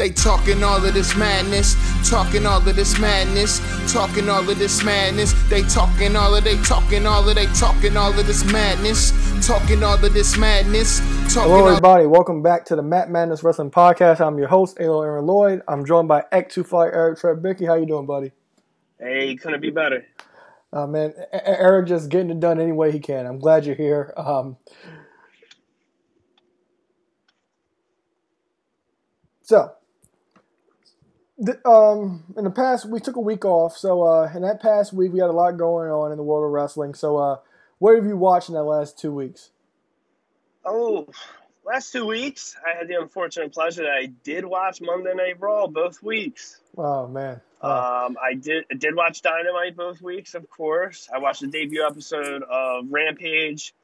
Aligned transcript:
They 0.00 0.08
talking 0.08 0.62
all 0.62 0.82
of 0.82 0.94
this 0.94 1.14
madness, 1.14 1.76
talking 2.08 2.46
all 2.46 2.66
of 2.66 2.74
this 2.74 2.98
madness, 2.98 3.60
talking 3.92 4.30
all 4.30 4.48
of 4.48 4.58
this 4.58 4.82
madness. 4.82 5.34
They 5.50 5.60
talking 5.64 6.16
all 6.16 6.34
of 6.34 6.42
they 6.42 6.56
talking 6.62 7.06
all 7.06 7.28
of 7.28 7.34
they 7.34 7.44
talking 7.48 7.98
all 7.98 8.18
of 8.18 8.26
this 8.26 8.42
madness, 8.50 9.12
talking 9.46 9.82
all 9.82 10.02
of 10.02 10.14
this 10.14 10.38
madness. 10.38 11.00
Talking 11.34 11.50
Hello, 11.52 11.64
all- 11.64 11.68
everybody. 11.68 12.06
Welcome 12.06 12.40
back 12.42 12.64
to 12.64 12.76
the 12.76 12.82
Matt 12.82 13.10
Madness 13.10 13.44
Wrestling 13.44 13.70
Podcast. 13.70 14.26
I'm 14.26 14.38
your 14.38 14.48
host, 14.48 14.78
Alo 14.80 15.02
Aaron 15.02 15.26
Lloyd. 15.26 15.60
I'm 15.68 15.84
joined 15.84 16.08
by 16.08 16.24
X 16.32 16.54
Two 16.54 16.64
Fly 16.64 16.86
Eric 16.86 17.18
Trebicki. 17.18 17.66
How 17.66 17.74
you 17.74 17.84
doing, 17.84 18.06
buddy? 18.06 18.32
Hey, 18.98 19.36
couldn't 19.36 19.60
be 19.60 19.68
better. 19.68 20.06
Uh, 20.72 20.86
man, 20.86 21.12
Eric 21.30 21.88
just 21.88 22.08
getting 22.08 22.30
it 22.30 22.40
done 22.40 22.58
any 22.58 22.72
way 22.72 22.90
he 22.90 23.00
can. 23.00 23.26
I'm 23.26 23.38
glad 23.38 23.66
you're 23.66 23.74
here. 23.76 24.14
Um, 24.16 24.56
so, 29.42 29.74
th- 31.44 31.58
um, 31.64 32.24
in 32.36 32.44
the 32.44 32.50
past, 32.50 32.86
we 32.88 33.00
took 33.00 33.16
a 33.16 33.20
week 33.20 33.44
off. 33.44 33.76
So, 33.76 34.02
uh, 34.02 34.30
in 34.34 34.42
that 34.42 34.60
past 34.60 34.92
week, 34.92 35.12
we 35.12 35.20
had 35.20 35.30
a 35.30 35.32
lot 35.32 35.56
going 35.56 35.90
on 35.90 36.10
in 36.12 36.16
the 36.16 36.22
world 36.24 36.44
of 36.44 36.50
wrestling. 36.50 36.94
So, 36.94 37.16
uh, 37.16 37.36
what 37.78 37.94
have 37.96 38.06
you 38.06 38.16
watched 38.16 38.48
in 38.48 38.54
that 38.54 38.64
last 38.64 38.98
two 38.98 39.12
weeks? 39.12 39.50
Oh, 40.64 41.08
last 41.64 41.92
two 41.92 42.06
weeks, 42.06 42.56
I 42.66 42.76
had 42.76 42.88
the 42.88 43.00
unfortunate 43.00 43.52
pleasure 43.52 43.82
that 43.84 43.92
I 43.92 44.06
did 44.06 44.44
watch 44.44 44.80
Monday 44.80 45.14
Night 45.14 45.40
Raw 45.40 45.66
both 45.66 46.02
weeks. 46.02 46.60
Oh 46.76 47.08
man, 47.08 47.40
Um, 47.62 48.16
I 48.22 48.34
did 48.38 48.64
I 48.70 48.74
did 48.74 48.94
watch 48.94 49.22
Dynamite 49.22 49.76
both 49.76 50.00
weeks, 50.02 50.34
of 50.34 50.48
course. 50.50 51.08
I 51.12 51.18
watched 51.18 51.40
the 51.40 51.46
debut 51.48 51.84
episode 51.84 52.42
of 52.42 52.84
Rampage. 52.90 53.74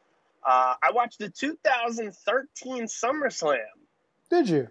Uh, 0.47 0.75
I 0.83 0.93
watched 0.93 1.19
the 1.19 1.29
2013 1.31 2.85
SummerSlam. 2.85 3.57
did 4.31 4.49
you? 4.49 4.69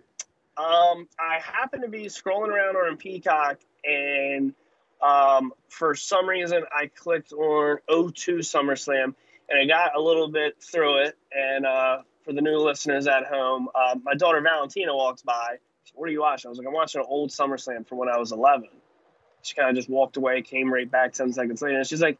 Um, 0.57 1.07
I 1.19 1.39
happened 1.41 1.83
to 1.83 1.89
be 1.89 2.05
scrolling 2.05 2.47
around 2.47 2.75
on 2.77 2.97
Peacock, 2.97 3.59
and 3.83 4.53
um, 5.01 5.53
for 5.69 5.95
some 5.95 6.27
reason, 6.27 6.63
I 6.73 6.87
clicked 6.87 7.33
on 7.33 7.77
O2 7.89 8.39
SummerSlam, 8.39 9.15
and 9.49 9.59
I 9.61 9.65
got 9.65 9.95
a 9.95 10.01
little 10.01 10.29
bit 10.29 10.61
through 10.61 11.03
it. 11.03 11.17
And 11.31 11.65
uh, 11.65 11.97
for 12.23 12.33
the 12.33 12.41
new 12.41 12.57
listeners 12.57 13.07
at 13.07 13.25
home, 13.25 13.67
uh, 13.75 13.95
my 14.03 14.15
daughter 14.15 14.41
Valentina 14.41 14.95
walks 14.95 15.21
by. 15.21 15.57
Said, 15.83 15.93
What 15.95 16.09
are 16.09 16.11
you 16.11 16.21
watching? 16.21 16.47
I 16.47 16.49
was 16.49 16.57
like, 16.57 16.67
I'm 16.67 16.73
watching 16.73 17.01
an 17.01 17.07
old 17.09 17.29
SummerSlam 17.31 17.87
from 17.87 17.97
when 17.97 18.09
I 18.09 18.17
was 18.17 18.31
11. 18.31 18.69
She 19.41 19.53
kind 19.53 19.69
of 19.69 19.75
just 19.75 19.89
walked 19.89 20.17
away, 20.17 20.41
came 20.41 20.73
right 20.73 20.89
back 20.89 21.13
10 21.13 21.33
seconds 21.33 21.61
later, 21.61 21.77
and 21.77 21.87
she's 21.87 22.01
like, 22.01 22.17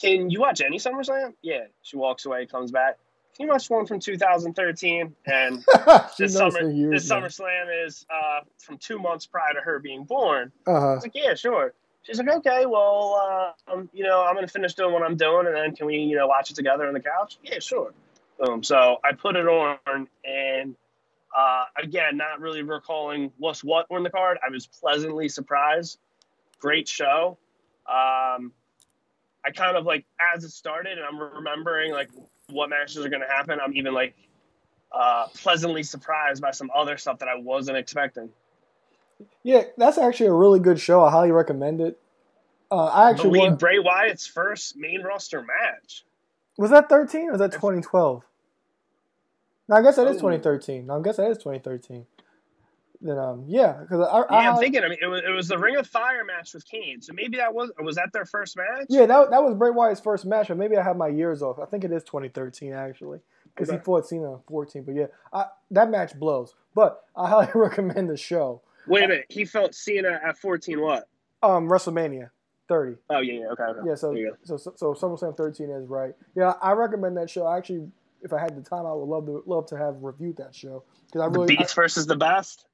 Can 0.00 0.30
you 0.30 0.40
watch 0.40 0.60
any 0.60 0.78
SummerSlam? 0.78 1.34
Yeah. 1.42 1.64
She 1.82 1.96
walks 1.96 2.24
away, 2.24 2.46
comes 2.46 2.70
back. 2.70 2.98
You 3.38 3.48
watch 3.48 3.68
one 3.68 3.86
from 3.86 3.98
2013? 3.98 5.14
And 5.26 5.64
this 6.18 6.34
summer, 6.34 6.70
years 6.70 7.08
this. 7.08 7.10
SummerSlam 7.10 7.86
is 7.86 8.06
uh, 8.08 8.40
from 8.58 8.78
two 8.78 8.98
months 8.98 9.26
prior 9.26 9.52
to 9.54 9.60
her 9.60 9.78
being 9.80 10.04
born. 10.04 10.52
Uh-huh. 10.66 10.94
was 10.94 11.02
like, 11.02 11.14
yeah, 11.14 11.34
sure. 11.34 11.74
She's 12.02 12.18
like, 12.18 12.28
okay, 12.28 12.66
well, 12.66 13.54
uh, 13.68 13.72
um, 13.72 13.88
you 13.94 14.04
know, 14.04 14.22
I'm 14.22 14.34
gonna 14.34 14.46
finish 14.46 14.74
doing 14.74 14.92
what 14.92 15.02
I'm 15.02 15.16
doing, 15.16 15.46
and 15.46 15.56
then 15.56 15.74
can 15.74 15.86
we, 15.86 15.96
you 15.96 16.16
know, 16.16 16.26
watch 16.26 16.50
it 16.50 16.54
together 16.54 16.86
on 16.86 16.92
the 16.92 17.00
couch? 17.00 17.38
Yeah, 17.42 17.60
sure. 17.60 17.94
Boom. 18.38 18.62
So 18.62 18.98
I 19.02 19.12
put 19.12 19.36
it 19.36 19.46
on, 19.46 19.78
and 20.22 20.76
uh, 21.34 21.64
again, 21.82 22.18
not 22.18 22.40
really 22.40 22.62
recalling 22.62 23.32
what's 23.38 23.64
what 23.64 23.86
on 23.90 24.02
the 24.02 24.10
card. 24.10 24.38
I 24.46 24.50
was 24.50 24.66
pleasantly 24.66 25.30
surprised. 25.30 25.98
Great 26.60 26.88
show. 26.88 27.38
Um, 27.88 28.52
I 29.44 29.50
kind 29.54 29.76
of 29.76 29.86
like 29.86 30.04
as 30.34 30.44
it 30.44 30.50
started, 30.50 30.98
and 30.98 31.06
I'm 31.06 31.18
remembering 31.18 31.92
like 31.92 32.10
what 32.50 32.70
matches 32.70 33.04
are 33.04 33.08
gonna 33.08 33.26
happen. 33.28 33.58
I'm 33.62 33.74
even 33.74 33.94
like 33.94 34.14
uh, 34.92 35.26
pleasantly 35.34 35.82
surprised 35.82 36.40
by 36.42 36.50
some 36.52 36.70
other 36.74 36.96
stuff 36.96 37.18
that 37.18 37.28
I 37.28 37.36
wasn't 37.36 37.76
expecting. 37.76 38.30
Yeah, 39.42 39.62
that's 39.76 39.98
actually 39.98 40.26
a 40.26 40.32
really 40.32 40.60
good 40.60 40.78
show. 40.80 41.02
I 41.02 41.10
highly 41.10 41.32
recommend 41.32 41.80
it. 41.80 42.00
Uh, 42.70 42.86
I 42.86 43.10
actually 43.10 43.30
believe 43.30 43.42
want, 43.50 43.60
Bray 43.60 43.78
Wyatt's 43.78 44.26
first 44.26 44.76
main 44.76 45.02
roster 45.02 45.42
match. 45.42 46.04
was 46.56 46.70
that 46.70 46.88
13 46.88 47.28
or 47.28 47.32
was 47.32 47.38
that 47.40 47.52
2012? 47.52 48.22
No, 49.68 49.76
I 49.76 49.82
guess 49.82 49.96
that 49.96 50.06
is 50.08 50.16
Oh. 50.16 50.20
2013. 50.30 50.86
No, 50.86 50.98
I 50.98 51.02
guess 51.02 51.16
that 51.16 51.30
is 51.30 51.38
2013. 51.38 52.06
Then 53.04 53.18
um, 53.18 53.44
yeah, 53.46 53.74
because 53.82 54.00
I, 54.00 54.34
I, 54.34 54.42
Yeah, 54.42 54.52
I'm 54.52 54.58
thinking. 54.58 54.82
I 54.82 54.88
mean, 54.88 54.96
it 55.00 55.06
was 55.06 55.20
it 55.28 55.30
was 55.30 55.46
the 55.46 55.58
Ring 55.58 55.76
of 55.76 55.86
Fire 55.86 56.24
match 56.24 56.54
with 56.54 56.66
Kane. 56.66 57.02
So 57.02 57.12
maybe 57.12 57.36
that 57.36 57.54
was 57.54 57.70
was 57.78 57.96
that 57.96 58.14
their 58.14 58.24
first 58.24 58.56
match? 58.56 58.86
yeah 58.88 59.04
that 59.04 59.30
that 59.30 59.42
was 59.42 59.54
Bray 59.54 59.68
Wyatt's 59.68 60.00
first 60.00 60.24
match, 60.24 60.48
but 60.48 60.56
maybe 60.56 60.78
I 60.78 60.82
have 60.82 60.96
my 60.96 61.08
years 61.08 61.42
off. 61.42 61.58
I 61.58 61.66
think 61.66 61.84
it 61.84 61.92
is 61.92 62.02
2013 62.04 62.72
actually, 62.72 63.18
because 63.54 63.70
he 63.70 63.76
fought 63.76 64.06
Cena 64.06 64.32
in 64.32 64.38
14. 64.48 64.84
But 64.84 64.94
yeah, 64.94 65.06
I, 65.34 65.44
that 65.72 65.90
match 65.90 66.18
blows. 66.18 66.54
But 66.74 67.04
I 67.14 67.28
highly 67.28 67.48
recommend 67.54 68.08
the 68.08 68.16
show. 68.16 68.62
Wait 68.86 69.04
a 69.04 69.08
minute. 69.08 69.26
He 69.28 69.44
felt 69.44 69.74
Cena 69.74 70.18
at 70.26 70.38
14. 70.38 70.80
What? 70.80 71.06
Um, 71.42 71.68
WrestleMania 71.68 72.30
30. 72.68 72.96
Oh 73.10 73.20
yeah, 73.20 73.32
yeah. 73.34 73.46
Okay. 73.48 73.62
okay. 73.64 73.80
Yeah, 73.86 73.94
so 73.96 74.16
so 74.44 74.56
so, 74.56 74.72
so 74.76 74.94
SummerSlam 74.94 75.36
13 75.36 75.68
is 75.68 75.86
right. 75.88 76.14
Yeah, 76.34 76.54
I 76.62 76.72
recommend 76.72 77.18
that 77.18 77.28
show. 77.28 77.46
Actually, 77.52 77.90
if 78.22 78.32
I 78.32 78.40
had 78.40 78.56
the 78.56 78.62
time, 78.62 78.86
I 78.86 78.94
would 78.94 79.04
love 79.04 79.26
to 79.26 79.42
love 79.44 79.66
to 79.66 79.76
have 79.76 79.96
reviewed 80.00 80.38
that 80.38 80.54
show 80.54 80.84
because 81.06 81.20
I 81.20 81.26
really 81.26 81.48
the 81.48 81.56
Beast 81.58 81.74
versus 81.74 82.06
the 82.06 82.16
Best. 82.16 82.64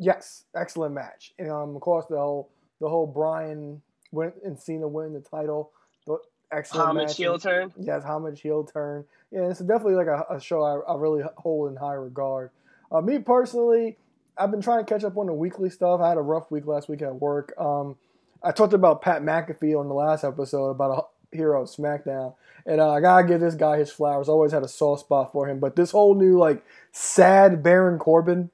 Yes, 0.00 0.44
excellent 0.56 0.94
match. 0.94 1.34
And 1.38 1.50
um, 1.50 1.76
of 1.76 1.82
course 1.82 2.06
the 2.08 2.16
whole 2.16 2.48
the 2.80 2.88
whole 2.88 3.06
Bryan 3.06 3.82
win 4.12 4.32
and 4.44 4.58
Cena 4.58 4.88
winning 4.88 5.12
the 5.12 5.20
title, 5.20 5.70
the 6.06 6.18
excellent 6.50 6.88
Homage 6.88 7.08
match. 7.08 7.16
heel 7.18 7.38
turn. 7.38 7.72
Yes, 7.78 8.02
homage 8.02 8.40
heel 8.40 8.64
turn. 8.64 9.04
Yeah, 9.30 9.50
it's 9.50 9.60
definitely 9.60 9.94
like 9.94 10.06
a, 10.06 10.24
a 10.30 10.40
show 10.40 10.62
I, 10.62 10.92
I 10.92 10.96
really 10.96 11.22
hold 11.36 11.70
in 11.70 11.76
high 11.76 11.92
regard. 11.92 12.50
Uh, 12.90 13.02
me 13.02 13.18
personally, 13.18 13.98
I've 14.38 14.50
been 14.50 14.62
trying 14.62 14.84
to 14.84 14.92
catch 14.92 15.04
up 15.04 15.18
on 15.18 15.26
the 15.26 15.34
weekly 15.34 15.68
stuff. 15.68 16.00
I 16.00 16.08
had 16.08 16.16
a 16.18 16.22
rough 16.22 16.50
week 16.50 16.66
last 16.66 16.88
week 16.88 17.02
at 17.02 17.14
work. 17.14 17.52
Um, 17.58 17.96
I 18.42 18.52
talked 18.52 18.72
about 18.72 19.02
Pat 19.02 19.22
McAfee 19.22 19.78
on 19.78 19.86
the 19.88 19.94
last 19.94 20.24
episode 20.24 20.70
about 20.70 21.10
a 21.32 21.36
hero 21.36 21.62
of 21.62 21.68
SmackDown, 21.68 22.34
and 22.64 22.80
uh, 22.80 22.90
I 22.90 23.00
gotta 23.00 23.28
give 23.28 23.40
this 23.40 23.54
guy 23.54 23.76
his 23.76 23.92
flowers. 23.92 24.30
I 24.30 24.32
always 24.32 24.52
had 24.52 24.62
a 24.62 24.68
soft 24.68 25.02
spot 25.02 25.30
for 25.30 25.46
him, 25.46 25.60
but 25.60 25.76
this 25.76 25.90
whole 25.90 26.14
new 26.14 26.38
like 26.38 26.64
sad 26.90 27.62
Baron 27.62 27.98
Corbin. 27.98 28.50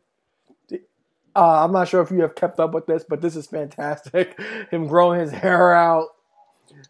Uh, 1.37 1.65
I'm 1.65 1.73
not 1.73 1.87
sure 1.87 2.01
if 2.01 2.11
you 2.11 2.23
have 2.23 2.35
kept 2.35 2.59
up 2.59 2.73
with 2.73 2.87
this, 2.87 3.05
but 3.07 3.21
this 3.21 3.37
is 3.37 3.47
fantastic. 3.47 4.41
Him 4.71 4.87
growing 4.87 5.21
his 5.21 5.33
hair 5.33 5.75
out, 5.75 6.09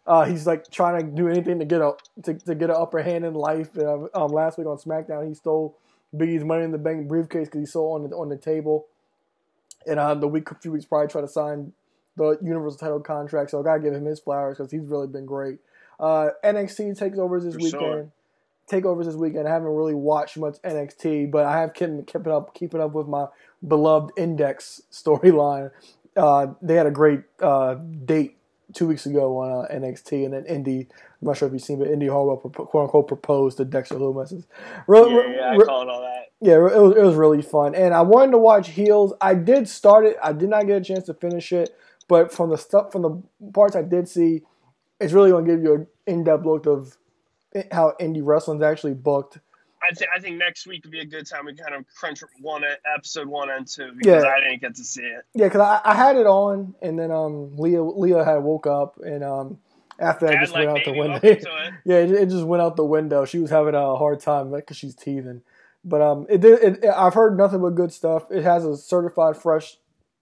uh, 0.05 0.23
he's 0.23 0.47
like 0.47 0.71
trying 0.71 1.05
to 1.05 1.11
do 1.11 1.27
anything 1.27 1.59
to 1.59 1.65
get 1.65 1.81
a 1.81 1.93
to, 2.23 2.33
to 2.33 2.55
get 2.55 2.69
an 2.69 2.77
upper 2.77 3.03
hand 3.03 3.25
in 3.25 3.33
life. 3.33 3.77
Uh, 3.77 4.07
um, 4.13 4.31
last 4.31 4.57
week 4.57 4.65
on 4.65 4.77
SmackDown, 4.77 5.27
he 5.27 5.33
stole 5.33 5.77
Big 6.15 6.29
E's 6.29 6.45
Money 6.45 6.63
in 6.63 6.71
the 6.71 6.77
Bank 6.77 7.09
briefcase 7.09 7.47
because 7.47 7.59
he 7.59 7.65
saw 7.65 7.91
it 7.91 8.03
on 8.03 8.09
the 8.09 8.15
on 8.15 8.29
the 8.29 8.37
table. 8.37 8.87
And 9.85 9.99
uh, 9.99 10.15
the 10.15 10.27
week, 10.27 10.49
a 10.51 10.55
few 10.55 10.71
weeks 10.71 10.85
prior, 10.85 11.07
tried 11.07 11.21
to 11.21 11.27
sign 11.27 11.73
the 12.15 12.37
Universal 12.41 12.79
title 12.79 12.99
contract. 13.01 13.51
So 13.51 13.59
I 13.59 13.63
gotta 13.63 13.81
give 13.81 13.93
him 13.93 14.05
his 14.05 14.19
flowers 14.19 14.57
because 14.57 14.71
he's 14.71 14.85
really 14.85 15.07
been 15.07 15.25
great. 15.25 15.59
Uh, 15.99 16.29
NXT 16.43 16.97
takes 16.97 17.17
over 17.17 17.39
this 17.39 17.53
For 17.53 17.59
weekend. 17.59 17.81
sure. 17.81 18.11
Takeovers 18.69 19.05
this 19.05 19.15
weekend. 19.15 19.47
I 19.47 19.51
haven't 19.51 19.69
really 19.69 19.93
watched 19.93 20.37
much 20.37 20.61
NXT, 20.63 21.31
but 21.31 21.45
I 21.45 21.59
have 21.61 21.73
kept, 21.73 22.07
kept 22.07 22.27
it 22.27 22.33
up, 22.33 22.53
keeping 22.53 22.81
up 22.81 22.93
with 22.93 23.07
my 23.07 23.27
beloved 23.65 24.11
Index 24.17 24.81
storyline. 24.91 25.71
Uh, 26.15 26.47
they 26.61 26.75
had 26.75 26.87
a 26.87 26.91
great 26.91 27.21
uh, 27.41 27.75
date 27.75 28.37
two 28.73 28.87
weeks 28.87 29.05
ago 29.05 29.37
on 29.37 29.65
uh, 29.65 29.73
NXT, 29.73 30.25
and 30.25 30.33
then 30.33 30.45
Indi. 30.45 30.87
I'm 31.21 31.27
not 31.27 31.37
sure 31.37 31.47
if 31.47 31.53
you've 31.53 31.61
seen, 31.61 31.79
but 31.79 31.87
Indi 31.87 32.07
Hartwell, 32.07 32.37
quote 32.37 32.83
unquote, 32.83 33.07
proposed 33.07 33.57
to 33.57 33.65
Dexter. 33.65 33.95
Really, 33.97 34.35
Yeah, 34.87 35.35
yeah. 35.35 35.51
I 35.51 35.57
called 35.65 35.89
all 35.89 36.01
that. 36.01 36.25
yeah, 36.41 36.55
it 36.55 36.81
was, 36.81 36.95
it 36.97 37.01
was 37.01 37.15
really 37.15 37.41
fun, 37.41 37.73
and 37.73 37.93
I 37.93 38.01
wanted 38.01 38.31
to 38.31 38.37
watch 38.37 38.69
Heels. 38.69 39.13
I 39.21 39.33
did 39.33 39.69
start 39.69 40.05
it. 40.05 40.17
I 40.21 40.33
did 40.33 40.49
not 40.49 40.67
get 40.67 40.81
a 40.81 40.83
chance 40.83 41.05
to 41.05 41.13
finish 41.13 41.51
it, 41.53 41.75
but 42.07 42.33
from 42.33 42.49
the 42.49 42.57
stuff, 42.57 42.91
from 42.91 43.01
the 43.03 43.51
parts 43.53 43.75
I 43.75 43.81
did 43.81 44.09
see, 44.09 44.41
it's 44.99 45.13
really 45.13 45.31
going 45.31 45.45
to 45.45 45.51
give 45.51 45.63
you 45.63 45.73
an 45.75 45.87
in-depth 46.05 46.45
look 46.45 46.65
of 46.65 46.97
how 47.71 47.93
indie 47.99 48.21
wrestling's 48.23 48.61
actually 48.63 48.93
booked. 48.93 49.39
I, 49.81 49.93
th- 49.93 50.09
I 50.15 50.19
think 50.19 50.37
next 50.37 50.65
week 50.65 50.83
would 50.83 50.91
be 50.91 51.01
a 51.01 51.05
good 51.05 51.27
time 51.27 51.45
to 51.45 51.53
kind 51.53 51.75
of 51.75 51.85
crunch 51.95 52.21
one 52.41 52.63
episode 52.95 53.27
one 53.27 53.49
and 53.51 53.67
two 53.67 53.91
because 53.97 54.23
Yeah. 54.23 54.29
I 54.29 54.39
didn't 54.41 54.61
get 54.61 54.75
to 54.75 54.83
see 54.83 55.03
it. 55.03 55.23
Yeah, 55.35 55.45
because 55.47 55.61
I, 55.61 55.81
I 55.85 55.93
had 55.93 56.15
it 56.15 56.25
on, 56.25 56.73
and 56.81 56.97
then 56.97 57.11
um, 57.11 57.55
Leah 57.57 57.83
Leah 57.83 58.23
had 58.25 58.37
woke 58.37 58.65
up, 58.65 58.97
and 59.03 59.23
um, 59.23 59.59
after 59.99 60.25
that, 60.25 60.31
it 60.33 60.35
Dad 60.37 60.41
just 60.41 60.53
like 60.53 60.67
went 60.67 60.79
out 60.79 60.85
the 60.85 60.97
window. 60.99 61.19
it. 61.21 61.45
yeah, 61.85 61.97
it, 61.97 62.11
it 62.11 62.29
just 62.29 62.43
went 62.45 62.61
out 62.63 62.75
the 62.75 62.83
window. 62.85 63.23
She 63.25 63.37
was 63.39 63.51
having 63.51 63.75
a 63.75 63.95
hard 63.95 64.19
time 64.19 64.51
because 64.51 64.77
she's 64.77 64.95
teething. 64.95 65.41
But 65.85 66.01
um, 66.01 66.25
it 66.27 66.41
did. 66.41 66.83
It, 66.83 66.85
I've 66.85 67.13
heard 67.13 67.37
nothing 67.37 67.61
but 67.61 67.75
good 67.75 67.93
stuff. 67.93 68.31
It 68.31 68.43
has 68.43 68.65
a 68.65 68.75
certified 68.75 69.37
fresh 69.37 69.77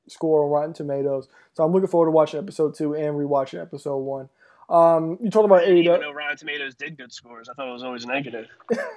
score 0.08 0.44
on 0.44 0.52
Rotten 0.52 0.74
Tomatoes, 0.74 1.30
so 1.54 1.64
I'm 1.64 1.72
looking 1.72 1.88
forward 1.88 2.08
to 2.08 2.12
watching 2.12 2.40
episode 2.40 2.76
two 2.76 2.94
and 2.94 3.16
rewatching 3.16 3.62
episode 3.62 3.98
one. 4.00 4.28
Um, 4.70 5.18
you 5.22 5.30
talked 5.30 5.46
about 5.46 5.60
I 5.62 5.66
didn't 5.66 5.78
even 5.80 5.92
AEW. 5.94 6.02
know 6.02 6.12
Rotten 6.12 6.38
Tomatoes 6.38 6.76
did 6.76 6.98
good 6.98 7.14
scores. 7.14 7.50
I 7.50 7.54
thought 7.54 7.70
it 7.70 7.74
was 7.74 7.84
always 7.84 8.06
negative. 8.06 8.48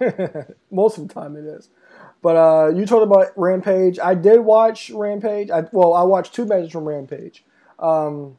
Most 0.71 0.99
of 0.99 1.09
the 1.09 1.13
time, 1.15 1.37
it 1.37 1.45
is. 1.45 1.69
But 2.23 2.37
uh, 2.37 2.69
you 2.75 2.87
talked 2.87 3.03
about 3.05 3.29
Rampage. 3.37 3.99
I 3.99 4.15
did 4.15 4.41
watch 4.41 4.91
Rampage. 4.91 5.51
I, 5.51 5.65
well, 5.73 5.95
I 5.95 6.03
watched 6.03 6.35
two 6.35 6.47
matches 6.47 6.73
from 6.73 6.85
Rampage. 6.89 7.45
Um, 7.79 8.39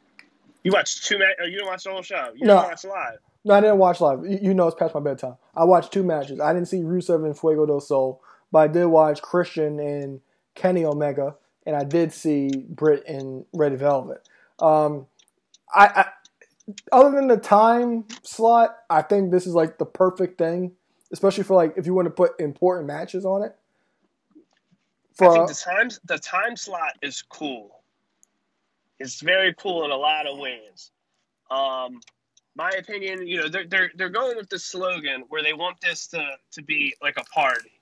You 0.64 0.72
watched 0.72 1.06
two 1.06 1.18
matches. 1.20 1.36
You 1.46 1.52
didn't 1.52 1.68
watch 1.68 1.84
the 1.84 1.92
whole 1.92 2.02
show. 2.02 2.32
You 2.36 2.46
No. 2.48 2.56
didn't 2.58 2.70
watch 2.72 2.84
live. 2.86 3.20
No, 3.46 3.54
I 3.54 3.62
didn't 3.62 3.78
watch 3.78 4.02
live. 4.02 4.26
You, 4.26 4.40
you 4.42 4.54
know, 4.54 4.68
it's 4.68 4.78
past 4.78 4.94
my 4.94 5.00
bedtime. 5.00 5.36
I 5.56 5.64
watched 5.64 5.94
two 5.94 6.04
matches. 6.04 6.40
I 6.42 6.52
didn't 6.54 6.68
see 6.68 6.82
Rusev 6.82 7.24
and 7.26 7.38
Fuego 7.40 7.66
del 7.66 7.80
Sol, 7.80 8.22
but 8.52 8.60
I 8.60 8.68
did 8.68 8.86
watch 8.88 9.22
Christian 9.22 9.80
and 9.80 10.20
Kenny 10.56 10.84
Omega 10.84 11.36
and 11.66 11.76
I 11.76 11.84
did 11.86 12.12
see 12.12 12.50
Britt 12.68 13.06
and 13.08 13.46
Red 13.54 13.78
Velvet. 13.80 14.28
Um, 14.60 15.08
I, 15.74 15.86
I 15.86 16.06
other 16.92 17.12
than 17.12 17.28
the 17.28 17.38
time 17.38 18.06
slot, 18.24 18.76
I 18.90 19.02
think 19.02 19.32
this 19.32 19.48
is 19.48 19.54
like 19.54 19.78
the 19.78 19.86
perfect 19.86 20.38
thing, 20.38 20.74
especially 21.12 21.44
for 21.44 21.56
like 21.56 21.74
if 21.78 21.86
you 21.86 21.94
want 21.94 22.08
to 22.08 22.12
put 22.12 22.40
important 22.40 22.88
matches 22.88 23.26
on 23.26 23.44
it. 23.44 23.56
For, 25.14 25.32
I 25.32 25.36
think 25.36 25.50
the 25.50 25.54
time 25.54 25.90
the 26.06 26.20
time 26.20 26.56
slot 26.56 26.94
is 27.02 27.22
cool. 27.22 27.82
It's 29.00 29.22
very 29.22 29.54
cool 29.56 29.86
in 29.86 29.92
a 29.92 29.96
lot 29.96 30.28
of 30.28 30.38
ways. 30.38 30.92
Um, 31.50 32.00
my 32.56 32.70
opinion, 32.78 33.28
you 33.28 33.42
know, 33.42 33.50
they're 33.50 33.66
they're 33.66 33.92
they're 33.96 34.10
going 34.10 34.38
with 34.38 34.50
the 34.50 34.60
slogan 34.60 35.24
where 35.30 35.44
they 35.44 35.54
want 35.54 35.80
this 35.82 36.08
to 36.08 36.36
to 36.52 36.62
be 36.64 36.94
like 37.02 37.16
a 37.18 37.24
party. 37.24 37.82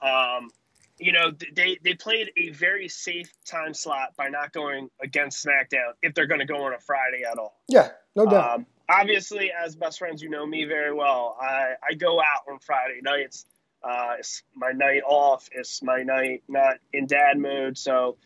Um, 0.00 0.50
you 0.98 1.12
know, 1.12 1.32
they 1.54 1.78
they 1.82 1.94
played 1.94 2.30
a 2.36 2.50
very 2.50 2.88
safe 2.88 3.32
time 3.44 3.74
slot 3.74 4.14
by 4.16 4.28
not 4.28 4.52
going 4.52 4.90
against 5.02 5.44
SmackDown 5.44 5.92
if 6.02 6.14
they're 6.14 6.26
going 6.26 6.40
to 6.40 6.46
go 6.46 6.64
on 6.64 6.72
a 6.72 6.78
Friday 6.78 7.24
at 7.30 7.38
all. 7.38 7.60
Yeah, 7.68 7.90
no 8.14 8.26
doubt. 8.26 8.54
Um, 8.54 8.66
obviously, 8.88 9.50
as 9.52 9.74
best 9.74 9.98
friends, 9.98 10.22
you 10.22 10.30
know 10.30 10.46
me 10.46 10.64
very 10.64 10.92
well. 10.92 11.36
I 11.40 11.74
I 11.88 11.94
go 11.94 12.20
out 12.20 12.50
on 12.50 12.58
Friday 12.60 13.00
nights. 13.02 13.46
Uh, 13.82 14.14
it's 14.18 14.42
my 14.54 14.72
night 14.72 15.02
off. 15.06 15.48
It's 15.52 15.82
my 15.82 16.02
night 16.02 16.42
not 16.48 16.76
in 16.92 17.06
dad 17.06 17.38
mode. 17.38 17.76
So, 17.76 18.16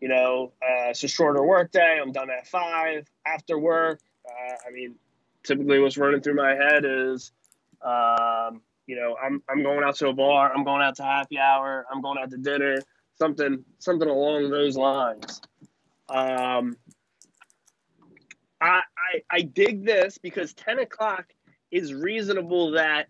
you 0.00 0.08
know, 0.08 0.52
uh, 0.62 0.90
it's 0.90 1.04
a 1.04 1.08
shorter 1.08 1.42
work 1.44 1.70
day. 1.70 1.98
I'm 2.02 2.10
done 2.10 2.30
at 2.30 2.48
five 2.48 3.06
after 3.26 3.58
work. 3.58 4.00
Uh, 4.26 4.54
I 4.66 4.72
mean, 4.72 4.96
typically 5.44 5.78
what's 5.78 5.96
running 5.98 6.20
through 6.20 6.34
my 6.34 6.54
head 6.54 6.84
is, 6.84 7.30
um, 7.82 8.62
you 8.86 8.96
know, 8.96 9.16
I'm 9.22 9.42
I'm 9.48 9.62
going 9.62 9.84
out 9.84 9.96
to 9.96 10.08
a 10.08 10.12
bar, 10.12 10.52
I'm 10.54 10.64
going 10.64 10.82
out 10.82 10.96
to 10.96 11.02
happy 11.02 11.38
hour, 11.38 11.86
I'm 11.90 12.02
going 12.02 12.18
out 12.18 12.30
to 12.30 12.36
dinner, 12.38 12.78
something 13.18 13.64
something 13.78 14.08
along 14.08 14.50
those 14.50 14.76
lines. 14.76 15.40
Um, 16.08 16.76
I, 18.60 18.80
I 18.96 19.22
I 19.30 19.42
dig 19.42 19.84
this 19.84 20.18
because 20.18 20.54
ten 20.54 20.78
o'clock 20.78 21.26
is 21.70 21.92
reasonable 21.92 22.72
that 22.72 23.08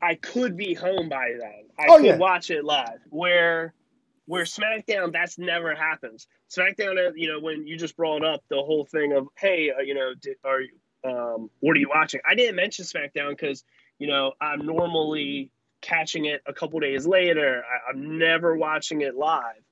I 0.00 0.16
could 0.16 0.56
be 0.56 0.74
home 0.74 1.08
by 1.08 1.32
then. 1.38 1.64
I 1.78 1.86
oh, 1.88 1.96
could 1.98 2.06
yeah. 2.06 2.16
watch 2.16 2.50
it 2.50 2.64
live. 2.64 2.98
Where 3.08 3.72
where 4.26 4.44
SmackDown, 4.44 5.12
that's 5.12 5.38
never 5.38 5.74
happens. 5.74 6.26
SmackDown, 6.50 6.96
uh, 6.98 7.12
you 7.14 7.28
know, 7.28 7.40
when 7.40 7.66
you 7.66 7.76
just 7.76 7.96
brought 7.96 8.24
up 8.24 8.42
the 8.48 8.56
whole 8.56 8.84
thing 8.84 9.12
of, 9.12 9.26
hey, 9.36 9.70
uh, 9.76 9.82
you 9.82 9.94
know, 9.94 10.12
did, 10.20 10.36
are 10.44 10.60
um, 11.04 11.50
what 11.60 11.76
are 11.76 11.80
you 11.80 11.88
watching? 11.92 12.20
I 12.28 12.34
didn't 12.34 12.56
mention 12.56 12.84
SmackDown 12.84 13.30
because 13.30 13.64
you 14.02 14.08
know 14.08 14.32
I'm 14.40 14.66
normally 14.66 15.52
catching 15.80 16.24
it 16.24 16.42
a 16.44 16.52
couple 16.52 16.80
days 16.80 17.06
later. 17.06 17.62
I, 17.64 17.90
am 17.90 18.18
never 18.18 18.56
watching 18.56 19.02
it 19.02 19.14
live, 19.14 19.62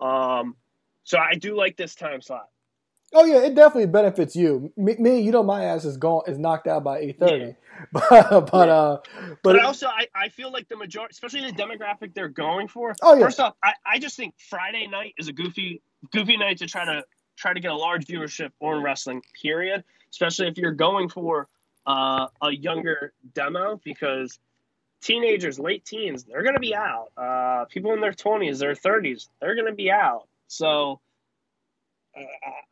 um, 0.00 0.54
so 1.02 1.18
I 1.18 1.34
do 1.34 1.56
like 1.56 1.76
this 1.76 1.96
time 1.96 2.22
slot. 2.22 2.46
Oh 3.12 3.24
yeah, 3.24 3.44
it 3.44 3.56
definitely 3.56 3.86
benefits 3.86 4.36
you. 4.36 4.72
Me, 4.76 4.94
me 5.00 5.20
you 5.20 5.32
know, 5.32 5.42
my 5.42 5.64
ass 5.64 5.84
is 5.84 5.96
gone, 5.96 6.22
is 6.28 6.38
knocked 6.38 6.68
out 6.68 6.84
by 6.84 7.00
eight 7.00 7.18
thirty. 7.18 7.44
Yeah. 7.44 7.52
but 7.92 8.50
but 8.52 8.68
yeah. 8.68 8.72
uh, 8.72 8.96
but, 9.42 9.42
but 9.42 9.64
also 9.64 9.88
I, 9.88 10.06
I 10.14 10.28
feel 10.28 10.52
like 10.52 10.68
the 10.68 10.76
majority, 10.76 11.10
especially 11.10 11.40
the 11.40 11.56
demographic 11.56 12.14
they're 12.14 12.28
going 12.28 12.68
for. 12.68 12.94
Oh 13.02 13.14
yeah. 13.14 13.24
First 13.24 13.40
off, 13.40 13.54
I, 13.64 13.72
I 13.84 13.98
just 13.98 14.16
think 14.16 14.34
Friday 14.48 14.86
night 14.86 15.14
is 15.18 15.26
a 15.26 15.32
goofy 15.32 15.82
goofy 16.12 16.36
night 16.36 16.58
to 16.58 16.68
try 16.68 16.84
to 16.84 17.04
try 17.36 17.52
to 17.52 17.58
get 17.58 17.72
a 17.72 17.76
large 17.76 18.06
viewership 18.06 18.52
on 18.60 18.80
wrestling. 18.80 19.22
Period 19.42 19.82
especially 20.12 20.46
if 20.46 20.56
you're 20.56 20.72
going 20.72 21.08
for 21.08 21.48
uh, 21.86 22.26
a 22.40 22.50
younger 22.50 23.12
demo 23.34 23.80
because 23.84 24.38
teenagers, 25.00 25.58
late 25.58 25.84
teens, 25.84 26.24
they're 26.24 26.42
going 26.42 26.54
to 26.54 26.60
be 26.60 26.74
out. 26.74 27.08
Uh, 27.16 27.64
people 27.66 27.92
in 27.92 28.00
their 28.00 28.12
20s, 28.12 28.58
their 28.58 28.74
30s, 28.74 29.28
they're 29.40 29.54
going 29.54 29.66
to 29.66 29.74
be 29.74 29.90
out. 29.90 30.28
So 30.46 31.00
uh, 32.16 32.22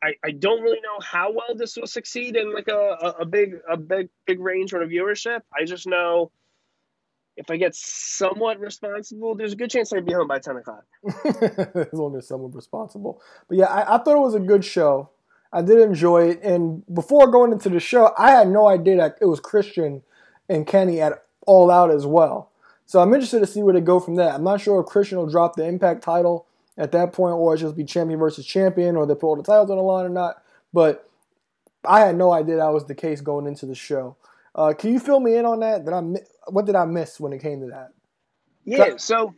I, 0.03 0.13
I 0.23 0.31
don't 0.31 0.61
really 0.61 0.79
know 0.81 0.99
how 1.03 1.31
well 1.31 1.55
this 1.55 1.75
will 1.75 1.87
succeed 1.87 2.35
in 2.35 2.53
like 2.53 2.67
a, 2.67 3.15
a, 3.19 3.25
big 3.25 3.55
a 3.69 3.77
big 3.77 4.09
big 4.25 4.39
range 4.39 4.73
on 4.73 4.81
a 4.81 4.85
viewership. 4.85 5.41
I 5.53 5.65
just 5.65 5.87
know 5.87 6.31
if 7.37 7.49
I 7.49 7.57
get 7.57 7.75
somewhat 7.75 8.59
responsible, 8.59 9.35
there's 9.35 9.53
a 9.53 9.55
good 9.55 9.71
chance 9.71 9.91
I'd 9.93 10.05
be 10.05 10.13
home 10.13 10.27
by 10.27 10.39
10 10.39 10.57
o'clock. 10.57 10.83
as 11.75 11.93
long 11.93 12.15
as 12.15 12.27
someone 12.27 12.51
responsible. 12.51 13.21
But 13.47 13.57
yeah, 13.57 13.65
I, 13.65 13.95
I 13.95 13.97
thought 13.97 14.17
it 14.17 14.21
was 14.21 14.35
a 14.35 14.39
good 14.39 14.65
show. 14.65 15.09
I 15.53 15.61
did 15.61 15.79
enjoy 15.79 16.29
it. 16.29 16.41
And 16.43 16.83
before 16.93 17.27
going 17.27 17.51
into 17.51 17.69
the 17.69 17.79
show, 17.79 18.13
I 18.17 18.31
had 18.31 18.47
no 18.47 18.67
idea 18.67 18.97
that 18.97 19.17
it 19.21 19.25
was 19.25 19.39
Christian 19.39 20.01
and 20.47 20.65
Kenny 20.65 21.01
at 21.01 21.23
All 21.45 21.69
Out 21.69 21.91
as 21.91 22.05
well. 22.05 22.51
So 22.85 22.99
I'm 22.99 23.13
interested 23.13 23.39
to 23.39 23.47
see 23.47 23.63
where 23.63 23.73
they 23.73 23.81
go 23.81 23.99
from 23.99 24.15
that. 24.15 24.33
I'm 24.33 24.43
not 24.43 24.61
sure 24.61 24.81
if 24.81 24.87
Christian 24.87 25.17
will 25.17 25.27
drop 25.27 25.55
the 25.55 25.65
Impact 25.65 26.03
title 26.03 26.45
at 26.77 26.91
that 26.91 27.13
point, 27.13 27.35
or 27.35 27.53
it's 27.53 27.61
just 27.61 27.75
be 27.75 27.85
champion 27.85 28.19
versus 28.19 28.45
champion, 28.45 28.95
or 28.95 29.05
they 29.05 29.13
put 29.13 29.27
all 29.27 29.35
the 29.35 29.43
titles 29.43 29.69
on 29.69 29.77
the 29.77 29.83
line 29.83 30.05
or 30.05 30.09
not. 30.09 30.43
But 30.73 31.09
I 31.85 32.01
had 32.01 32.15
no 32.15 32.31
idea 32.31 32.57
that 32.57 32.73
was 32.73 32.85
the 32.85 32.95
case 32.95 33.21
going 33.21 33.47
into 33.47 33.65
the 33.65 33.75
show. 33.75 34.17
Uh, 34.53 34.73
can 34.77 34.91
you 34.91 34.99
fill 34.99 35.19
me 35.19 35.35
in 35.35 35.45
on 35.45 35.61
that? 35.61 35.85
That 35.85 35.93
I 35.93 36.01
what 36.51 36.65
did 36.65 36.75
I 36.75 36.85
miss 36.85 37.19
when 37.19 37.33
it 37.33 37.41
came 37.41 37.61
to 37.61 37.67
that? 37.67 37.89
Yeah. 38.65 38.97
So 38.97 39.33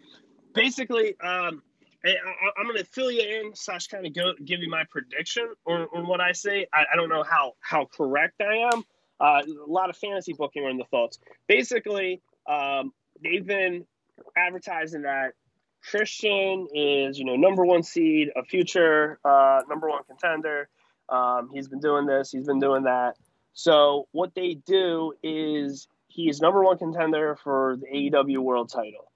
basically, 0.54 1.20
um, 1.20 1.62
I, 2.06 2.60
am 2.60 2.68
going 2.68 2.78
to 2.78 2.86
fill 2.86 3.12
you 3.12 3.22
in 3.22 3.56
slash 3.56 3.88
kind 3.88 4.06
of 4.06 4.14
go 4.14 4.34
give 4.44 4.62
you 4.62 4.70
my 4.70 4.84
prediction 4.90 5.48
on, 5.66 5.88
on 5.96 6.08
what 6.08 6.20
I 6.20 6.34
say. 6.34 6.68
I, 6.74 6.84
I, 6.92 6.96
don't 6.96 7.10
know 7.10 7.24
how 7.24 7.54
how 7.62 7.86
correct 7.86 8.42
I 8.42 8.70
am. 8.74 8.84
Uh, 9.20 9.42
a 9.48 9.72
lot 9.72 9.90
of 9.90 9.96
fantasy 9.96 10.34
booking 10.34 10.66
on 10.66 10.78
the 10.78 10.84
thoughts. 10.86 11.20
Basically, 11.48 12.22
um, 12.48 12.92
they've 13.24 13.46
been 13.46 13.86
advertising 14.36 15.04
that 15.04 15.34
Christian 15.90 16.68
is 16.74 17.18
you 17.18 17.26
know 17.26 17.36
number 17.36 17.66
one 17.66 17.84
seed, 17.84 18.32
a 18.36 18.44
future 18.44 19.20
uh, 19.24 19.62
number 19.70 19.90
one 19.90 20.04
contender. 20.04 20.70
Um, 21.10 21.50
he's 21.54 21.68
been 21.68 21.80
doing 21.80 22.06
this. 22.06 22.32
He's 22.32 22.46
been 22.46 22.60
doing 22.60 22.84
that. 22.84 23.16
So 23.54 24.08
what 24.12 24.34
they 24.36 24.56
do 24.56 25.14
is 25.22 25.88
he 26.08 26.30
is 26.30 26.42
number 26.42 26.64
one 26.64 26.78
contender 26.78 27.36
for 27.44 27.78
the 27.80 27.88
AEW 27.88 28.40
World 28.40 28.70
Title. 28.70 29.12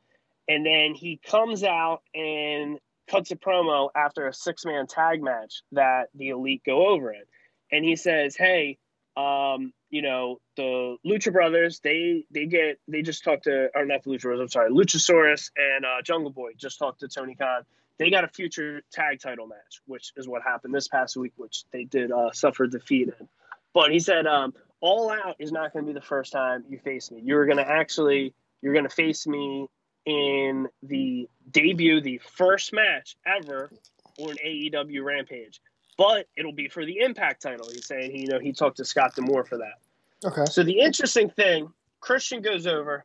And 0.48 0.66
then 0.66 0.94
he 0.96 1.20
comes 1.24 1.64
out 1.64 2.02
and 2.14 2.80
cuts 3.10 3.32
a 3.32 3.36
promo 3.36 3.90
after 3.96 4.28
a 4.28 4.34
six 4.34 4.66
man 4.66 4.88
tag 4.88 5.22
match 5.22 5.62
that 5.72 6.10
the 6.16 6.30
elite 6.30 6.64
go 6.66 6.88
over 6.88 7.12
it. 7.12 7.28
And 7.72 7.84
he 7.84 7.96
says, 7.96 8.36
Hey, 8.36 8.78
um, 9.16 9.74
you 9.90 10.02
know, 10.02 10.40
the 10.56 10.98
Lucha 11.06 11.32
Brothers, 11.32 11.80
they 11.84 12.26
they 12.32 12.46
get 12.46 12.80
they 12.88 13.02
just 13.02 13.24
talked 13.24 13.46
to 13.46 13.70
or 13.76 13.86
not 13.86 14.04
the 14.04 14.12
Lucha 14.12 14.24
Brothers, 14.24 14.42
I'm 14.42 14.50
sorry, 14.50 14.72
Luchasaurus 14.72 15.52
and 15.56 15.86
uh, 15.86 16.02
Jungle 16.04 16.32
Boy 16.32 16.52
just 16.58 16.80
talked 16.80 17.00
to 17.02 17.08
Tony 17.08 17.36
Khan. 17.36 17.64
They 17.98 18.12
got 18.12 18.24
a 18.24 18.28
future 18.28 18.84
tag 18.92 19.20
title 19.20 19.48
match, 19.48 19.82
which 19.86 20.12
is 20.16 20.28
what 20.28 20.44
happened 20.44 20.74
this 20.74 20.88
past 20.88 21.18
week, 21.18 21.34
which 21.36 21.64
they 21.72 21.84
did 21.84 22.12
uh, 22.12 22.32
suffer 22.32 22.68
defeat 22.68 23.08
in. 23.20 23.28
But 23.74 23.92
he 23.92 24.00
said, 24.00 24.28
um, 24.28 24.54
All 24.82 25.10
Out 25.10 25.38
is 25.40 25.52
not 25.52 25.74
going 25.74 25.86
to 25.86 25.94
be 25.94 26.00
the 26.00 26.06
first 26.06 26.32
time 26.32 26.66
you 26.70 26.78
face 26.78 27.10
me. 27.10 27.22
You're 27.24 27.46
going 27.46 27.58
to 27.58 27.68
actually 27.68 28.34
you're 28.62 28.74
going 28.74 28.88
to 28.88 28.94
face 28.94 29.26
me 29.26 29.68
in 30.08 30.70
the 30.84 31.30
debut, 31.52 32.00
the 32.00 32.20
first 32.20 32.72
match 32.72 33.18
ever 33.26 33.70
on 34.18 34.36
AEW 34.44 35.04
Rampage. 35.04 35.60
But 35.98 36.28
it'll 36.38 36.54
be 36.54 36.70
for 36.70 36.86
the 36.86 37.00
Impact 37.00 37.42
title. 37.42 37.68
He's 37.70 37.86
saying 37.86 38.12
he, 38.12 38.22
you 38.22 38.28
know, 38.28 38.40
he 38.40 38.54
talked 38.54 38.78
to 38.78 38.86
Scott 38.86 39.16
D'Amore 39.16 39.44
for 39.44 39.58
that. 39.58 39.80
Okay. 40.24 40.46
So 40.50 40.64
the 40.64 40.80
interesting 40.80 41.30
thing, 41.30 41.74
Christian 42.00 42.42
goes 42.42 42.66
over. 42.68 43.04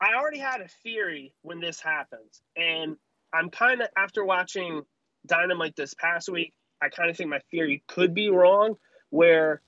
I 0.00 0.14
already 0.14 0.38
had 0.38 0.62
a 0.62 0.68
theory 0.82 1.34
when 1.42 1.60
this 1.60 1.80
happens, 1.80 2.40
and 2.56 2.96
I'm 3.34 3.50
kind 3.50 3.82
of 3.82 3.88
after 3.96 4.24
watching 4.24 4.82
Dynamite 5.26 5.76
this 5.76 5.92
past 5.94 6.30
week. 6.30 6.54
I 6.80 6.88
kind 6.88 7.10
of 7.10 7.16
think 7.16 7.28
my 7.28 7.40
theory 7.50 7.82
could 7.88 8.14
be 8.14 8.30
wrong, 8.30 8.76
where 9.10 9.60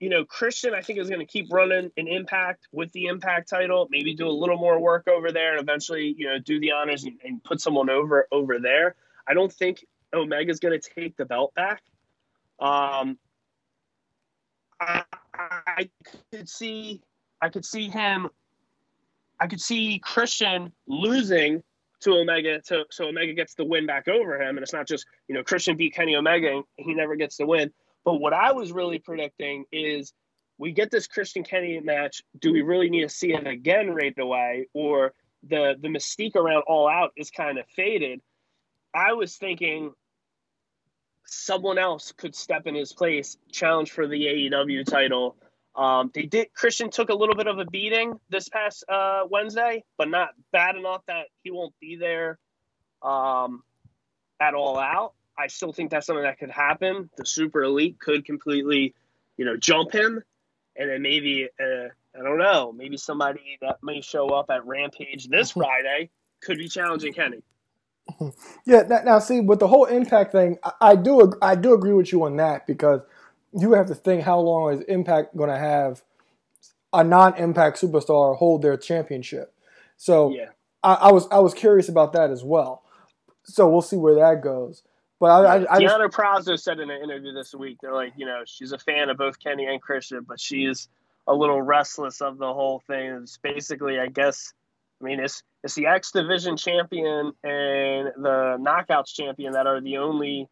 you 0.00 0.08
know, 0.08 0.24
Christian, 0.24 0.74
I 0.74 0.80
think 0.80 0.98
is 0.98 1.08
going 1.08 1.20
to 1.20 1.26
keep 1.26 1.52
running 1.52 1.90
an 1.96 2.06
impact 2.06 2.68
with 2.72 2.92
the 2.92 3.06
impact 3.06 3.48
title, 3.48 3.88
maybe 3.90 4.14
do 4.14 4.28
a 4.28 4.30
little 4.30 4.56
more 4.56 4.78
work 4.78 5.08
over 5.08 5.32
there 5.32 5.52
and 5.52 5.60
eventually, 5.60 6.14
you 6.16 6.26
know, 6.26 6.38
do 6.38 6.60
the 6.60 6.72
honors 6.72 7.04
and, 7.04 7.18
and 7.24 7.42
put 7.42 7.60
someone 7.60 7.90
over 7.90 8.28
over 8.30 8.58
there. 8.60 8.94
I 9.26 9.34
don't 9.34 9.52
think 9.52 9.84
Omega's 10.14 10.60
going 10.60 10.78
to 10.78 10.90
take 10.94 11.16
the 11.16 11.24
belt 11.24 11.52
back. 11.54 11.82
Um, 12.60 13.18
I, 14.80 15.02
I 15.34 15.90
could 16.32 16.48
see, 16.48 17.02
I 17.42 17.48
could 17.48 17.64
see 17.64 17.88
him, 17.88 18.28
I 19.40 19.48
could 19.48 19.60
see 19.60 19.98
Christian 19.98 20.72
losing 20.86 21.62
to 22.00 22.12
Omega, 22.12 22.60
to, 22.62 22.84
so 22.90 23.08
Omega 23.08 23.32
gets 23.32 23.54
the 23.54 23.64
win 23.64 23.86
back 23.86 24.06
over 24.06 24.40
him, 24.40 24.56
and 24.56 24.60
it's 24.60 24.72
not 24.72 24.86
just 24.86 25.06
you 25.26 25.34
know 25.34 25.42
Christian 25.42 25.76
beat 25.76 25.94
Kenny 25.94 26.14
Omega 26.14 26.52
and 26.52 26.64
he 26.76 26.94
never 26.94 27.16
gets 27.16 27.36
the 27.36 27.46
win. 27.46 27.72
But 28.04 28.14
what 28.14 28.32
I 28.32 28.52
was 28.52 28.72
really 28.72 28.98
predicting 28.98 29.64
is 29.72 30.12
we 30.58 30.72
get 30.72 30.90
this 30.90 31.06
Christian 31.06 31.44
Kenny 31.44 31.80
match. 31.80 32.22
Do 32.38 32.52
we 32.52 32.62
really 32.62 32.90
need 32.90 33.02
to 33.02 33.08
see 33.08 33.32
it 33.32 33.46
again 33.46 33.90
right 33.90 34.16
away? 34.18 34.68
Or 34.74 35.12
the 35.48 35.76
the 35.80 35.88
mystique 35.88 36.36
around 36.36 36.64
All 36.66 36.88
Out 36.88 37.12
is 37.16 37.30
kind 37.30 37.58
of 37.58 37.66
faded. 37.68 38.20
I 38.94 39.12
was 39.12 39.36
thinking 39.36 39.92
someone 41.24 41.78
else 41.78 42.12
could 42.12 42.34
step 42.34 42.66
in 42.66 42.74
his 42.74 42.92
place, 42.92 43.36
challenge 43.52 43.92
for 43.92 44.06
the 44.06 44.20
AEW 44.24 44.84
title. 44.86 45.36
Um, 45.76 46.10
they 46.12 46.22
did. 46.22 46.52
Christian 46.54 46.90
took 46.90 47.10
a 47.10 47.14
little 47.14 47.36
bit 47.36 47.46
of 47.46 47.58
a 47.58 47.66
beating 47.66 48.18
this 48.30 48.48
past 48.48 48.84
uh, 48.88 49.24
Wednesday, 49.30 49.84
but 49.96 50.08
not 50.08 50.30
bad 50.50 50.74
enough 50.74 51.02
that 51.06 51.26
he 51.42 51.50
won't 51.50 51.74
be 51.80 51.96
there. 51.96 52.38
Um, 53.00 53.62
at 54.40 54.54
all 54.54 54.78
out. 54.78 55.14
I 55.38 55.46
still 55.46 55.72
think 55.72 55.90
that's 55.90 56.06
something 56.06 56.24
that 56.24 56.38
could 56.38 56.50
happen. 56.50 57.10
The 57.16 57.24
super 57.24 57.62
elite 57.62 57.98
could 58.00 58.24
completely, 58.24 58.94
you 59.36 59.44
know, 59.44 59.56
jump 59.56 59.92
him, 59.92 60.22
and 60.76 60.90
then 60.90 61.02
maybe 61.02 61.48
uh, 61.60 61.88
I 62.18 62.22
don't 62.22 62.38
know, 62.38 62.72
maybe 62.72 62.96
somebody 62.96 63.58
that 63.62 63.78
may 63.82 64.00
show 64.00 64.28
up 64.30 64.50
at 64.50 64.66
Rampage 64.66 65.28
this 65.28 65.50
Friday 65.52 66.10
could 66.40 66.58
be 66.58 66.68
challenging 66.68 67.12
Kenny. 67.12 67.42
Yeah, 68.64 68.82
now, 68.88 69.02
now 69.04 69.18
see 69.18 69.40
with 69.40 69.60
the 69.60 69.68
whole 69.68 69.84
Impact 69.84 70.32
thing, 70.32 70.56
I, 70.64 70.72
I 70.80 70.96
do 70.96 71.34
I 71.42 71.54
do 71.54 71.74
agree 71.74 71.92
with 71.92 72.10
you 72.10 72.24
on 72.24 72.36
that 72.36 72.66
because 72.66 73.02
you 73.52 73.74
have 73.74 73.86
to 73.88 73.94
think 73.94 74.22
how 74.22 74.40
long 74.40 74.72
is 74.72 74.80
Impact 74.88 75.36
going 75.36 75.50
to 75.50 75.58
have 75.58 76.02
a 76.92 77.04
non-Impact 77.04 77.80
superstar 77.80 78.36
hold 78.36 78.62
their 78.62 78.78
championship. 78.78 79.54
So 79.98 80.30
Yeah. 80.30 80.46
I, 80.82 80.94
I 80.94 81.12
was 81.12 81.28
I 81.30 81.38
was 81.40 81.52
curious 81.52 81.88
about 81.88 82.14
that 82.14 82.30
as 82.30 82.42
well. 82.42 82.82
So 83.44 83.68
we'll 83.68 83.82
see 83.82 83.96
where 83.96 84.14
that 84.14 84.42
goes. 84.42 84.82
But 85.20 85.26
I, 85.26 85.56
I, 85.56 85.76
I 85.76 85.80
Deonna 85.80 86.08
Purrazzo 86.10 86.58
said 86.58 86.78
in 86.80 86.90
an 86.90 87.02
interview 87.02 87.32
this 87.32 87.54
week, 87.54 87.78
they're 87.82 87.94
like, 87.94 88.12
you 88.16 88.26
know, 88.26 88.42
she's 88.46 88.72
a 88.72 88.78
fan 88.78 89.08
of 89.10 89.16
both 89.16 89.40
Kenny 89.40 89.66
and 89.66 89.80
Christian, 89.82 90.24
but 90.26 90.40
she's 90.40 90.88
a 91.26 91.34
little 91.34 91.60
restless 91.60 92.20
of 92.20 92.38
the 92.38 92.52
whole 92.52 92.82
thing. 92.86 93.10
It's 93.22 93.38
basically, 93.38 93.98
I 93.98 94.06
guess, 94.06 94.52
I 95.00 95.04
mean, 95.04 95.20
it's 95.20 95.42
it's 95.64 95.74
the 95.74 95.86
X 95.86 96.12
Division 96.12 96.56
champion 96.56 97.32
and 97.42 98.08
the 98.16 98.56
Knockouts 98.60 99.12
champion 99.14 99.52
that 99.52 99.66
are 99.66 99.80
the 99.80 99.98
only 99.98 100.48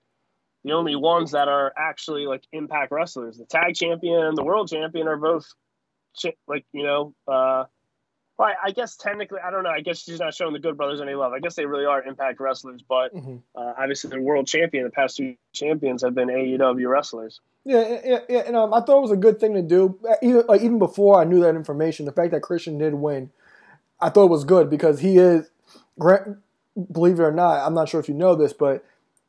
the 0.65 0.73
only 0.73 0.97
ones 0.97 1.31
that 1.31 1.49
are 1.49 1.73
actually 1.77 2.27
like 2.27 2.43
Impact 2.53 2.91
wrestlers. 2.91 3.39
The 3.39 3.45
tag 3.45 3.75
champion 3.77 4.21
and 4.21 4.37
the 4.37 4.45
world 4.45 4.69
champion 4.69 5.07
are 5.07 5.17
both 5.17 5.47
like 6.49 6.67
you 6.73 6.83
know. 6.83 7.15
uh 7.29 7.65
well, 8.38 8.50
I 8.62 8.71
guess 8.71 8.97
technically, 8.97 9.38
I 9.45 9.50
don't 9.50 9.62
know. 9.62 9.71
I 9.71 9.81
guess 9.81 10.02
she's 10.05 10.19
not 10.21 10.35
showing 10.35 10.52
the 10.52 10.59
Good 10.59 10.76
Brothers 10.76 11.00
any 11.00 11.14
love. 11.14 11.33
I 11.33 11.38
guess 11.40 11.55
they 11.55 11.66
really 11.66 11.87
are 11.87 12.02
Impact 12.02 12.38
wrestlers, 12.40 12.83
but 12.87 13.14
Mhm. 13.14 13.40
uh, 13.55 13.73
obviously 13.78 14.11
the 14.11 14.21
world 14.21 14.47
champion, 14.47 14.85
the 14.85 14.90
past 14.90 15.16
two 15.16 15.37
champions 15.52 16.02
have 16.02 16.14
been 16.14 16.28
AEW 16.28 16.88
wrestlers. 16.88 17.40
Yeah, 17.64 18.00
yeah, 18.05 18.19
yeah. 18.28 18.38
And 18.47 18.55
um, 18.57 18.73
I 18.75 18.81
thought 18.81 18.99
it 18.99 19.02
was 19.02 19.11
a 19.11 19.16
good 19.16 19.40
thing 19.40 19.55
to 19.55 19.62
do. 19.62 19.99
Even 20.23 20.45
like 20.47 20.61
even 20.61 20.78
before 20.78 21.21
I 21.21 21.25
knew 21.25 21.40
that 21.40 21.57
information, 21.57 22.05
the 22.07 22.12
fact 22.12 22.31
that 22.33 22.43
Christian 22.43 22.78
did 22.78 22.95
win, 22.95 23.31
I 24.00 24.11
thought 24.11 24.26
it 24.26 24.31
was 24.31 24.45
good 24.45 24.71
because 24.71 25.00
he 25.00 25.19
is. 25.19 25.50
Grant, 25.99 26.37
believe 26.93 27.19
it 27.19 27.23
or 27.23 27.33
not, 27.33 27.66
I'm 27.66 27.73
not 27.75 27.88
sure 27.88 27.99
if 28.00 28.09
you 28.09 28.14
know 28.14 28.35
this, 28.35 28.52
but 28.52 28.85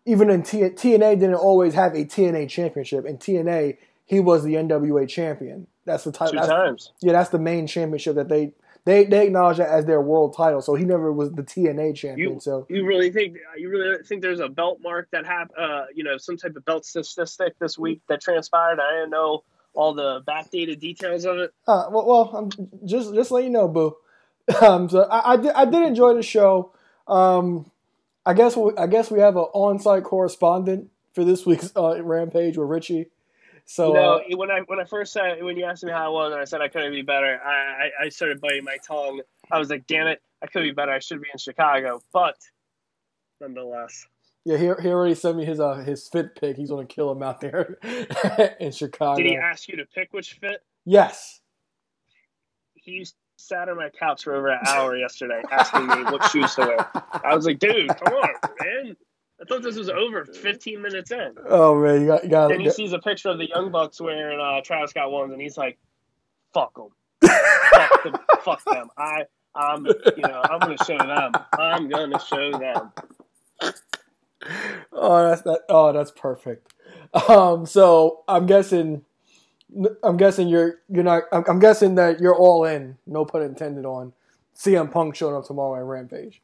even 0.05 0.29
in 0.29 0.43
T- 0.43 0.59
TNA 0.59 1.17
didn't 1.19 1.35
always 1.35 1.73
have 1.75 1.93
a 1.93 2.03
TNA 2.05 2.49
championship. 2.49 3.05
In 3.05 3.17
TNA, 3.17 3.77
he 4.05 4.19
was 4.19 4.43
the 4.43 4.55
NWA 4.55 5.07
champion. 5.07 5.67
That's 5.85 6.03
the 6.03 6.11
Two 6.11 6.17
title. 6.19 6.35
That's, 6.35 6.47
times. 6.49 6.91
yeah, 6.99 7.13
that's 7.13 7.29
the 7.29 7.39
main 7.39 7.65
championship 7.67 8.15
that 8.15 8.27
they 8.27 8.51
they 8.88 9.03
they 9.03 9.27
acknowledge 9.27 9.58
that 9.58 9.67
as 9.67 9.84
their 9.84 10.00
world 10.00 10.34
title. 10.36 10.62
So 10.62 10.74
he 10.74 10.86
never 10.86 11.12
was 11.12 11.29
the 11.34 11.44
TNA 11.44 11.94
champion. 11.94 12.36
You, 12.36 12.39
so 12.39 12.65
you 12.70 12.86
really 12.86 13.12
think 13.12 13.38
you 13.58 13.70
really 13.70 14.01
think 14.03 14.22
there's 14.22 14.39
a 14.39 14.48
belt 14.48 14.79
mark 14.82 15.10
that 15.12 15.25
hap 15.25 15.51
uh, 15.60 15.88
you 15.94 16.06
know, 16.06 16.17
some 16.17 16.38
type 16.38 16.56
of 16.56 16.63
belt 16.63 16.86
statistic 16.86 17.60
this 17.60 17.77
week 17.77 18.01
that 18.08 18.22
transpired? 18.22 18.79
I 18.79 18.96
didn't 18.96 19.10
know 19.10 19.44
all 19.74 19.94
the 19.94 20.22
backdated 20.25 20.79
details 20.79 21.25
of 21.25 21.38
it. 21.38 21.53
Uh, 21.67 21.88
well, 21.91 22.08
well 22.08 22.32
I'm 22.34 22.70
just 22.88 23.13
just 23.13 23.29
let 23.29 23.44
you 23.44 23.50
know, 23.50 23.67
boo. 23.67 23.96
Um, 24.62 24.88
so 24.88 25.01
I, 25.01 25.34
I 25.34 25.36
did 25.38 25.51
I 25.51 25.65
did 25.65 25.86
enjoy 25.86 26.13
the 26.13 26.24
show. 26.24 26.72
Um, 27.06 27.70
I 28.25 28.34
guess 28.34 28.56
we, 28.56 28.72
I 28.77 28.88
guess 28.88 29.12
we 29.12 29.20
have 29.20 29.36
an 29.36 29.48
on-site 29.53 30.06
correspondent 30.06 30.89
for 31.13 31.25
this 31.25 31.46
week's 31.46 31.74
uh, 31.75 32.01
Rampage 32.01 32.58
with 32.58 32.70
Richie. 32.70 33.08
So 33.69 33.89
you 33.89 33.93
know, 33.95 34.13
uh, 34.13 34.38
when 34.38 34.50
I 34.50 34.62
when 34.67 34.79
I 34.79 34.86
first 34.86 35.12
said 35.12 35.43
when 35.43 35.57
you 35.57 35.65
asked 35.65 35.83
me 35.83 35.91
how 35.91 36.05
I 36.05 36.07
was 36.07 36.31
and 36.31 36.41
I 36.41 36.45
said 36.45 36.62
I 36.62 36.69
couldn't 36.69 36.93
be 36.93 37.01
better, 37.01 37.38
I, 37.45 37.50
I, 37.50 38.05
I 38.05 38.09
started 38.09 38.39
biting 38.39 38.63
my 38.63 38.77
tongue. 38.88 39.21
I 39.51 39.59
was 39.59 39.69
like, 39.69 39.86
damn 39.88 40.07
it, 40.07 40.21
I 40.41 40.47
could 40.47 40.63
be 40.63 40.71
better. 40.71 40.93
I 40.93 41.00
should 41.00 41.21
be 41.21 41.27
in 41.33 41.38
Chicago, 41.38 42.01
but 42.13 42.38
nonetheless. 43.41 44.07
yeah, 44.45 44.55
he, 44.55 44.63
he 44.81 44.88
already 44.88 45.15
sent 45.15 45.36
me 45.36 45.43
his 45.43 45.59
uh, 45.59 45.75
his 45.75 46.07
fit 46.07 46.33
pick. 46.39 46.55
He's 46.55 46.69
gonna 46.69 46.86
kill 46.86 47.12
him 47.12 47.21
out 47.21 47.41
there 47.41 47.77
in 48.62 48.71
Chicago. 48.71 49.21
Did 49.21 49.31
he 49.31 49.36
ask 49.36 49.67
you 49.67 49.75
to 49.75 49.86
pick 49.86 50.13
which 50.13 50.36
fit? 50.36 50.63
yes. 50.86 51.41
He 52.75 53.05
sat 53.36 53.67
on 53.67 53.75
my 53.75 53.89
couch 53.89 54.24
for 54.24 54.33
over 54.33 54.47
an 54.47 54.59
hour 54.65 54.95
yesterday 54.95 55.41
asking 55.51 55.88
me 55.88 56.03
what 56.03 56.24
shoes 56.31 56.55
to 56.55 56.62
wear. 56.62 56.89
I 57.21 57.36
was 57.36 57.45
like, 57.45 57.59
dude, 57.59 57.89
come 57.89 58.13
on, 58.13 58.29
man. 58.62 58.95
I 59.39 59.46
thought 59.46 59.62
this 59.62 59.75
was 59.75 59.89
over 59.89 60.25
15 60.25 60.82
minutes 60.82 61.12
in. 61.12 61.36
Oh 61.48 61.75
man, 61.79 62.01
you 62.01 62.08
got 62.08 62.24
you 62.24 62.29
got. 62.29 62.50
Then 62.50 62.60
he 62.62 62.70
sees 62.72 62.94
a 62.94 63.00
picture 63.00 63.29
of 63.29 63.38
the 63.38 63.48
Young 63.48 63.72
Bucks 63.72 64.01
wearing 64.01 64.39
uh, 64.39 64.62
Travis 64.62 64.91
Scott 64.91 65.12
ones, 65.12 65.32
and 65.32 65.41
he's 65.41 65.58
like, 65.58 65.77
"Fuck 66.53 66.74
them, 66.75 66.89
fuck 67.72 68.03
them, 68.03 68.15
fuck 68.44 68.65
them. 68.65 68.89
I, 68.98 69.25
I'm, 69.53 69.86
you 69.86 70.24
know, 70.24 70.41
I'm 70.44 70.60
gonna 70.60 70.77
show 70.84 70.98
them. 70.98 71.32
I'm 71.58 71.88
gonna 71.88 72.20
show 72.20 72.51
them." 72.58 72.91
Oh, 74.91 75.29
that's 75.29 75.41
that. 75.44 75.62
Oh, 75.70 75.91
that's 75.94 76.12
perfect. 76.12 76.74
Um, 77.29 77.65
so 77.65 78.24
I'm 78.27 78.46
guessing, 78.46 79.03
I'm 80.03 80.17
guessing 80.17 80.48
you're 80.48 80.79
you're 80.89 81.03
not. 81.03 81.24
I'm, 81.32 81.44
I'm 81.48 81.60
guessing 81.60 81.96
that 81.96 82.20
you're 82.20 82.36
all 82.36 82.65
in. 82.65 82.98
No 83.06 83.24
pun 83.24 83.44
intended 83.44 83.86
on 83.86 84.13
CM 84.56 84.91
Punk 84.91 85.15
showing 85.15 85.36
up 85.36 85.46
tomorrow 85.46 85.75
at 85.75 85.84
Rampage. 85.84 86.41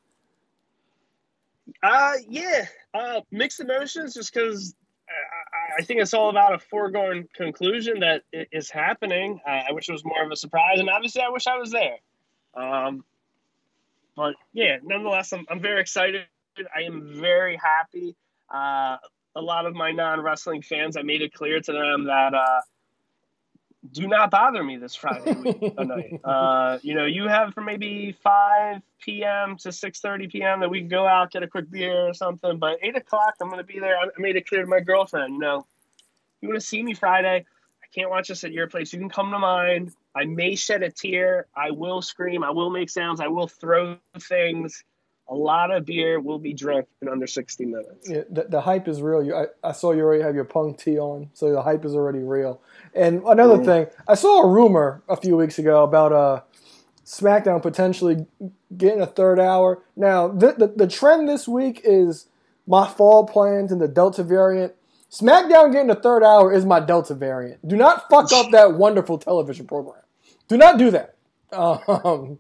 Uh, 1.82 2.13
yeah, 2.27 2.65
uh, 2.93 3.22
mixed 3.32 3.60
emotions, 3.60 4.13
just 4.13 4.34
because. 4.34 4.75
I, 5.10 5.82
I 5.82 5.84
think 5.84 6.01
it's 6.01 6.13
all 6.13 6.29
about 6.29 6.53
a 6.53 6.60
foregone 6.60 7.27
conclusion 7.36 8.00
that 8.00 8.24
is 8.32 8.70
happening. 8.70 9.39
I, 9.46 9.65
I 9.70 9.72
wish 9.72 9.89
it 9.89 9.91
was 9.91 10.05
more 10.05 10.24
of 10.24 10.32
a 10.32 10.36
surprise, 10.36 10.79
and 10.79 10.89
obviously, 10.89 11.22
I 11.22 11.29
wish 11.29 11.46
I 11.48 11.58
was 11.58 11.72
there. 11.72 11.98
Um, 12.55 13.03
but 14.15 14.36
yeah, 14.53 14.77
nonetheless, 14.84 15.34
I'm, 15.34 15.46
I'm 15.50 15.60
very 15.60 15.82
excited. 15.82 16.25
I 16.75 16.82
am 16.82 17.20
very 17.20 17.58
happy. 17.58 18.15
Uh, 18.53 18.98
a 19.36 19.41
lot 19.41 19.65
of 19.65 19.74
my 19.74 19.91
non 19.91 20.22
wrestling 20.22 20.62
fans, 20.62 20.98
I 20.98 21.01
made 21.01 21.22
it 21.22 21.34
clear 21.34 21.60
to 21.60 21.72
them 21.72 22.05
that 22.05 22.34
uh, 22.34 22.62
do 23.92 24.08
not 24.08 24.32
bother 24.32 24.63
me 24.63 24.78
this 24.78 24.96
Friday 24.96 25.34
week, 25.34 25.62
night. 25.78 26.22
Uh, 26.24 26.80
you 26.82 26.96
know, 26.96 27.06
you 27.06 27.28
have 27.28 27.54
from 27.54 27.66
maybe 27.66 28.16
5 28.24 28.82
p.m. 29.02 29.58
to 29.58 29.70
6:30 29.70 30.32
p.m. 30.32 30.60
that 30.62 30.70
we 30.70 30.80
can 30.80 30.88
go 30.88 31.06
out, 31.06 31.32
get 31.32 31.44
a 31.44 31.48
quick 31.48 31.70
beer 31.70 32.08
or 32.08 32.13
something. 32.13 32.58
But 32.58 32.80
8 32.82 32.96
o'clock, 32.96 33.36
I'm 33.42 33.50
going 33.50 33.60
to 33.60 33.66
be 33.66 33.80
there. 33.80 33.98
I 33.98 34.08
made 34.18 34.36
it 34.36 34.48
clear 34.48 34.62
to 34.62 34.68
my 34.68 34.80
girlfriend, 34.80 35.34
you 35.34 35.40
know, 35.40 35.66
you 36.44 36.50
want 36.50 36.60
to 36.60 36.68
see 36.68 36.84
me 36.84 36.94
Friday? 36.94 37.46
I 37.46 37.88
can't 37.96 38.10
watch 38.10 38.28
this 38.28 38.44
at 38.44 38.52
your 38.52 38.68
place. 38.68 38.92
You 38.92 39.00
can 39.00 39.10
come 39.10 39.32
to 39.32 39.40
mine. 39.40 39.94
I 40.13 40.25
may 40.25 40.56
shed 40.56 40.84
a 40.84 40.92
tear. 40.92 41.48
I 41.56 41.72
will 41.72 42.02
scream. 42.02 42.44
I 42.44 42.52
will 42.52 42.70
make 42.70 42.90
sounds. 42.90 43.22
I 43.22 43.28
will 43.28 43.48
throw 43.48 43.98
things. 44.20 44.84
A 45.34 45.36
lot 45.36 45.72
of 45.72 45.84
beer 45.86 46.20
will 46.20 46.38
be 46.38 46.54
drunk 46.54 46.86
in 47.02 47.10
under 47.10 47.25
60 47.25 47.66
minutes. 47.66 48.08
Yeah, 48.08 48.22
the, 48.30 48.44
the 48.44 48.62
hype 48.62 48.88
is 48.88 49.02
real. 49.02 49.24
You, 49.24 49.36
I, 49.36 49.46
I 49.68 49.72
saw 49.72 49.92
you 49.92 50.02
already 50.04 50.22
have 50.22 50.36
your 50.36 50.44
Punk 50.44 50.78
tee 50.78 51.00
on, 51.00 51.32
so 51.34 51.52
the 51.52 51.63
hype 51.63 51.84
is 51.86 51.96
already 51.96 52.20
real. 52.20 52.62
And 52.94 53.24
another 53.24 53.58
Mm. 53.58 53.66
thing, 53.66 53.88
I 54.08 54.13
saw 54.13 54.44
a 54.44 54.48
rumor 54.48 55.02
a 55.10 55.16
few 55.18 55.36
weeks 55.36 55.58
ago 55.58 55.84
about 55.84 56.13
uh, 56.13 56.42
SmackDown 57.04 57.63
potentially 57.63 58.28
getting 58.78 59.02
a 59.02 59.08
third 59.08 59.40
hour. 59.40 59.82
Now, 59.96 60.28
the, 60.28 60.54
the 60.54 60.68
the 60.68 60.88
trend 60.88 61.28
this 61.28 61.48
week 61.48 61.82
is 61.84 62.28
my 62.68 62.88
fall 62.88 63.25
plans 63.25 63.72
and 63.72 63.82
the 63.82 63.88
Delta 63.88 64.22
variant. 64.24 64.74
SmackDown 65.12 65.72
getting 65.74 65.90
a 65.90 65.96
third 65.96 66.24
hour 66.24 66.54
is 66.54 66.63
my 66.63 66.80
Delta 66.80 67.16
variant. 67.16 67.68
Do 67.68 67.75
not 67.75 68.08
fuck 68.08 68.32
up 68.34 68.52
that 68.52 68.75
wonderful 68.75 69.18
television 69.18 69.66
program. 69.66 70.02
Do 70.48 70.58
not 70.58 70.78
do 70.78 70.92
that. 70.92 71.16
Um, 71.56 72.40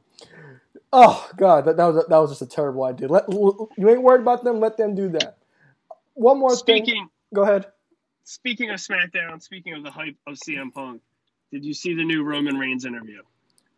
oh 0.93 1.29
God, 1.35 1.65
that, 1.65 1.77
that 1.77 1.85
was 1.85 2.05
that 2.07 2.17
was 2.17 2.29
just 2.31 2.41
a 2.41 2.47
terrible 2.47 2.85
idea. 2.85 3.09
Let, 3.09 3.25
you 3.31 3.89
ain't 3.89 4.01
worried 4.03 4.21
about 4.21 4.43
them. 4.45 4.61
Let 4.61 4.77
them 4.77 4.95
do 4.95 5.09
that. 5.09 5.37
One 6.13 6.39
more 6.39 6.55
thing. 6.55 6.85
Speaking 6.85 7.09
Go 7.33 7.41
ahead. 7.41 7.65
speaking 8.23 8.69
of 8.69 8.79
SmackDown, 8.79 9.41
speaking 9.41 9.73
of 9.73 9.83
the 9.83 9.91
hype 9.91 10.15
of 10.27 10.35
CM 10.35 10.71
Punk, 10.71 11.01
did 11.51 11.65
you 11.65 11.73
see 11.73 11.95
the 11.95 12.03
new 12.03 12.23
Roman 12.23 12.57
Reigns 12.57 12.85
interview? 12.85 13.21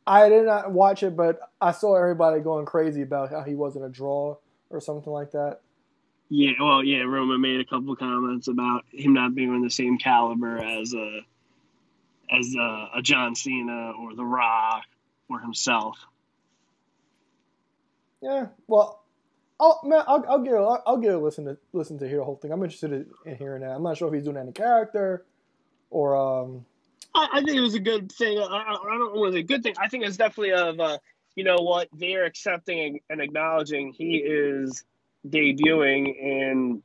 I 0.06 0.30
did 0.30 0.46
not 0.46 0.72
watch 0.72 1.04
it, 1.04 1.16
but 1.16 1.40
I 1.62 1.72
saw 1.72 1.96
everybody 1.96 2.42
going 2.42 2.66
crazy 2.66 3.02
about 3.02 3.32
how 3.32 3.42
he 3.42 3.56
wasn't 3.56 3.86
a 3.86 3.90
draw 3.90 4.38
or 4.70 4.82
something 4.82 5.12
like 5.12 5.32
that. 5.32 5.62
Yeah, 6.30 6.54
well, 6.60 6.84
yeah, 6.84 7.04
Roman 7.04 7.40
made 7.40 7.60
a 7.60 7.66
couple 7.66 7.96
comments 7.96 8.48
about 8.48 8.84
him 8.92 9.14
not 9.14 9.36
being 9.36 9.52
on 9.52 9.62
the 9.62 9.70
same 9.70 9.98
caliber 9.98 10.58
as 10.58 10.94
a 10.94 11.22
as 12.32 12.54
a, 12.56 12.90
a 12.96 13.02
John 13.02 13.36
Cena 13.36 13.94
or 14.00 14.16
The 14.16 14.26
Rock 14.26 14.84
or 15.30 15.40
himself. 15.40 15.98
Yeah. 18.26 18.48
Well, 18.68 19.04
I'll 19.60 19.80
man, 19.84 20.04
I'll, 20.08 20.26
I'll 20.28 20.40
give 20.40 20.54
it, 20.54 20.58
I'll, 20.58 20.82
I'll 20.88 20.98
give 20.98 21.14
a 21.14 21.18
listen 21.20 21.46
to 21.46 21.58
listen 21.74 22.00
to 22.00 22.08
hear 22.08 22.18
the 22.18 22.24
whole 22.24 22.38
thing. 22.38 22.52
I'm 22.52 22.64
interested 22.64 22.92
in, 22.92 23.06
in 23.24 23.38
hearing 23.38 23.62
that. 23.62 23.70
I'm 23.70 23.84
not 23.84 23.98
sure 23.98 24.08
if 24.08 24.16
he's 24.16 24.24
doing 24.24 24.38
any 24.38 24.52
character 24.52 25.26
or 25.92 26.16
um. 26.16 26.66
I, 27.14 27.30
I 27.34 27.44
think 27.44 27.56
it 27.56 27.62
was 27.62 27.76
a 27.76 27.80
good 27.80 28.12
thing. 28.12 28.40
I, 28.40 28.42
I 28.42 28.74
I 28.74 28.98
don't 28.98 29.16
want 29.16 29.34
to 29.34 29.40
say 29.40 29.44
good 29.44 29.62
thing. 29.62 29.76
I 29.80 29.90
think 29.90 30.06
it's 30.06 30.18
definitely 30.18 30.54
of 30.54 30.80
uh, 30.80 30.98
you 31.36 31.44
know 31.44 31.58
what 31.58 31.88
they're 31.94 32.26
accepting 32.26 33.00
and 33.12 33.22
acknowledging 33.22 33.94
he 33.94 34.16
is 34.18 34.84
debuting 35.30 36.08
in 36.20 36.82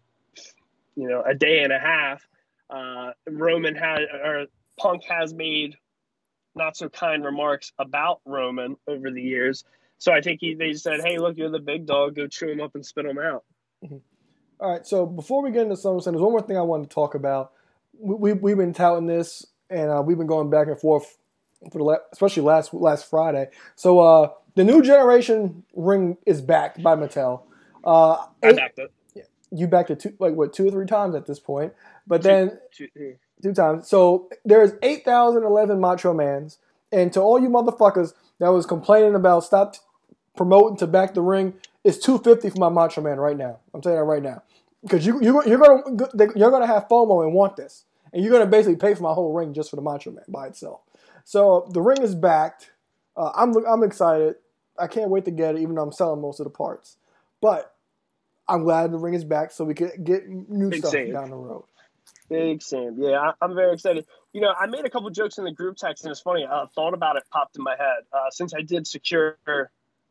you 0.95 1.09
know 1.09 1.23
a 1.23 1.35
day 1.35 1.65
and 1.65 1.73
a 1.73 1.79
half. 1.79 2.23
Uh, 2.69 3.13
Roman 3.27 3.75
had 3.75 4.03
or 4.03 4.45
Punk 4.79 5.05
has 5.05 5.33
made 5.33 5.75
not 6.55 6.77
so 6.77 6.91
kind 6.91 7.25
remarks 7.25 7.73
about 7.79 8.21
Roman 8.27 8.77
over 8.87 9.11
the 9.11 9.23
years. 9.23 9.65
So 10.01 10.13
I 10.13 10.23
think 10.23 10.41
he, 10.41 10.55
they 10.55 10.73
said, 10.73 11.03
"Hey, 11.05 11.19
look, 11.19 11.37
you're 11.37 11.51
the 11.51 11.59
big 11.59 11.87
dog. 11.87 12.17
Go 12.17 12.27
chew 12.27 12.49
him 12.49 12.61
up 12.61 12.75
and 12.75 12.85
spit 12.85 13.05
him 13.05 13.19
out." 13.19 13.45
All 14.59 14.73
right, 14.73 14.87
so 14.87 15.05
before 15.07 15.43
we 15.43 15.51
get 15.51 15.63
into 15.63 15.75
SummerSlam, 15.75 16.05
there's 16.05 16.21
one 16.21 16.33
more 16.33 16.43
thing 16.43 16.57
I 16.57 16.63
wanted 16.63 16.89
to 16.89 16.95
talk 16.95 17.15
about. 17.15 17.53
We, 17.99 18.33
we, 18.33 18.51
have 18.51 18.59
been 18.59 18.73
touting 18.73 19.07
this, 19.07 19.47
and 19.69 19.91
uh, 19.91 20.03
we've 20.05 20.17
been 20.17 20.27
going 20.27 20.49
back 20.49 20.69
and 20.69 20.79
forth 20.81 21.19
for 21.71 21.79
the 21.79 21.85
la- 21.85 21.97
especially 22.13 22.43
last 22.45 22.73
last 22.73 23.11
Friday. 23.11 23.49
So 23.77 24.01
uh, 24.01 24.31
the 24.55 24.65
new 24.65 24.81
generation 24.83 25.65
ring 25.75 26.17
is 26.25 26.41
backed 26.41 26.83
by 26.83 26.97
Mattel. 26.97 27.43
Uh, 27.85 28.25
I 28.43 28.53
backed 28.53 28.79
it. 28.79 28.93
You 29.51 29.67
backed 29.67 29.91
it 29.91 30.01
two, 30.01 30.15
like 30.19 30.35
what 30.35 30.55
two 30.55 30.69
or 30.69 30.71
three 30.71 30.87
times 30.87 31.15
at 31.15 31.27
this 31.27 31.41
point, 31.41 31.75
but 32.07 32.23
then 32.23 32.59
two 32.75 33.53
times. 33.53 33.87
So 33.87 34.31
there's 34.47 34.73
eight 34.83 35.05
thousand 35.05 35.45
eleven 35.45 35.79
Macho 35.79 36.15
Mans, 36.15 36.59
and 36.91 37.13
to 37.13 37.21
all 37.21 37.39
you 37.39 37.51
motherfuckers 37.51 38.15
that 38.39 38.49
was 38.49 38.65
complaining 38.65 39.15
about 39.15 39.45
stop 39.45 39.75
promoting 40.37 40.77
to 40.79 40.87
back 40.87 41.15
the 41.15 41.23
ring, 41.23 41.55
is 41.85 41.99
two 41.99 42.19
fifty 42.19 42.51
for 42.51 42.59
my 42.59 42.69
Macho 42.69 43.01
Man 43.01 43.19
right 43.19 43.37
now. 43.37 43.59
I'm 43.75 43.83
saying 43.83 43.97
that 43.97 44.05
right 44.05 44.23
now 44.23 44.43
because 44.83 45.07
you, 45.07 45.21
you 45.23 45.43
you're 45.47 45.59
gonna 45.59 46.33
you're 46.37 46.51
gonna 46.51 46.67
have 46.67 46.89
FOMO 46.89 47.25
and 47.25 47.35
want 47.35 47.57
this, 47.57 47.85
and 48.13 48.23
you're 48.23 48.33
gonna 48.33 48.47
basically 48.47 48.77
pay 48.77 48.95
for 48.95 49.03
my 49.03 49.13
whole 49.13 49.33
ring 49.33 49.55
just 49.55 49.71
for 49.71 49.77
the 49.77 49.83
Macho 49.83 50.11
Man 50.11 50.25
by 50.29 50.47
itself. 50.47 50.81
So 51.25 51.69
the 51.71 51.81
ring 51.81 52.03
is 52.03 52.15
backed. 52.15 52.71
Uh, 53.17 53.31
I'm 53.35 53.55
I'm 53.67 53.83
excited. 53.83 54.37
I 54.79 54.87
can't 54.87 55.11
wait 55.11 55.25
to 55.27 55.31
get 55.31 55.57
it, 55.57 55.61
even 55.61 55.75
though 55.75 55.83
I'm 55.83 55.93
selling 55.93 56.21
most 56.21 56.41
of 56.41 56.45
the 56.45 56.51
parts. 56.51 56.97
But 57.41 57.75
I'm 58.49 58.65
glad 58.65 58.91
the 58.93 58.99
ring 58.99 59.15
is 59.15 59.25
back, 59.25 59.53
so 59.53 59.65
we 59.65 59.75
can 59.75 59.91
get 60.03 60.29
new 60.29 60.71
Big 60.71 60.81
stuff 60.81 60.93
save. 60.93 61.13
down 61.13 61.31
the 61.31 61.37
road. 61.37 61.65
Big 62.29 62.63
Sam. 62.63 62.97
Yeah, 62.99 63.19
I, 63.19 63.33
I'm 63.43 63.55
very 63.55 63.75
excited. 63.75 64.07
You 64.33 64.41
know, 64.41 64.53
I 64.59 64.67
made 64.67 64.85
a 64.85 64.91
couple 64.91 65.11
jokes 65.11 65.39
in 65.39 65.45
the 65.45 65.53
group 65.53 65.77
text, 65.77 66.05
and 66.05 66.11
it's 66.11 66.21
funny. 66.21 66.47
A 66.49 66.67
thought 66.75 66.95
about 66.95 67.17
it 67.17 67.25
popped 67.31 67.57
in 67.57 67.63
my 67.63 67.77
head. 67.77 68.05
Uh, 68.13 68.31
since 68.31 68.55
I 68.55 68.63
did 68.63 68.87
secure 68.87 69.37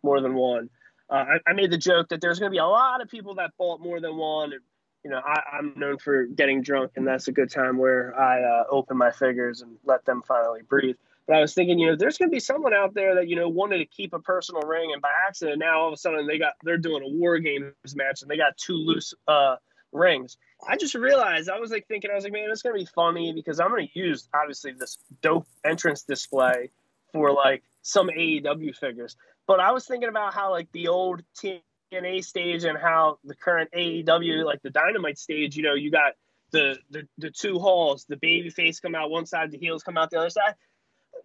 more 0.03 0.21
than 0.21 0.35
one, 0.35 0.69
uh, 1.09 1.25
I, 1.47 1.51
I 1.51 1.53
made 1.53 1.71
the 1.71 1.77
joke 1.77 2.09
that 2.09 2.21
there's 2.21 2.39
going 2.39 2.51
to 2.51 2.55
be 2.55 2.59
a 2.59 2.65
lot 2.65 3.01
of 3.01 3.09
people 3.09 3.35
that 3.35 3.51
bought 3.57 3.81
more 3.81 3.99
than 3.99 4.15
one. 4.15 4.53
And, 4.53 4.61
you 5.03 5.09
know, 5.09 5.21
I, 5.23 5.57
I'm 5.57 5.73
known 5.75 5.97
for 5.97 6.25
getting 6.25 6.61
drunk, 6.61 6.91
and 6.95 7.07
that's 7.07 7.27
a 7.27 7.31
good 7.31 7.49
time 7.49 7.77
where 7.77 8.17
I 8.19 8.41
uh, 8.41 8.63
open 8.69 8.97
my 8.97 9.11
figures 9.11 9.61
and 9.61 9.77
let 9.85 10.05
them 10.05 10.21
finally 10.27 10.61
breathe. 10.67 10.95
But 11.27 11.37
I 11.37 11.41
was 11.41 11.53
thinking, 11.53 11.77
you 11.77 11.87
know, 11.87 11.95
there's 11.95 12.17
going 12.17 12.29
to 12.29 12.33
be 12.33 12.39
someone 12.39 12.73
out 12.73 12.93
there 12.95 13.15
that 13.15 13.27
you 13.27 13.35
know 13.35 13.47
wanted 13.47 13.77
to 13.77 13.85
keep 13.85 14.13
a 14.13 14.19
personal 14.19 14.63
ring, 14.63 14.91
and 14.93 15.01
by 15.01 15.11
accident, 15.27 15.59
now 15.59 15.79
all 15.79 15.87
of 15.87 15.93
a 15.93 15.97
sudden 15.97 16.25
they 16.25 16.39
got 16.39 16.53
they're 16.63 16.77
doing 16.77 17.03
a 17.03 17.07
war 17.07 17.37
games 17.37 17.73
match, 17.95 18.23
and 18.23 18.31
they 18.31 18.37
got 18.37 18.57
two 18.57 18.73
loose 18.73 19.13
uh, 19.27 19.55
rings. 19.91 20.37
I 20.67 20.75
just 20.75 20.95
realized 20.95 21.49
I 21.49 21.59
was 21.59 21.71
like 21.71 21.87
thinking, 21.87 22.11
I 22.11 22.15
was 22.15 22.23
like, 22.23 22.33
man, 22.33 22.49
it's 22.49 22.63
gonna 22.63 22.75
be 22.75 22.85
funny 22.85 23.31
because 23.31 23.59
I'm 23.59 23.69
gonna 23.69 23.87
use 23.93 24.27
obviously 24.33 24.71
this 24.71 24.97
dope 25.21 25.45
entrance 25.63 26.01
display 26.01 26.71
for 27.13 27.31
like 27.31 27.63
some 27.83 28.07
AEW 28.09 28.75
figures. 28.75 29.15
But 29.49 29.59
I 29.59 29.71
was 29.71 29.87
thinking 29.87 30.09
about 30.09 30.35
how 30.35 30.51
like 30.51 30.71
the 30.73 30.89
old 30.89 31.23
TNA 31.35 32.23
stage 32.23 32.65
and 32.65 32.77
how 32.77 33.17
the 33.23 33.33
current 33.33 33.71
AEW, 33.75 34.45
like 34.45 34.61
the 34.61 34.69
Dynamite 34.69 35.17
stage, 35.17 35.57
you 35.57 35.63
know, 35.63 35.73
you 35.73 35.89
got 35.89 36.13
the 36.51 36.77
the, 36.91 37.07
the 37.17 37.31
two 37.31 37.57
halls, 37.57 38.05
the 38.07 38.17
baby 38.17 38.51
face 38.51 38.79
come 38.79 38.93
out 38.93 39.09
one 39.09 39.25
side, 39.25 39.49
the 39.49 39.57
heels 39.57 39.81
come 39.81 39.97
out 39.97 40.11
the 40.11 40.19
other 40.19 40.29
side. 40.29 40.53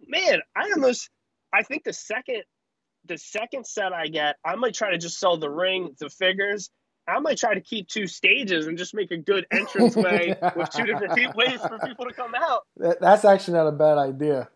Man, 0.07 0.39
I 0.55 0.71
almost 0.71 1.11
I 1.53 1.61
think 1.61 1.83
the 1.83 1.93
second 1.93 2.41
the 3.05 3.19
second 3.19 3.67
set 3.67 3.93
I 3.93 4.07
get, 4.07 4.37
I 4.43 4.55
might 4.55 4.73
try 4.73 4.89
to 4.89 4.97
just 4.97 5.19
sell 5.19 5.37
the 5.37 5.51
ring, 5.51 5.95
the 5.99 6.09
figures, 6.09 6.71
I 7.07 7.19
might 7.19 7.37
try 7.37 7.53
to 7.53 7.61
keep 7.61 7.87
two 7.87 8.07
stages 8.07 8.65
and 8.65 8.75
just 8.75 8.95
make 8.95 9.11
a 9.11 9.17
good 9.17 9.45
entrance 9.51 9.95
way 9.95 10.35
with 10.55 10.71
two 10.71 10.87
different 10.87 11.13
pe- 11.13 11.31
ways 11.35 11.59
for 11.61 11.77
people 11.77 12.05
to 12.07 12.13
come 12.13 12.33
out. 12.33 12.63
That, 12.77 12.99
that's 12.99 13.23
actually 13.23 13.53
not 13.53 13.67
a 13.67 13.71
bad 13.71 13.99
idea. 13.99 14.49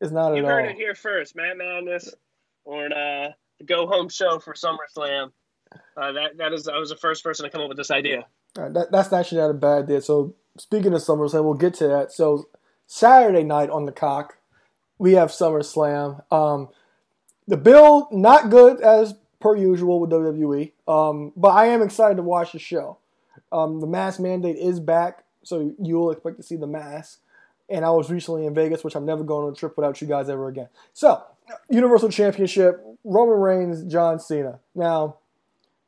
It's 0.00 0.10
not 0.10 0.34
You 0.34 0.38
at 0.38 0.44
all. 0.44 0.50
You 0.50 0.56
heard 0.56 0.70
it 0.70 0.76
here 0.76 0.94
first, 0.94 1.36
man. 1.36 1.58
Madness 1.58 2.14
on 2.64 2.92
uh, 2.92 3.32
the 3.58 3.64
Go 3.64 3.86
Home 3.86 4.08
Show 4.08 4.38
for 4.38 4.54
SummerSlam. 4.54 5.32
Uh, 5.96 6.12
that 6.12 6.36
that 6.38 6.52
is 6.52 6.66
I 6.66 6.78
was 6.78 6.90
the 6.90 6.96
first 6.96 7.22
person 7.22 7.44
to 7.44 7.50
come 7.50 7.60
up 7.60 7.68
with 7.68 7.76
this 7.76 7.90
idea. 7.90 8.26
Right, 8.56 8.72
that, 8.72 8.90
that's 8.90 9.12
actually 9.12 9.40
not 9.40 9.50
a 9.50 9.54
bad 9.54 9.84
idea. 9.84 10.00
So 10.00 10.34
speaking 10.58 10.92
of 10.92 11.00
SummerSlam, 11.00 11.44
we'll 11.44 11.54
get 11.54 11.74
to 11.74 11.88
that. 11.88 12.12
So 12.12 12.48
Saturday 12.86 13.44
night 13.44 13.70
on 13.70 13.86
the 13.86 13.92
cock, 13.92 14.38
we 14.98 15.12
have 15.12 15.30
SummerSlam. 15.30 16.22
Um, 16.32 16.68
the 17.46 17.56
bill 17.56 18.08
not 18.10 18.50
good 18.50 18.80
as 18.80 19.14
per 19.40 19.56
usual 19.56 20.00
with 20.00 20.10
WWE, 20.10 20.72
um, 20.86 21.32
but 21.36 21.50
I 21.50 21.66
am 21.66 21.82
excited 21.82 22.16
to 22.16 22.22
watch 22.22 22.52
the 22.52 22.58
show. 22.58 22.98
Um, 23.52 23.80
the 23.80 23.86
mask 23.86 24.20
mandate 24.20 24.56
is 24.56 24.80
back, 24.80 25.24
so 25.42 25.74
you 25.80 25.96
will 25.96 26.10
expect 26.10 26.36
to 26.36 26.42
see 26.42 26.56
the 26.56 26.66
mask. 26.66 27.20
And 27.68 27.84
I 27.84 27.90
was 27.90 28.10
recently 28.10 28.46
in 28.46 28.54
Vegas, 28.54 28.82
which 28.82 28.96
I'm 28.96 29.06
never 29.06 29.22
going 29.22 29.46
on 29.46 29.52
a 29.52 29.56
trip 29.56 29.76
without 29.76 30.00
you 30.00 30.08
guys 30.08 30.28
ever 30.28 30.48
again. 30.48 30.68
So, 30.92 31.22
Universal 31.68 32.10
Championship, 32.10 32.84
Roman 33.04 33.38
Reigns, 33.38 33.84
John 33.84 34.18
Cena. 34.18 34.60
Now, 34.74 35.16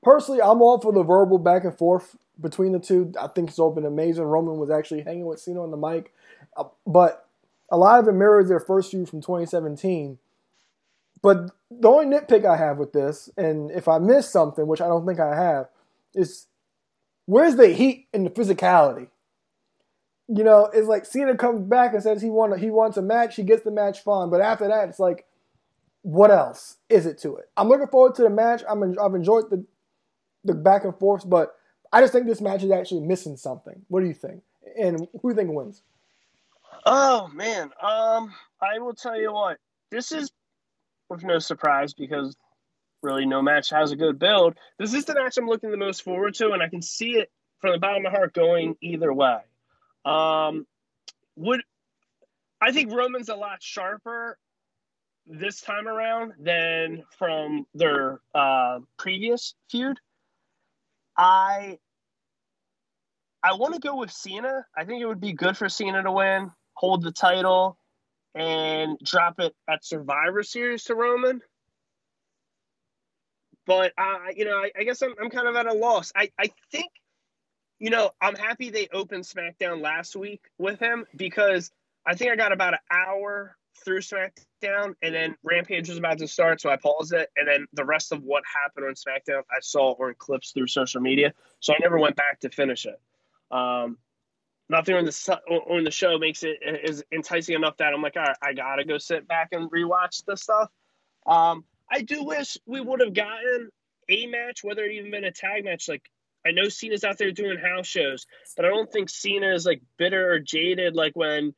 personally, 0.03 0.40
I'm 0.40 0.62
all 0.62 0.81
for 0.81 0.92
the 0.92 1.03
verbal 1.03 1.38
back 1.38 1.64
and 1.64 1.77
forth 1.77 2.16
between 2.40 2.72
the 2.72 2.79
two. 2.79 3.12
I 3.20 3.29
think 3.29 3.51
it's 3.51 3.59
been 3.59 3.85
amazing. 3.85 4.25
Roman 4.25 4.59
was 4.59 4.70
actually 4.70 5.03
hanging 5.03 5.27
with 5.27 5.40
Cena 5.40 5.62
on 5.62 5.70
the 5.70 5.77
mic, 5.77 6.12
uh, 6.57 6.64
but 6.87 7.27
a 7.70 7.77
lot 7.77 7.98
of 7.98 8.09
it 8.09 8.12
mirrors 8.12 8.48
their 8.48 8.61
first 8.61 8.90
feud 8.90 9.09
from 9.09 9.20
2017. 9.20 10.18
But 11.22 11.53
the 11.70 11.88
only 11.88 12.07
nitpick 12.07 12.44
I 12.44 12.57
have 12.57 12.79
with 12.79 12.92
this, 12.92 13.31
and 13.37 13.70
if 13.70 13.87
I 13.87 13.98
miss 13.98 14.29
something, 14.29 14.66
which 14.66 14.81
I 14.81 14.88
don't 14.88 15.07
think 15.07 15.20
I 15.20 15.37
have, 15.37 15.68
is 16.14 16.46
where's 17.27 17.57
the 17.57 17.68
heat 17.68 18.09
and 18.12 18.27
the 18.27 18.31
physicality? 18.31 19.09
You 20.29 20.44
know, 20.44 20.66
it's 20.72 20.88
like 20.88 21.07
Cena 21.07 21.37
comes 21.37 21.61
back 21.61 21.94
and 21.94 22.03
says 22.03 22.22
he 22.22 22.31
want 22.31 22.59
he 22.59 22.70
wants 22.70 22.96
a 22.96 23.03
match, 23.03 23.37
he 23.37 23.42
gets 23.42 23.64
the 23.64 23.70
match 23.70 24.01
fine, 24.03 24.31
but 24.31 24.40
after 24.40 24.66
that, 24.68 24.88
it's 24.88 24.98
like, 24.98 25.27
what 26.03 26.31
else 26.31 26.77
is 26.88 27.07
it 27.07 27.19
to 27.19 27.37
it? 27.37 27.49
I'm 27.57 27.69
looking 27.69 27.87
forward 27.87 28.15
to 28.17 28.23
the 28.23 28.31
match. 28.31 28.62
I'm 28.69 28.83
en- 28.83 28.99
I've 29.01 29.15
enjoyed 29.15 29.51
the 29.51 29.65
the 30.45 30.55
back 30.55 30.85
and 30.85 30.97
forth, 30.99 31.29
but 31.29 31.55
I 31.93 32.01
just 32.01 32.12
think 32.12 32.27
this 32.27 32.41
match 32.41 32.65
is 32.65 32.71
actually 32.71 33.03
missing 33.03 33.37
something. 33.37 33.83
What 33.88 34.01
do 34.01 34.07
you 34.07 34.15
think? 34.15 34.43
And 34.79 34.99
who 34.99 35.21
do 35.23 35.29
you 35.29 35.35
think 35.35 35.51
wins? 35.53 35.83
Oh 36.85 37.29
man, 37.29 37.71
um, 37.81 38.33
I 38.61 38.79
will 38.81 38.95
tell 38.95 39.19
you 39.19 39.33
what. 39.33 39.59
This 39.91 40.11
is 40.11 40.33
with 41.09 41.23
no 41.23 41.38
surprise 41.38 41.95
because 41.95 42.37
really 43.03 43.27
no 43.27 43.43
match 43.43 43.71
has 43.71 43.93
a 43.93 43.97
good 43.97 44.19
build. 44.19 44.57
This 44.79 44.95
is 44.95 45.05
the 45.05 45.15
match 45.15 45.37
I'm 45.37 45.47
looking 45.47 45.71
the 45.71 45.77
most 45.77 46.03
forward 46.03 46.35
to, 46.35 46.53
and 46.53 46.62
I 46.62 46.69
can 46.69 46.83
see 46.83 47.12
it 47.12 47.31
from 47.61 47.73
the 47.73 47.79
bottom 47.79 48.05
of 48.05 48.12
my 48.12 48.19
heart 48.19 48.35
going 48.35 48.77
either 48.81 49.12
way. 49.12 49.38
Um, 50.05 50.67
would 51.37 51.62
I 52.61 52.73
think 52.73 52.93
Roman's 52.93 53.29
a 53.29 53.37
lot 53.37 53.62
sharper 53.62 54.38
this 55.26 55.61
time 55.61 55.87
around 55.87 56.32
than 56.38 57.04
from 57.18 57.66
their 57.74 58.20
uh, 58.35 58.80
previous 58.98 59.54
feud. 59.70 59.98
I 61.16 61.78
I 63.42 63.54
want 63.54 63.74
to 63.74 63.80
go 63.80 63.96
with 63.96 64.11
Cena. 64.11 64.64
I 64.76 64.85
think 64.85 65.02
it 65.02 65.06
would 65.06 65.20
be 65.20 65.32
good 65.32 65.56
for 65.56 65.68
Cena 65.68 66.02
to 66.02 66.12
win, 66.12 66.50
hold 66.74 67.02
the 67.02 67.12
title, 67.12 67.76
and 68.35 68.98
drop 69.02 69.40
it 69.40 69.54
at 69.68 69.85
Survivor 69.85 70.42
Series 70.42 70.85
to 70.85 70.94
Roman. 70.94 71.40
But 73.66 73.92
I, 73.98 74.32
you 74.37 74.44
know, 74.44 74.56
I, 74.56 74.70
I 74.78 74.85
guess 74.85 75.02
I'm, 75.02 75.14
I'm 75.20 75.30
kind 75.30 75.48
of 75.48 75.56
at 75.56 75.66
a 75.66 75.72
loss. 75.72 76.12
I, 76.16 76.30
I 76.38 76.50
think, 76.70 76.90
you 77.78 77.90
know, 77.90 78.11
I'm 78.20 78.35
happy 78.37 78.70
they 78.70 78.88
opened 78.92 79.24
SmackDown 79.24 79.80
last 79.80 80.16
week 80.16 80.42
with 80.58 80.80
him 80.80 81.04
because 81.16 81.70
I 82.06 82.14
think 82.14 82.32
I 82.32 82.37
got 82.37 82.52
about 82.52 82.74
an 82.74 82.80
hour 82.90 83.56
through 83.85 84.00
SmackDown 84.00 84.94
and 85.02 85.14
then 85.14 85.37
Rampage 85.42 85.88
was 85.88 85.98
about 85.98 86.18
to 86.18 86.28
start, 86.28 86.61
so 86.61 86.70
I 86.70 86.76
paused 86.76 87.12
it. 87.12 87.30
And 87.37 87.48
then 87.48 87.66
the 87.72 87.85
rest 87.85 88.12
of 88.12 88.22
what 88.22 88.42
happened 88.52 88.87
on 88.87 88.94
SmackDown, 88.94 89.42
I 89.50 89.61
saw 89.61 89.92
or 89.92 90.11
in 90.11 90.14
clips 90.18 90.52
through 90.52 90.68
social 90.68 91.00
media, 91.00 91.32
so 91.61 91.72
I 91.72 91.76
never 91.80 91.98
went 91.98 92.16
back 92.16 92.40
to 92.40 92.50
finish 92.50 92.87
it. 92.87 93.00
Um, 93.50 93.98
nothing 94.68 94.94
on 94.94 95.04
the 95.04 95.40
on 95.70 95.85
the 95.85 95.90
show 95.90 96.18
makes 96.18 96.42
it 96.42 96.58
is 96.62 97.04
enticing 97.12 97.54
enough 97.54 97.76
that 97.78 97.92
I'm 97.92 98.02
like, 98.02 98.16
all 98.16 98.22
right, 98.22 98.37
I 98.42 98.52
gotta 98.52 98.85
go 98.85 98.98
sit 98.98 99.28
back 99.28 99.48
and 99.52 99.70
rewatch 99.70 100.24
the 100.24 100.37
stuff. 100.37 100.70
Um, 101.26 101.64
I 101.90 102.02
do 102.02 102.24
wish 102.24 102.56
we 102.66 102.80
would 102.80 103.00
have 103.00 103.14
gotten 103.14 103.70
a 104.08 104.26
match, 104.26 104.64
whether 104.64 104.85
it 104.85 104.92
even 104.92 105.11
been 105.11 105.24
a 105.24 105.32
tag 105.32 105.64
match. 105.64 105.88
Like 105.88 106.08
I 106.46 106.50
know 106.52 106.68
Cena's 106.68 107.04
out 107.04 107.18
there 107.18 107.30
doing 107.30 107.58
house 107.58 107.87
shows, 107.87 108.26
but 108.56 108.64
I 108.64 108.68
don't 108.68 108.90
think 108.90 109.11
Cena 109.11 109.52
is 109.54 109.66
like 109.66 109.82
bitter 109.96 110.32
or 110.32 110.38
jaded 110.40 110.96
like 110.96 111.14
when 111.14 111.54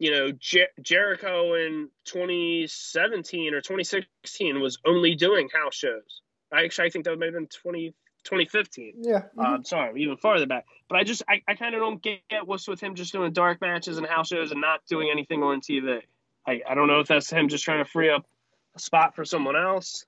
you 0.00 0.10
know 0.10 0.32
Jer- 0.32 0.72
Jericho 0.82 1.54
in 1.54 1.88
2017 2.06 3.54
or 3.54 3.60
2016 3.60 4.60
was 4.60 4.78
only 4.84 5.14
doing 5.14 5.48
house 5.54 5.76
shows. 5.76 6.22
I 6.52 6.64
actually 6.64 6.88
I 6.88 6.90
think 6.90 7.04
that 7.04 7.16
might 7.16 7.26
have 7.26 7.34
been 7.34 7.46
20, 7.46 7.90
2015. 8.24 8.94
Yeah, 9.02 9.22
Um, 9.38 9.62
sorry, 9.62 10.02
even 10.02 10.16
farther 10.16 10.46
back. 10.46 10.64
But 10.88 10.98
I 10.98 11.04
just 11.04 11.22
I, 11.28 11.42
I 11.46 11.54
kind 11.54 11.74
of 11.74 11.80
don't 11.80 12.02
get 12.02 12.22
what's 12.44 12.66
with 12.66 12.80
him 12.80 12.96
just 12.96 13.12
doing 13.12 13.32
dark 13.32 13.60
matches 13.60 13.98
and 13.98 14.06
house 14.06 14.28
shows 14.28 14.50
and 14.50 14.60
not 14.60 14.80
doing 14.88 15.10
anything 15.12 15.42
on 15.42 15.60
TV. 15.60 16.00
I, 16.46 16.62
I 16.68 16.74
don't 16.74 16.88
know 16.88 17.00
if 17.00 17.06
that's 17.06 17.30
him 17.30 17.48
just 17.48 17.62
trying 17.62 17.84
to 17.84 17.88
free 17.88 18.10
up 18.10 18.26
a 18.74 18.80
spot 18.80 19.14
for 19.14 19.26
someone 19.26 19.54
else. 19.54 20.06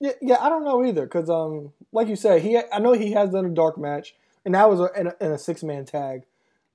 Yeah, 0.00 0.12
yeah, 0.20 0.36
I 0.38 0.50
don't 0.50 0.64
know 0.64 0.84
either 0.84 1.04
because, 1.04 1.30
um, 1.30 1.72
like 1.92 2.08
you 2.08 2.16
said, 2.16 2.42
he 2.42 2.58
I 2.58 2.78
know 2.78 2.92
he 2.92 3.12
has 3.12 3.30
done 3.30 3.46
a 3.46 3.50
dark 3.50 3.78
match, 3.78 4.14
and 4.44 4.54
that 4.54 4.68
was 4.68 4.80
a, 4.80 4.90
in 5.00 5.06
a, 5.06 5.14
in 5.20 5.32
a 5.32 5.38
six 5.38 5.62
man 5.62 5.86
tag 5.86 6.24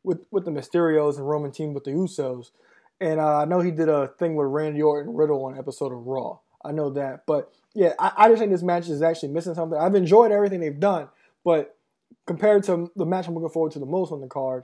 with 0.03 0.19
with 0.31 0.45
the 0.45 0.51
Mysterios 0.51 1.17
and 1.17 1.27
Roman 1.27 1.51
team 1.51 1.73
with 1.73 1.83
the 1.83 1.91
Usos, 1.91 2.51
and 2.99 3.19
uh, 3.19 3.37
I 3.39 3.45
know 3.45 3.59
he 3.59 3.71
did 3.71 3.89
a 3.89 4.07
thing 4.19 4.35
with 4.35 4.47
Randy 4.47 4.81
Orton 4.81 5.13
Riddle 5.13 5.45
on 5.45 5.57
episode 5.57 5.91
of 5.91 6.05
Raw. 6.05 6.39
I 6.63 6.71
know 6.71 6.89
that, 6.91 7.25
but 7.25 7.51
yeah, 7.73 7.93
I, 7.99 8.11
I 8.17 8.27
just 8.29 8.39
think 8.39 8.51
this 8.51 8.63
match 8.63 8.89
is 8.89 9.01
actually 9.01 9.29
missing 9.29 9.55
something. 9.55 9.79
I've 9.79 9.95
enjoyed 9.95 10.31
everything 10.31 10.59
they've 10.59 10.79
done, 10.79 11.07
But 11.43 11.77
compared 12.25 12.63
to 12.65 12.91
the 12.95 13.05
match 13.05 13.27
I'm 13.27 13.33
looking 13.33 13.49
forward 13.49 13.71
to 13.73 13.79
the 13.79 13.85
most 13.85 14.11
on 14.11 14.21
the 14.21 14.27
card, 14.27 14.63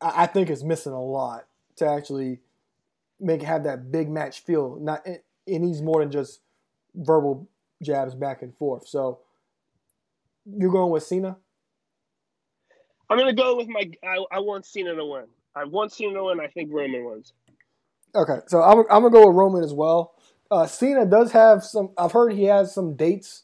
I, 0.00 0.22
I 0.22 0.26
think 0.26 0.50
it's 0.50 0.62
missing 0.62 0.92
a 0.92 1.02
lot 1.02 1.46
to 1.76 1.86
actually 1.86 2.40
make 3.18 3.42
have 3.42 3.64
that 3.64 3.90
big 3.90 4.08
match 4.08 4.40
feel. 4.40 4.76
Not 4.80 5.06
it, 5.06 5.24
it 5.46 5.58
needs 5.58 5.82
more 5.82 6.00
than 6.00 6.10
just 6.10 6.40
verbal 6.94 7.48
jabs 7.82 8.14
back 8.14 8.42
and 8.42 8.54
forth. 8.54 8.86
So 8.86 9.20
you're 10.46 10.72
going 10.72 10.92
with 10.92 11.02
Cena. 11.02 11.38
I'm 13.10 13.18
gonna 13.18 13.34
go 13.34 13.56
with 13.56 13.68
my. 13.68 13.90
I, 14.04 14.24
I 14.30 14.38
want 14.38 14.64
Cena 14.64 14.94
to 14.94 15.04
win. 15.04 15.24
I 15.54 15.64
want 15.64 15.92
Cena 15.92 16.14
to 16.14 16.24
win. 16.24 16.40
I 16.40 16.46
think 16.46 16.72
Roman 16.72 17.04
wins. 17.04 17.32
Okay, 18.14 18.38
so 18.46 18.62
I'm, 18.62 18.78
I'm 18.90 19.02
gonna 19.02 19.10
go 19.10 19.26
with 19.26 19.36
Roman 19.36 19.64
as 19.64 19.74
well. 19.74 20.14
Uh, 20.50 20.66
Cena 20.66 21.04
does 21.04 21.32
have 21.32 21.64
some. 21.64 21.90
I've 21.98 22.12
heard 22.12 22.32
he 22.32 22.44
has 22.44 22.72
some 22.72 22.94
dates 22.94 23.42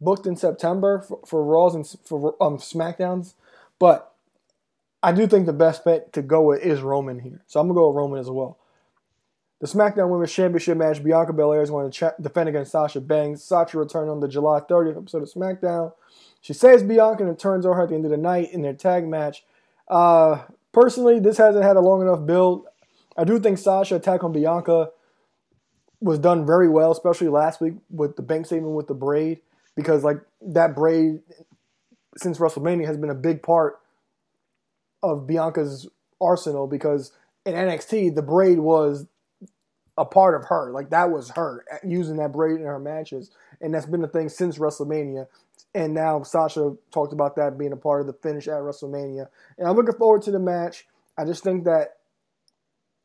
booked 0.00 0.26
in 0.26 0.36
September 0.36 1.00
for, 1.00 1.20
for 1.26 1.44
Raws 1.44 1.74
and 1.76 1.86
for 2.04 2.34
um, 2.42 2.58
Smackdowns, 2.58 3.34
but 3.78 4.12
I 5.00 5.12
do 5.12 5.28
think 5.28 5.46
the 5.46 5.52
best 5.52 5.84
bet 5.84 6.12
to 6.14 6.22
go 6.22 6.42
with 6.42 6.62
is 6.62 6.80
Roman 6.80 7.20
here. 7.20 7.42
So 7.46 7.60
I'm 7.60 7.68
gonna 7.68 7.76
go 7.76 7.88
with 7.88 7.96
Roman 7.96 8.18
as 8.18 8.30
well. 8.30 8.58
The 9.60 9.68
SmackDown 9.68 10.10
Women's 10.10 10.32
Championship 10.32 10.76
match: 10.76 11.02
Bianca 11.02 11.32
Belair 11.32 11.62
is 11.62 11.70
going 11.70 11.90
to 11.90 12.14
defend 12.20 12.48
against 12.48 12.72
Sasha 12.72 13.00
Banks. 13.00 13.42
Sasha 13.42 13.78
returned 13.78 14.10
on 14.10 14.18
the 14.18 14.28
July 14.28 14.60
30th 14.60 14.96
episode 14.96 15.22
of 15.22 15.32
SmackDown. 15.32 15.92
She 16.44 16.52
saves 16.52 16.82
Bianca 16.82 17.26
and 17.26 17.38
turns 17.38 17.64
on 17.64 17.74
her 17.74 17.84
at 17.84 17.88
the 17.88 17.94
end 17.94 18.04
of 18.04 18.10
the 18.10 18.18
night 18.18 18.52
in 18.52 18.60
their 18.60 18.74
tag 18.74 19.08
match. 19.08 19.44
Uh, 19.88 20.42
personally, 20.72 21.18
this 21.18 21.38
hasn't 21.38 21.64
had 21.64 21.76
a 21.76 21.80
long 21.80 22.02
enough 22.02 22.26
build. 22.26 22.66
I 23.16 23.24
do 23.24 23.40
think 23.40 23.56
Sasha 23.56 23.94
attack 23.96 24.22
on 24.22 24.32
Bianca 24.32 24.90
was 26.02 26.18
done 26.18 26.44
very 26.44 26.68
well, 26.68 26.92
especially 26.92 27.28
last 27.28 27.62
week 27.62 27.76
with 27.88 28.16
the 28.16 28.22
bank 28.22 28.44
statement 28.44 28.74
with 28.74 28.88
the 28.88 28.94
braid, 28.94 29.40
because 29.74 30.04
like 30.04 30.18
that 30.42 30.74
braid 30.74 31.20
since 32.18 32.36
WrestleMania 32.36 32.84
has 32.84 32.98
been 32.98 33.08
a 33.08 33.14
big 33.14 33.42
part 33.42 33.80
of 35.02 35.26
Bianca's 35.26 35.88
arsenal 36.20 36.66
because 36.66 37.12
in 37.46 37.54
NXT 37.54 38.14
the 38.14 38.22
braid 38.22 38.58
was 38.58 39.06
a 39.96 40.04
part 40.04 40.34
of 40.34 40.48
her. 40.48 40.70
Like 40.72 40.90
that 40.90 41.10
was 41.10 41.30
her 41.30 41.64
using 41.82 42.18
that 42.18 42.32
braid 42.32 42.60
in 42.60 42.66
her 42.66 42.78
matches, 42.78 43.30
and 43.62 43.72
that's 43.72 43.86
been 43.86 44.02
the 44.02 44.08
thing 44.08 44.28
since 44.28 44.58
WrestleMania. 44.58 45.26
And 45.74 45.92
now 45.92 46.22
Sasha 46.22 46.76
talked 46.92 47.12
about 47.12 47.36
that 47.36 47.58
being 47.58 47.72
a 47.72 47.76
part 47.76 48.00
of 48.00 48.06
the 48.06 48.12
finish 48.12 48.46
at 48.46 48.54
WrestleMania. 48.54 49.26
And 49.58 49.66
I'm 49.66 49.74
looking 49.74 49.94
forward 49.94 50.22
to 50.22 50.30
the 50.30 50.38
match. 50.38 50.86
I 51.18 51.24
just 51.24 51.42
think 51.42 51.64
that 51.64 51.96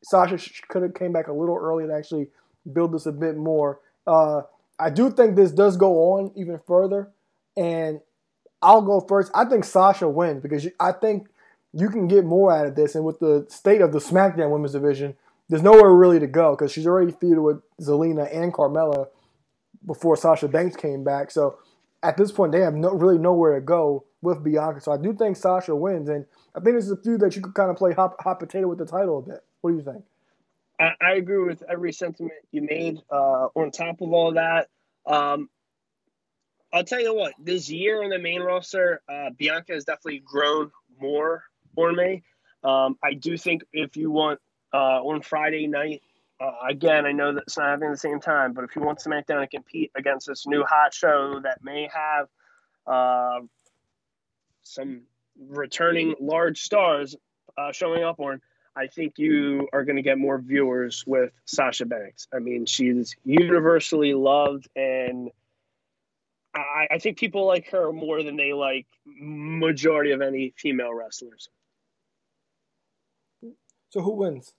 Sasha 0.04 0.38
could 0.68 0.82
have 0.82 0.94
came 0.94 1.12
back 1.12 1.28
a 1.28 1.32
little 1.32 1.56
early 1.56 1.86
to 1.86 1.92
actually 1.92 2.28
build 2.72 2.92
this 2.92 3.06
a 3.06 3.12
bit 3.12 3.36
more. 3.36 3.80
Uh, 4.06 4.42
I 4.78 4.90
do 4.90 5.10
think 5.10 5.36
this 5.36 5.50
does 5.50 5.76
go 5.76 6.14
on 6.14 6.32
even 6.36 6.58
further, 6.66 7.10
and 7.56 8.00
I'll 8.62 8.82
go 8.82 9.00
first. 9.00 9.30
I 9.34 9.44
think 9.44 9.64
Sasha 9.64 10.08
wins 10.08 10.40
because 10.40 10.66
I 10.78 10.92
think 10.92 11.28
you 11.72 11.88
can 11.90 12.08
get 12.08 12.24
more 12.24 12.52
out 12.52 12.66
of 12.66 12.76
this. 12.76 12.94
And 12.94 13.04
with 13.04 13.18
the 13.20 13.46
state 13.48 13.80
of 13.80 13.92
the 13.92 13.98
SmackDown 13.98 14.50
Women's 14.50 14.72
Division, 14.72 15.16
there's 15.48 15.62
nowhere 15.62 15.92
really 15.92 16.20
to 16.20 16.26
go 16.26 16.52
because 16.52 16.72
she's 16.72 16.86
already 16.86 17.12
feuded 17.12 17.42
with 17.42 17.60
Zelina 17.80 18.34
and 18.34 18.54
Carmella 18.54 19.08
before 19.84 20.16
Sasha 20.16 20.48
Banks 20.48 20.76
came 20.76 21.04
back. 21.04 21.30
So 21.30 21.58
at 22.02 22.16
this 22.16 22.32
point, 22.32 22.52
they 22.52 22.60
have 22.60 22.74
no, 22.74 22.92
really 22.92 23.18
nowhere 23.18 23.54
to 23.54 23.60
go 23.60 24.04
with 24.22 24.42
Bianca. 24.42 24.80
So 24.80 24.92
I 24.92 24.96
do 24.96 25.12
think 25.14 25.36
Sasha 25.36 25.74
wins, 25.74 26.08
and 26.08 26.26
I 26.54 26.60
think 26.60 26.76
this 26.76 26.86
is 26.86 26.92
a 26.92 26.96
feud 26.96 27.20
that 27.20 27.36
you 27.36 27.42
could 27.42 27.54
kind 27.54 27.70
of 27.70 27.76
play 27.76 27.92
hot, 27.92 28.14
hot 28.20 28.38
potato 28.38 28.68
with 28.68 28.78
the 28.78 28.86
title 28.86 29.18
a 29.18 29.22
bit. 29.22 29.44
What 29.60 29.70
do 29.70 29.76
you 29.76 29.82
think? 29.82 30.04
I, 30.78 30.92
I 31.00 31.12
agree 31.14 31.44
with 31.44 31.62
every 31.68 31.92
sentiment 31.92 32.32
you 32.52 32.62
made. 32.62 33.02
Uh, 33.10 33.48
on 33.54 33.70
top 33.70 34.00
of 34.00 34.12
all 34.12 34.32
that, 34.34 34.68
um, 35.06 35.48
I'll 36.72 36.84
tell 36.84 37.00
you 37.00 37.14
what. 37.14 37.34
This 37.38 37.68
year 37.68 38.02
on 38.02 38.10
the 38.10 38.18
main 38.18 38.40
roster, 38.40 39.02
uh, 39.08 39.30
Bianca 39.36 39.72
has 39.72 39.84
definitely 39.84 40.22
grown 40.24 40.70
more 41.00 41.44
for 41.74 41.92
me. 41.92 42.22
Um, 42.62 42.96
I 43.02 43.14
do 43.14 43.36
think 43.36 43.62
if 43.72 43.96
you 43.96 44.10
want 44.10 44.40
uh, 44.72 45.02
on 45.02 45.22
Friday 45.22 45.66
night, 45.66 46.02
uh, 46.40 46.52
again, 46.68 47.04
I 47.04 47.12
know 47.12 47.34
that 47.34 47.42
it's 47.42 47.58
not 47.58 47.68
happening 47.68 47.90
at 47.90 47.92
the 47.92 47.98
same 47.98 48.20
time, 48.20 48.54
but 48.54 48.64
if 48.64 48.74
you 48.74 48.82
want 48.82 48.98
SmackDown 48.98 49.42
to 49.42 49.46
compete 49.46 49.90
against 49.94 50.26
this 50.26 50.46
new 50.46 50.64
hot 50.64 50.94
show 50.94 51.40
that 51.42 51.62
may 51.62 51.88
have 51.92 52.28
uh, 52.86 53.40
some 54.62 55.02
returning 55.38 56.14
large 56.18 56.62
stars 56.62 57.14
uh, 57.58 57.72
showing 57.72 58.04
up 58.04 58.20
on, 58.20 58.40
I 58.74 58.86
think 58.86 59.18
you 59.18 59.68
are 59.72 59.84
going 59.84 59.96
to 59.96 60.02
get 60.02 60.16
more 60.16 60.38
viewers 60.38 61.04
with 61.06 61.32
Sasha 61.44 61.84
Banks. 61.84 62.26
I 62.32 62.38
mean, 62.38 62.64
she's 62.64 63.16
universally 63.24 64.14
loved, 64.14 64.68
and 64.74 65.30
I, 66.54 66.86
I 66.92 66.98
think 66.98 67.18
people 67.18 67.46
like 67.46 67.68
her 67.70 67.92
more 67.92 68.22
than 68.22 68.36
they 68.36 68.54
like 68.54 68.86
majority 69.04 70.12
of 70.12 70.22
any 70.22 70.54
female 70.56 70.94
wrestlers. 70.94 71.50
So 73.90 74.00
who 74.00 74.12
wins? 74.12 74.54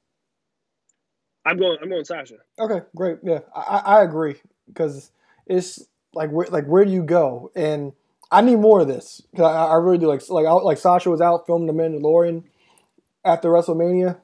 I'm 1.45 1.57
going. 1.57 1.77
I'm 1.81 1.89
going 1.89 2.05
Sasha. 2.05 2.35
Okay, 2.59 2.85
great. 2.95 3.19
Yeah, 3.23 3.39
I, 3.55 3.81
I 3.85 4.03
agree 4.03 4.35
because 4.67 5.11
it's 5.45 5.83
like 6.13 6.29
where 6.31 6.47
like 6.47 6.65
where 6.65 6.85
do 6.85 6.91
you 6.91 7.03
go? 7.03 7.51
And 7.55 7.93
I 8.31 8.41
need 8.41 8.57
more 8.57 8.81
of 8.81 8.87
this 8.87 9.21
because 9.31 9.45
I, 9.45 9.67
I, 9.67 9.75
really 9.75 9.97
do 9.97 10.07
like 10.07 10.27
like 10.29 10.45
I, 10.45 10.51
like 10.51 10.77
Sasha 10.77 11.09
was 11.09 11.21
out 11.21 11.45
filming 11.45 11.67
the 11.67 11.73
Mandalorian 11.73 12.43
after 13.25 13.49
WrestleMania, 13.49 14.17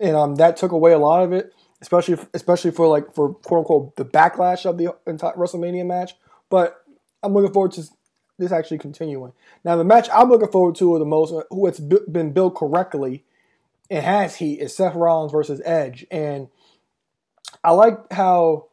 and 0.00 0.16
um 0.16 0.34
that 0.36 0.56
took 0.56 0.72
away 0.72 0.92
a 0.92 0.98
lot 0.98 1.22
of 1.22 1.32
it, 1.32 1.52
especially 1.80 2.18
especially 2.34 2.70
for 2.70 2.86
like 2.88 3.14
for 3.14 3.34
quote 3.34 3.60
unquote 3.60 3.96
the 3.96 4.04
backlash 4.04 4.64
of 4.64 4.78
the 4.78 4.94
entire 5.06 5.34
WrestleMania 5.34 5.86
match. 5.86 6.14
But 6.48 6.82
I'm 7.22 7.34
looking 7.34 7.52
forward 7.52 7.72
to 7.72 7.84
this 8.38 8.52
actually 8.52 8.78
continuing. 8.78 9.32
Now 9.64 9.76
the 9.76 9.84
match 9.84 10.08
I'm 10.12 10.28
looking 10.28 10.50
forward 10.50 10.74
to 10.76 10.98
the 10.98 11.04
most, 11.04 11.34
who 11.50 11.66
it's 11.66 11.80
been 11.80 12.32
built 12.32 12.54
correctly 12.54 13.24
and 13.90 14.04
has 14.04 14.36
heat, 14.36 14.60
is 14.60 14.74
Seth 14.74 14.94
Rollins 14.94 15.32
versus 15.32 15.60
Edge, 15.64 16.06
and 16.10 16.48
I 17.62 17.72
like 17.72 18.12
how 18.12 18.66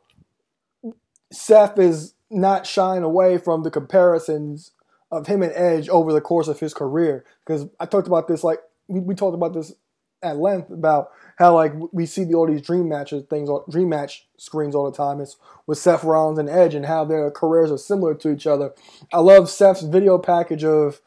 Seth 1.31 1.77
is 1.79 2.13
not 2.29 2.67
shying 2.67 3.03
away 3.03 3.37
from 3.37 3.63
the 3.63 3.71
comparisons 3.71 4.71
of 5.11 5.27
him 5.27 5.41
and 5.41 5.51
Edge 5.55 5.89
over 5.89 6.13
the 6.13 6.21
course 6.21 6.47
of 6.47 6.59
his 6.59 6.73
career. 6.73 7.25
Because 7.45 7.67
I 7.79 7.85
talked 7.85 8.07
about 8.07 8.27
this, 8.27 8.43
like 8.43 8.59
we, 8.87 8.99
we 8.99 9.15
talked 9.15 9.35
about 9.35 9.53
this 9.53 9.73
at 10.21 10.37
length 10.37 10.69
about 10.69 11.11
how 11.37 11.55
like 11.55 11.73
we 11.93 12.05
see 12.05 12.25
the, 12.25 12.33
all 12.33 12.47
these 12.47 12.61
dream 12.61 12.89
matches 12.89 13.23
things, 13.29 13.49
dream 13.69 13.89
match 13.89 14.27
screens 14.37 14.75
all 14.75 14.89
the 14.89 14.95
time. 14.95 15.21
It's 15.21 15.37
with 15.65 15.77
Seth 15.77 16.03
Rollins 16.03 16.39
and 16.39 16.49
Edge 16.49 16.75
and 16.75 16.85
how 16.85 17.05
their 17.05 17.31
careers 17.31 17.71
are 17.71 17.77
similar 17.77 18.13
to 18.15 18.31
each 18.31 18.45
other. 18.45 18.73
I 19.13 19.19
love 19.19 19.49
Seth's 19.49 19.81
video 19.81 20.17
package 20.17 20.63
of 20.63 21.01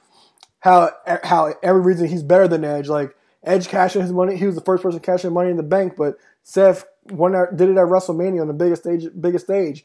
how 0.60 0.90
how 1.24 1.54
every 1.62 1.82
reason 1.82 2.08
he's 2.08 2.22
better 2.22 2.48
than 2.48 2.64
Edge. 2.64 2.88
Like 2.88 3.14
Edge 3.44 3.68
cashing 3.68 4.02
his 4.02 4.12
money, 4.12 4.36
he 4.36 4.46
was 4.46 4.54
the 4.54 4.60
first 4.62 4.82
person 4.82 5.00
cashing 5.00 5.32
money 5.32 5.50
in 5.50 5.56
the 5.56 5.62
bank, 5.62 5.94
but 5.96 6.16
Seth 6.42 6.84
won 7.10 7.32
did 7.54 7.68
it 7.68 7.76
at 7.76 7.86
WrestleMania 7.86 8.40
on 8.40 8.48
the 8.48 8.54
biggest 8.54 8.82
stage. 8.82 9.06
Biggest 9.18 9.46
stage. 9.46 9.84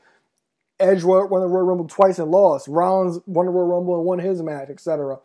Edge 0.80 1.04
won 1.04 1.30
the 1.30 1.48
Royal 1.48 1.66
Rumble 1.66 1.88
twice 1.88 2.20
and 2.20 2.30
lost. 2.30 2.68
Rollins 2.68 3.20
won 3.26 3.48
the 3.48 3.52
Royal 3.52 3.68
Rumble 3.68 3.96
and 3.96 4.06
won 4.06 4.20
his 4.20 4.44
match, 4.44 4.70
etc. 4.70 5.18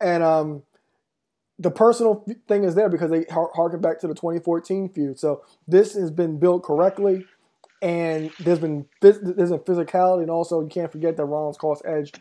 And 0.00 0.22
um, 0.22 0.62
the 1.58 1.70
personal 1.70 2.24
thing 2.46 2.64
is 2.64 2.74
there 2.74 2.88
because 2.88 3.10
they 3.10 3.24
harken 3.30 3.80
back 3.80 3.98
to 4.00 4.08
the 4.08 4.14
2014 4.14 4.90
feud. 4.90 5.18
So 5.18 5.42
this 5.66 5.94
has 5.94 6.10
been 6.10 6.38
built 6.38 6.62
correctly, 6.62 7.24
and 7.80 8.30
there's 8.40 8.60
been 8.60 8.86
there's 9.00 9.50
a 9.50 9.58
physicality, 9.58 10.22
and 10.22 10.30
also 10.30 10.60
you 10.60 10.68
can't 10.68 10.92
forget 10.92 11.16
that 11.16 11.24
Rollins 11.24 11.56
cost 11.56 11.82
Edge 11.84 12.12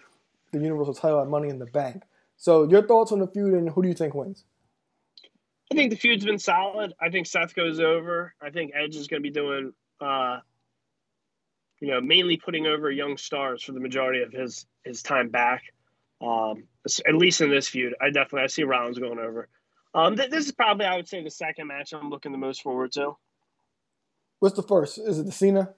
the 0.52 0.60
Universal 0.60 0.96
title 0.96 1.22
at 1.22 1.28
Money 1.28 1.50
in 1.50 1.60
the 1.60 1.66
Bank. 1.66 2.04
So 2.38 2.68
your 2.68 2.86
thoughts 2.86 3.12
on 3.12 3.20
the 3.20 3.28
feud, 3.28 3.54
and 3.54 3.70
who 3.70 3.82
do 3.84 3.88
you 3.88 3.94
think 3.94 4.14
wins? 4.14 4.44
I 5.72 5.74
think 5.74 5.90
the 5.90 5.98
feud's 5.98 6.26
been 6.26 6.38
solid. 6.38 6.94
I 7.00 7.10
think 7.10 7.28
Seth 7.28 7.56
goes 7.56 7.80
over. 7.80 8.34
I 8.42 8.50
think 8.50 8.74
Edge 8.76 8.98
is 8.98 9.08
going 9.08 9.22
to 9.22 9.24
be 9.24 9.34
doing, 9.34 9.74
uh, 10.02 10.40
you 11.80 11.88
know, 11.88 12.02
mainly 12.02 12.36
putting 12.36 12.68
over 12.68 12.92
young 12.92 13.16
stars 13.18 13.64
for 13.64 13.72
the 13.72 13.80
majority 13.80 14.22
of 14.22 14.34
his 14.34 14.66
his 14.84 15.02
time 15.02 15.30
back. 15.30 15.64
Um, 16.22 16.64
at 17.08 17.16
least 17.16 17.42
in 17.42 17.50
this 17.50 17.70
feud, 17.70 17.96
I 18.02 18.08
definitely 18.08 18.42
I 18.42 18.48
see 18.48 18.64
Rollins 18.64 19.00
going 19.00 19.18
over. 19.18 19.48
Um, 19.94 20.18
th- 20.18 20.30
this 20.30 20.46
is 20.46 20.52
probably 20.52 20.86
I 20.86 20.98
would 20.98 21.08
say 21.08 21.24
the 21.24 21.32
second 21.32 21.68
match 21.68 21.94
I'm 21.94 22.10
looking 22.10 22.34
the 22.34 22.38
most 22.38 22.62
forward 22.62 22.92
to. 22.94 23.14
What's 24.40 24.56
the 24.56 24.64
first? 24.64 24.98
Is 24.98 25.20
it 25.20 25.26
the 25.26 25.32
Cena? 25.32 25.74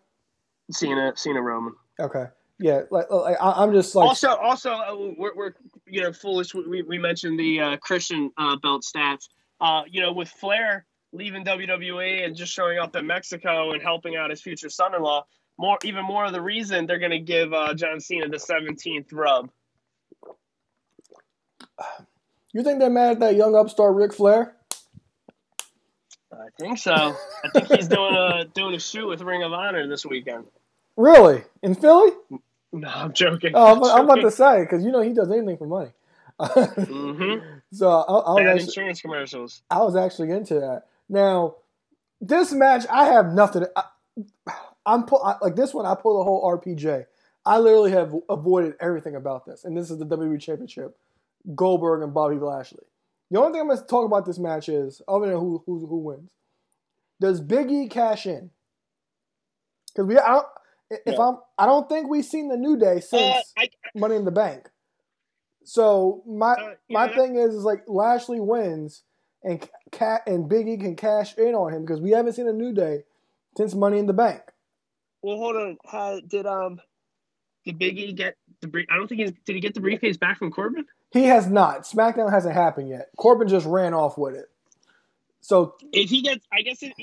Cena, 0.72 1.14
Cena 1.16 1.42
Roman. 1.42 1.74
Okay. 2.00 2.26
Yeah, 2.60 2.82
like, 2.90 3.12
like 3.12 3.36
I, 3.42 3.64
am 3.64 3.74
just 3.74 3.94
like 3.94 4.08
also 4.08 4.36
also 4.36 4.72
uh, 4.72 4.96
we're, 5.18 5.36
we're 5.36 5.54
you 5.86 6.02
know 6.02 6.14
foolish. 6.14 6.54
We, 6.54 6.82
we 6.82 6.98
mentioned 6.98 7.38
the 7.40 7.60
uh, 7.60 7.78
Christian 7.78 8.32
uh, 8.38 8.56
belt 8.56 8.84
stats. 8.84 9.28
Uh, 9.62 9.84
you 9.90 10.02
know, 10.02 10.12
with 10.12 10.30
Flair 10.30 10.86
leaving 11.14 11.46
WWE 11.46 12.26
and 12.26 12.36
just 12.36 12.52
showing 12.52 12.80
up 12.80 12.96
in 12.96 13.08
Mexico 13.08 13.72
and 13.72 13.82
helping 13.82 14.16
out 14.16 14.30
his 14.30 14.42
future 14.42 14.70
son-in-law, 14.70 15.26
more 15.58 15.78
even 15.84 16.04
more 16.04 16.26
of 16.26 16.34
the 16.34 16.42
reason 16.42 16.86
they're 16.86 17.00
going 17.00 17.12
to 17.12 17.20
give 17.20 17.54
uh, 17.54 17.74
John 17.74 18.00
Cena 18.00 18.28
the 18.28 18.38
17th 18.38 19.08
rub. 19.12 19.50
You 22.52 22.64
think 22.64 22.80
they're 22.80 22.90
mad 22.90 23.14
at 23.14 23.20
that 23.20 23.36
young 23.36 23.56
upstart 23.56 23.96
Ric 23.96 24.14
Flair? 24.14 24.56
I 26.32 26.50
think 26.60 26.78
so. 26.78 26.94
I 26.94 27.50
think 27.54 27.68
he's 27.68 27.88
doing 27.88 28.16
a 28.16 28.46
doing 28.46 28.76
a 28.76 28.80
shoot 28.80 29.08
with 29.08 29.22
Ring 29.22 29.44
of 29.44 29.54
Honor 29.54 29.88
this 29.88 30.06
weekend. 30.06 30.46
Really? 30.98 31.44
In 31.62 31.76
Philly? 31.76 32.12
No, 32.72 32.88
I'm 32.88 33.14
joking. 33.14 33.52
Oh, 33.54 33.76
I'm, 33.76 33.84
I'm, 33.84 33.92
I'm 34.00 34.06
about 34.06 34.22
to 34.22 34.32
say 34.32 34.62
because 34.62 34.84
you 34.84 34.92
know 34.92 35.02
he 35.02 35.14
does 35.14 35.32
anything 35.32 35.58
for 35.58 35.68
money. 35.68 35.92
Hmm 36.40 37.36
So 37.72 37.90
I, 37.90 38.02
I 38.02 38.34
was 38.34 38.48
actually, 38.48 38.64
insurance 38.66 39.02
commercials. 39.02 39.62
I 39.70 39.80
was 39.80 39.96
actually 39.96 40.32
into 40.32 40.56
that. 40.56 40.84
Now, 41.10 41.56
this 42.22 42.52
match, 42.54 42.86
I 42.90 43.06
have 43.06 43.34
nothing. 43.34 43.66
I, 43.76 43.84
I'm 44.86 45.06
pull, 45.06 45.24
I, 45.24 45.36
like 45.42 45.56
this 45.56 45.74
one. 45.74 45.86
I 45.86 45.96
pull 45.96 46.20
the 46.20 46.24
whole 46.24 46.44
RPJ. 46.58 47.06
I 47.46 47.58
literally 47.58 47.92
have 47.92 48.16
avoided 48.30 48.76
everything 48.80 49.16
about 49.16 49.46
this, 49.46 49.66
and 49.66 49.76
this 49.76 49.90
is 49.92 49.98
the 49.98 50.06
WWE 50.06 50.40
Championship, 50.40 50.96
Goldberg 51.56 52.04
and 52.04 52.14
Bobby 52.14 52.36
Lashley. 52.36 52.86
The 53.32 53.40
only 53.40 53.54
thing 53.54 53.62
I'm 53.62 53.68
going 53.68 53.80
to 53.80 53.86
talk 53.86 54.06
about 54.06 54.26
this 54.26 54.38
match 54.40 54.70
is, 54.70 55.02
other 55.08 55.28
than 55.28 55.38
who 55.38 55.64
who, 55.66 55.86
who 55.88 55.98
wins, 55.98 56.32
does 57.20 57.42
Big 57.42 57.72
E 57.72 57.88
cash 57.88 58.26
in? 58.28 58.52
Because 59.88 60.08
we, 60.08 60.18
I 60.18 60.28
don't, 60.28 60.48
if 60.92 61.18
No. 61.18 61.30
I'm, 61.30 61.38
I 61.58 61.66
don't 61.66 61.90
think 61.90 62.08
we've 62.08 62.26
seen 62.26 62.50
the 62.50 62.58
New 62.58 62.78
Day 62.78 63.00
since 63.00 63.14
Uh, 63.22 63.42
I, 63.58 63.70
Money 63.96 64.16
in 64.16 64.26
the 64.26 64.32
Bank. 64.32 64.70
So 65.64 66.24
my 66.28 66.54
Uh, 66.54 66.76
my 66.90 67.06
yeah. 67.10 67.16
thing 67.16 67.36
is, 67.36 67.54
is 67.56 67.64
like 67.64 67.84
Lashley 67.88 68.40
wins 68.40 69.04
and 69.44 69.68
Cat 69.92 70.22
and 70.28 70.50
Biggie 70.50 70.80
can 70.80 70.96
cash 70.96 71.38
in 71.38 71.56
on 71.56 71.74
him 71.74 71.82
because 71.82 72.02
we 72.02 72.12
haven't 72.12 72.34
seen 72.34 72.48
a 72.48 72.54
New 72.54 72.74
Day 72.74 73.04
since 73.58 73.74
Money 73.76 74.00
in 74.00 74.06
the 74.08 74.14
Bank. 74.14 74.42
well, 75.22 75.38
hold 75.38 75.56
on. 75.56 75.78
How, 75.86 76.20
did 76.20 76.46
um 76.46 76.80
did 77.66 77.80
Biggie 77.80 78.16
get 78.16 78.36
the 78.62 78.68
brief? 78.68 78.88
I 78.92 78.98
don't 78.98 79.08
think 79.08 79.22
he 79.22 79.26
did 79.46 79.56
he 79.56 79.60
get 79.60 79.74
the 79.74 79.80
briefcase 79.82 80.18
back 80.18 80.38
from 80.40 80.52
Corbin? 80.52 80.86
He 81.12 81.24
has 81.26 81.48
not. 81.48 81.84
SmackDown 81.84 82.32
hasn't 82.32 82.56
happened 82.56 82.90
yet. 82.90 83.10
Corbin 83.18 83.48
just 83.48 83.66
ran 83.66 83.94
off 83.94 84.18
with 84.18 84.36
it. 84.36 84.50
So 85.42 85.76
If 85.92 86.10
he 86.10 86.22
gets, 86.22 86.46
I 86.52 86.62
guess 86.62 86.82
it, 86.82 86.94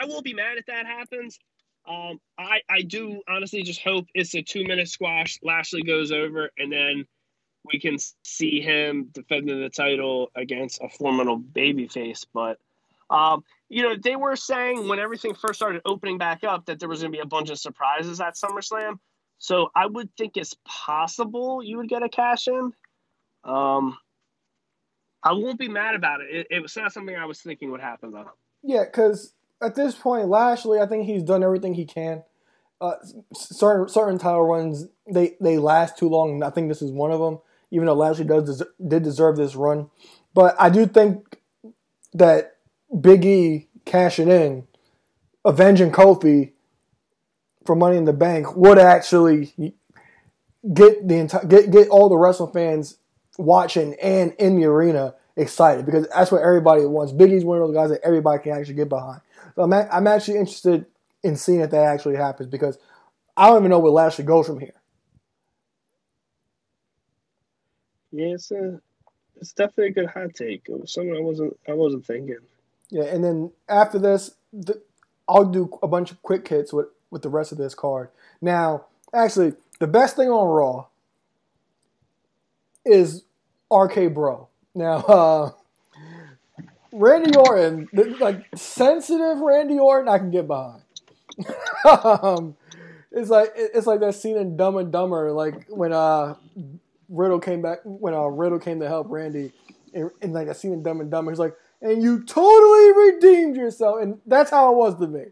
I 0.00 0.06
won't 0.06 0.24
be 0.24 0.32
mad 0.32 0.56
if 0.56 0.66
that 0.66 0.86
happens. 0.86 1.38
Um, 1.86 2.20
I 2.38 2.60
I 2.68 2.82
do 2.82 3.22
honestly 3.28 3.62
just 3.62 3.80
hope 3.82 4.06
it's 4.14 4.34
a 4.34 4.42
two 4.42 4.64
minute 4.64 4.88
squash. 4.88 5.38
Lashley 5.42 5.82
goes 5.82 6.12
over, 6.12 6.50
and 6.58 6.72
then 6.72 7.06
we 7.64 7.78
can 7.78 7.98
see 8.22 8.60
him 8.60 9.08
defending 9.12 9.60
the 9.60 9.68
title 9.68 10.30
against 10.34 10.80
a 10.82 10.88
formidable 10.88 11.40
babyface. 11.40 12.26
But 12.32 12.58
um, 13.10 13.44
you 13.68 13.82
know, 13.82 13.96
they 14.00 14.16
were 14.16 14.36
saying 14.36 14.88
when 14.88 14.98
everything 14.98 15.34
first 15.34 15.58
started 15.58 15.82
opening 15.84 16.18
back 16.18 16.44
up 16.44 16.66
that 16.66 16.78
there 16.78 16.88
was 16.88 17.00
going 17.00 17.12
to 17.12 17.16
be 17.16 17.22
a 17.22 17.26
bunch 17.26 17.50
of 17.50 17.58
surprises 17.58 18.20
at 18.20 18.34
SummerSlam. 18.34 18.98
So 19.38 19.70
I 19.74 19.86
would 19.86 20.14
think 20.16 20.36
it's 20.36 20.56
possible 20.64 21.62
you 21.62 21.76
would 21.78 21.88
get 21.88 22.02
a 22.02 22.08
cash 22.08 22.48
in. 22.48 22.72
Um, 23.44 23.96
I 25.22 25.32
won't 25.32 25.58
be 25.58 25.68
mad 25.68 25.94
about 25.94 26.20
it. 26.20 26.28
it. 26.30 26.46
It 26.50 26.60
was 26.60 26.76
not 26.76 26.92
something 26.92 27.14
I 27.14 27.24
was 27.24 27.40
thinking 27.40 27.70
would 27.70 27.80
happen 27.80 28.12
though. 28.12 28.30
yeah, 28.62 28.84
because 28.84 29.34
at 29.62 29.74
this 29.74 29.94
point, 29.94 30.28
Lashley, 30.28 30.80
I 30.80 30.86
think 30.86 31.06
he's 31.06 31.22
done 31.22 31.42
everything 31.42 31.74
he 31.74 31.84
can. 31.84 32.22
Uh, 32.80 32.94
certain 33.34 33.88
certain 33.88 34.18
title 34.18 34.46
runs 34.46 34.86
they 35.12 35.34
they 35.40 35.58
last 35.58 35.98
too 35.98 36.08
long. 36.08 36.34
and 36.34 36.44
I 36.44 36.50
think 36.50 36.68
this 36.68 36.82
is 36.82 36.92
one 36.92 37.10
of 37.10 37.18
them. 37.20 37.40
Even 37.70 37.86
though 37.86 37.94
Lashley 37.94 38.24
does 38.24 38.62
did 38.86 39.02
deserve 39.02 39.36
this 39.36 39.54
run, 39.54 39.90
but 40.32 40.54
I 40.58 40.70
do 40.70 40.86
think 40.86 41.38
that 42.14 42.56
Big 43.00 43.24
E 43.24 43.68
cashing 43.84 44.28
in, 44.28 44.66
avenging 45.44 45.90
Kofi 45.90 46.52
for 47.66 47.74
Money 47.74 47.96
in 47.96 48.04
the 48.04 48.12
Bank 48.12 48.56
would 48.56 48.78
actually 48.78 49.52
get 50.72 51.06
the 51.06 51.16
entire 51.16 51.44
get 51.44 51.70
get 51.70 51.88
all 51.88 52.08
the 52.08 52.16
wrestling 52.16 52.52
fans 52.52 52.96
watching 53.38 53.94
and 54.02 54.32
in 54.38 54.56
the 54.56 54.66
arena 54.66 55.14
excited 55.36 55.84
because 55.84 56.06
that's 56.14 56.30
what 56.32 56.42
everybody 56.42 56.84
wants. 56.84 57.12
Big 57.12 57.32
E's 57.32 57.44
one 57.44 57.58
of 57.60 57.66
those 57.66 57.74
guys 57.74 57.90
that 57.90 58.00
everybody 58.04 58.42
can 58.42 58.52
actually 58.52 58.74
get 58.74 58.88
behind. 58.88 59.20
So 59.54 59.62
I'm 59.62 59.72
a- 59.72 59.88
I'm 59.92 60.06
actually 60.06 60.38
interested 60.38 60.86
in 61.28 61.36
seeing 61.36 61.60
if 61.60 61.70
that 61.70 61.84
actually 61.84 62.16
happens 62.16 62.48
because 62.48 62.78
I 63.36 63.48
don't 63.48 63.58
even 63.58 63.70
know 63.70 63.78
where 63.78 63.92
Lashley 63.92 64.24
goes 64.24 64.46
from 64.46 64.58
here. 64.58 64.74
Yeah, 68.10 68.34
it's 68.34 68.50
a, 68.50 68.80
it's 69.36 69.52
definitely 69.52 69.88
a 69.88 69.92
good 69.92 70.10
hot 70.10 70.34
take. 70.34 70.68
It 70.68 70.80
was 70.80 70.92
something 70.92 71.14
I 71.14 71.20
wasn't 71.20 71.56
I 71.68 71.74
wasn't 71.74 72.06
thinking. 72.06 72.38
Yeah, 72.90 73.04
and 73.04 73.22
then 73.22 73.52
after 73.68 73.98
this, 73.98 74.34
the, 74.52 74.82
I'll 75.28 75.44
do 75.44 75.78
a 75.82 75.88
bunch 75.88 76.10
of 76.10 76.22
quick 76.22 76.48
hits 76.48 76.72
with, 76.72 76.86
with 77.10 77.22
the 77.22 77.28
rest 77.28 77.52
of 77.52 77.58
this 77.58 77.74
card. 77.74 78.08
Now, 78.40 78.86
actually, 79.14 79.52
the 79.78 79.86
best 79.86 80.16
thing 80.16 80.30
on 80.30 80.48
Raw 80.48 80.86
is 82.86 83.24
RK 83.70 84.14
Bro. 84.14 84.48
Now, 84.74 84.96
uh, 85.08 85.50
Randy 86.92 87.36
Orton, 87.36 87.88
like 88.18 88.46
sensitive 88.54 89.38
Randy 89.40 89.78
Orton, 89.78 90.08
I 90.08 90.18
can 90.18 90.30
get 90.30 90.46
behind. 90.46 90.82
um, 91.84 92.56
it's 93.10 93.30
like 93.30 93.52
it's 93.56 93.86
like 93.86 94.00
that 94.00 94.14
scene 94.14 94.36
in 94.36 94.56
Dumb 94.56 94.76
and 94.76 94.92
Dumber, 94.92 95.32
like 95.32 95.66
when 95.68 95.92
uh 95.92 96.34
Riddle 97.08 97.40
came 97.40 97.62
back 97.62 97.78
when 97.84 98.14
uh 98.14 98.26
Riddle 98.26 98.58
came 98.58 98.80
to 98.80 98.88
help 98.88 99.06
Randy, 99.10 99.52
and, 99.94 100.10
and 100.20 100.32
like 100.32 100.46
that 100.46 100.56
scene 100.56 100.72
in 100.72 100.82
Dumb 100.82 101.00
and 101.00 101.10
Dumber, 101.10 101.30
he's 101.30 101.38
like, 101.38 101.54
and 101.80 102.02
you 102.02 102.24
totally 102.24 103.12
redeemed 103.12 103.56
yourself, 103.56 104.02
and 104.02 104.20
that's 104.26 104.50
how 104.50 104.72
it 104.72 104.76
was 104.76 104.98
to 104.98 105.06
me. 105.06 105.24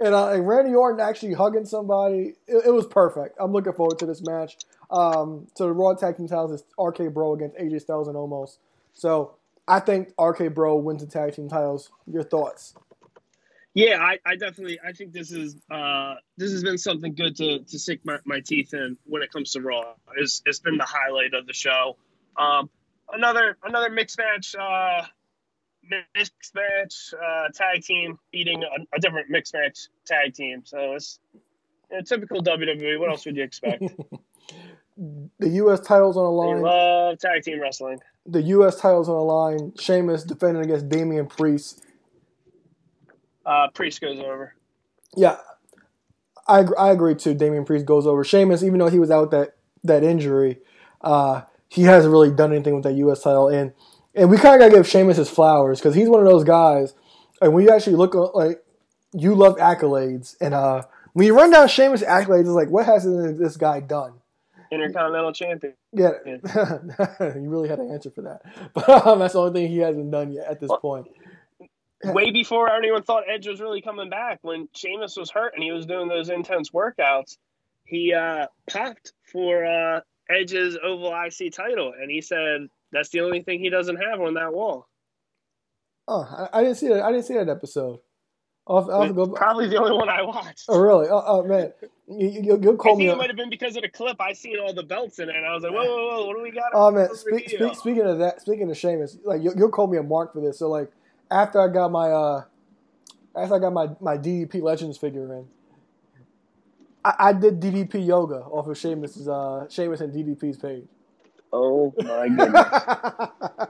And, 0.00 0.14
uh, 0.14 0.28
and 0.30 0.46
Randy 0.46 0.74
Orton 0.74 1.00
actually 1.00 1.34
hugging 1.34 1.64
somebody, 1.64 2.34
it, 2.46 2.66
it 2.66 2.70
was 2.70 2.86
perfect. 2.86 3.36
I'm 3.40 3.50
looking 3.52 3.72
forward 3.72 3.98
to 3.98 4.06
this 4.06 4.22
match. 4.22 4.56
Um, 4.92 5.48
so 5.56 5.66
the 5.66 5.72
Raw 5.72 5.94
Tag 5.94 6.16
Team 6.16 6.28
titles 6.28 6.52
is 6.52 6.64
RK 6.78 7.12
Bro 7.12 7.34
against 7.34 7.56
AJ 7.56 7.80
Styles 7.80 8.06
and 8.06 8.16
Omos. 8.16 8.58
So 8.92 9.34
I 9.68 9.80
think 9.80 10.12
RK 10.18 10.54
Bro 10.54 10.76
wins 10.78 11.04
the 11.04 11.10
tag 11.10 11.34
team 11.34 11.48
titles. 11.48 11.90
Your 12.06 12.22
thoughts? 12.22 12.74
Yeah, 13.74 13.98
I, 14.00 14.18
I 14.26 14.36
definitely 14.36 14.78
I 14.84 14.92
think 14.92 15.12
this 15.12 15.30
is 15.30 15.56
uh 15.70 16.14
this 16.36 16.50
has 16.52 16.62
been 16.64 16.78
something 16.78 17.14
good 17.14 17.36
to 17.36 17.60
to 17.60 17.78
sink 17.78 18.00
my, 18.04 18.18
my 18.24 18.40
teeth 18.40 18.74
in 18.74 18.96
when 19.04 19.22
it 19.22 19.30
comes 19.30 19.52
to 19.52 19.60
Raw. 19.60 19.94
It's 20.16 20.42
it's 20.46 20.58
been 20.58 20.76
the 20.78 20.86
highlight 20.86 21.34
of 21.34 21.46
the 21.46 21.52
show. 21.52 21.96
Um 22.36 22.70
another 23.12 23.56
another 23.62 23.90
mixed 23.90 24.18
match 24.18 24.54
uh 24.58 25.02
mixed 26.14 26.54
match 26.54 27.14
uh 27.14 27.48
tag 27.54 27.82
team 27.82 28.18
beating 28.32 28.64
a, 28.64 28.96
a 28.96 29.00
different 29.00 29.30
mixed 29.30 29.54
match 29.54 29.88
tag 30.06 30.34
team. 30.34 30.62
So 30.64 30.94
it's 30.94 31.20
you 31.90 31.98
know, 31.98 32.02
typical 32.02 32.42
WWE. 32.42 32.98
What 32.98 33.10
else 33.10 33.24
would 33.26 33.36
you 33.36 33.44
expect? 33.44 33.82
The 35.38 35.48
U.S. 35.48 35.78
titles 35.78 36.16
on 36.16 36.24
the 36.24 36.42
they 36.42 36.54
line. 36.54 36.62
love 36.62 37.18
tag 37.20 37.42
team 37.42 37.60
wrestling. 37.60 38.00
The 38.26 38.42
U.S. 38.42 38.80
titles 38.80 39.08
on 39.08 39.14
the 39.14 39.22
line. 39.22 39.72
Sheamus 39.78 40.24
defending 40.24 40.64
against 40.64 40.88
Damian 40.88 41.26
Priest. 41.26 41.84
Uh 43.48 43.68
Priest 43.74 44.00
goes 44.00 44.18
over. 44.20 44.54
Yeah, 45.16 45.36
I 46.46 46.64
I 46.78 46.90
agree 46.90 47.14
too. 47.14 47.34
Damian 47.34 47.64
Priest 47.64 47.86
goes 47.86 48.06
over 48.06 48.22
Sheamus, 48.24 48.62
even 48.62 48.78
though 48.78 48.88
he 48.88 48.98
was 48.98 49.10
out 49.10 49.30
that 49.30 49.56
that 49.84 50.02
injury. 50.04 50.58
Uh, 51.00 51.42
he 51.68 51.82
hasn't 51.82 52.12
really 52.12 52.30
done 52.30 52.52
anything 52.52 52.74
with 52.74 52.84
that 52.84 52.94
U.S. 52.94 53.22
title, 53.22 53.48
and 53.48 53.72
and 54.14 54.28
we 54.30 54.36
kind 54.36 54.54
of 54.54 54.60
gotta 54.60 54.74
give 54.74 54.88
Sheamus 54.88 55.16
his 55.16 55.30
flowers 55.30 55.78
because 55.78 55.94
he's 55.94 56.08
one 56.08 56.20
of 56.20 56.26
those 56.26 56.44
guys. 56.44 56.94
And 57.40 57.52
when 57.54 57.64
you 57.64 57.70
actually 57.70 57.96
look 57.96 58.14
like 58.34 58.62
you 59.12 59.34
love 59.34 59.56
accolades, 59.56 60.36
and 60.40 60.52
uh, 60.54 60.82
when 61.12 61.26
you 61.26 61.34
run 61.36 61.50
down 61.50 61.68
Sheamus 61.68 62.02
accolades, 62.02 62.40
it's 62.40 62.48
like 62.50 62.68
what 62.68 62.84
has 62.86 63.04
this 63.04 63.56
guy 63.56 63.80
done? 63.80 64.14
Intercontinental 64.70 65.32
champion. 65.32 65.72
Yeah, 65.92 66.10
you 66.26 67.48
really 67.48 67.68
had 67.68 67.78
an 67.78 67.90
answer 67.90 68.10
for 68.10 68.22
that, 68.22 68.42
but 68.74 69.06
um, 69.06 69.20
that's 69.20 69.32
the 69.34 69.40
only 69.40 69.52
thing 69.60 69.70
he 69.70 69.78
hasn't 69.78 70.10
done 70.10 70.32
yet 70.32 70.46
at 70.48 70.60
this 70.60 70.68
Well- 70.68 70.78
point. 70.80 71.06
Way 72.04 72.30
before 72.30 72.70
anyone 72.70 73.02
thought 73.02 73.24
Edge 73.28 73.46
was 73.46 73.60
really 73.60 73.82
coming 73.82 74.10
back, 74.10 74.38
when 74.42 74.68
Sheamus 74.74 75.16
was 75.16 75.30
hurt 75.30 75.54
and 75.54 75.62
he 75.62 75.72
was 75.72 75.86
doing 75.86 76.08
those 76.08 76.28
intense 76.28 76.70
workouts, 76.70 77.36
he 77.84 78.12
uh, 78.12 78.46
popped 78.70 79.12
for 79.32 79.64
uh, 79.64 80.00
Edge's 80.30 80.78
Oval 80.82 81.14
IC 81.14 81.52
title, 81.52 81.92
and 81.98 82.10
he 82.10 82.20
said 82.20 82.68
that's 82.92 83.08
the 83.10 83.20
only 83.20 83.42
thing 83.42 83.60
he 83.60 83.70
doesn't 83.70 83.96
have 83.96 84.20
on 84.20 84.34
that 84.34 84.52
wall. 84.52 84.88
Oh, 86.06 86.48
I, 86.52 86.58
I 86.58 86.62
didn't 86.62 86.76
see 86.76 86.88
that. 86.88 87.02
I 87.02 87.10
didn't 87.10 87.26
see 87.26 87.34
that 87.34 87.48
episode. 87.48 88.00
I'll, 88.66 88.90
I'll 88.90 89.12
go. 89.12 89.26
Probably 89.28 89.68
the 89.68 89.78
only 89.78 89.92
one 89.92 90.08
I 90.10 90.22
watched. 90.22 90.64
Oh, 90.68 90.78
really? 90.78 91.08
Oh, 91.08 91.22
oh 91.26 91.42
man, 91.42 91.72
you, 92.06 92.28
you, 92.28 92.58
you'll 92.60 92.74
I 92.74 92.76
call 92.76 92.96
think 92.96 92.98
me. 92.98 93.08
it 93.08 93.16
might 93.16 93.30
have 93.30 93.36
been 93.36 93.48
because 93.48 93.76
of 93.76 93.82
the 93.82 93.88
clip. 93.88 94.20
I 94.20 94.34
seen 94.34 94.58
all 94.58 94.74
the 94.74 94.82
belts 94.82 95.18
in 95.18 95.30
it. 95.30 95.36
And 95.36 95.46
I 95.46 95.54
was 95.54 95.62
like, 95.62 95.72
whoa, 95.72 95.84
whoa, 95.84 96.08
whoa, 96.08 96.26
what 96.26 96.36
do 96.36 96.42
we 96.42 96.50
got? 96.50 96.70
oh 96.74 96.90
man, 96.90 97.14
speak, 97.14 97.48
speak, 97.48 97.74
speaking 97.74 98.02
of 98.02 98.18
that, 98.18 98.42
speaking 98.42 98.70
of 98.70 98.76
Sheamus, 98.76 99.16
like 99.24 99.42
you, 99.42 99.52
you'll 99.56 99.70
call 99.70 99.86
me 99.86 99.96
a 99.96 100.02
mark 100.02 100.34
for 100.34 100.40
this. 100.42 100.58
So 100.58 100.68
like, 100.68 100.90
after 101.30 101.60
I 101.60 101.68
got 101.72 101.90
my 101.90 102.10
uh, 102.10 102.44
after 103.36 103.54
I 103.56 103.58
got 103.58 103.72
my 103.72 103.88
my 104.00 104.16
DDP 104.18 104.62
Legends 104.62 104.98
figure 104.98 105.32
in, 105.34 105.46
I, 107.04 107.14
I 107.18 107.32
did 107.32 107.60
DDP 107.60 108.06
yoga 108.06 108.36
off 108.36 108.66
of 108.66 108.76
Sheamus's 108.78 109.28
uh 109.28 109.66
Sheamus 109.68 110.00
and 110.00 110.12
DDP's 110.12 110.56
page. 110.58 110.84
Oh 111.52 111.94
my 111.98 112.28
goodness. 112.36 113.68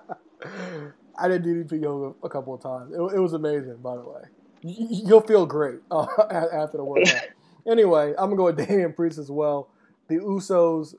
I 1.18 1.28
did 1.28 1.42
DDP 1.44 1.82
yoga 1.82 2.14
a 2.22 2.28
couple 2.28 2.54
of 2.54 2.60
times. 2.62 2.92
It, 2.92 3.00
it 3.16 3.20
was 3.20 3.32
amazing, 3.32 3.78
by 3.78 3.96
the 3.96 4.02
way. 4.02 4.22
Y- 4.62 4.76
y- 4.78 5.00
You'll 5.06 5.20
feel 5.20 5.46
great 5.46 5.80
uh, 5.90 6.06
after 6.30 6.78
the 6.78 6.84
workout. 6.84 7.22
anyway, 7.68 8.10
I'm 8.18 8.30
gonna 8.30 8.36
go 8.36 8.44
with 8.46 8.56
Damian 8.56 8.92
Priest 8.92 9.18
as 9.18 9.30
well. 9.30 9.68
The 10.08 10.16
Usos 10.16 10.94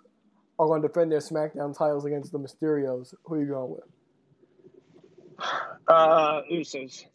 are 0.60 0.68
going 0.68 0.82
to 0.82 0.88
defend 0.90 1.12
their 1.12 1.20
SmackDown 1.20 1.76
titles 1.76 2.06
against 2.06 2.32
the 2.34 2.38
Mysterios. 2.38 3.14
Who 3.24 3.36
are 3.36 3.40
you 3.40 3.46
going 3.48 3.72
with? 3.72 3.84
uh, 5.90 6.42
Usos. 6.52 7.06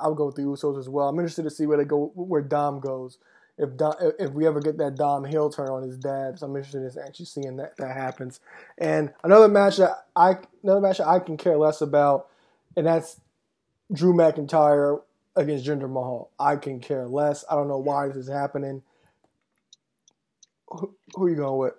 I'll 0.00 0.14
go 0.14 0.26
with 0.26 0.34
the 0.34 0.42
Usos 0.42 0.78
as 0.78 0.88
well. 0.88 1.08
I'm 1.08 1.18
interested 1.18 1.44
to 1.44 1.50
see 1.50 1.66
where 1.66 1.78
they 1.78 1.84
go, 1.84 2.10
where 2.14 2.42
Dom 2.42 2.80
goes. 2.80 3.18
if 3.56 3.76
Dom, 3.76 3.94
if 4.18 4.32
we 4.32 4.46
ever 4.46 4.60
get 4.60 4.76
that 4.78 4.96
Dom 4.96 5.24
heel 5.24 5.50
turn 5.50 5.68
on 5.68 5.82
his 5.82 5.96
dad. 5.96 6.38
So 6.38 6.46
I'm 6.46 6.56
interested 6.56 6.82
in 6.82 7.04
actually 7.04 7.26
seeing 7.26 7.56
that 7.56 7.76
that 7.76 7.96
happens. 7.96 8.40
And 8.76 9.12
another 9.22 9.48
match 9.48 9.76
that 9.76 10.06
I 10.16 10.36
another 10.62 10.80
match 10.80 10.98
that 10.98 11.08
I 11.08 11.20
can 11.20 11.36
care 11.36 11.56
less 11.56 11.80
about, 11.80 12.28
and 12.76 12.86
that's 12.86 13.20
Drew 13.92 14.12
McIntyre 14.12 15.00
against 15.36 15.64
Jinder 15.64 15.88
Mahal. 15.88 16.30
I 16.38 16.56
can 16.56 16.80
care 16.80 17.06
less. 17.06 17.44
I 17.50 17.54
don't 17.54 17.68
know 17.68 17.78
why 17.78 18.08
this 18.08 18.16
is 18.16 18.28
happening. 18.28 18.82
Who, 20.68 20.94
who 21.14 21.24
are 21.24 21.30
you 21.30 21.36
going 21.36 21.58
with? 21.58 21.74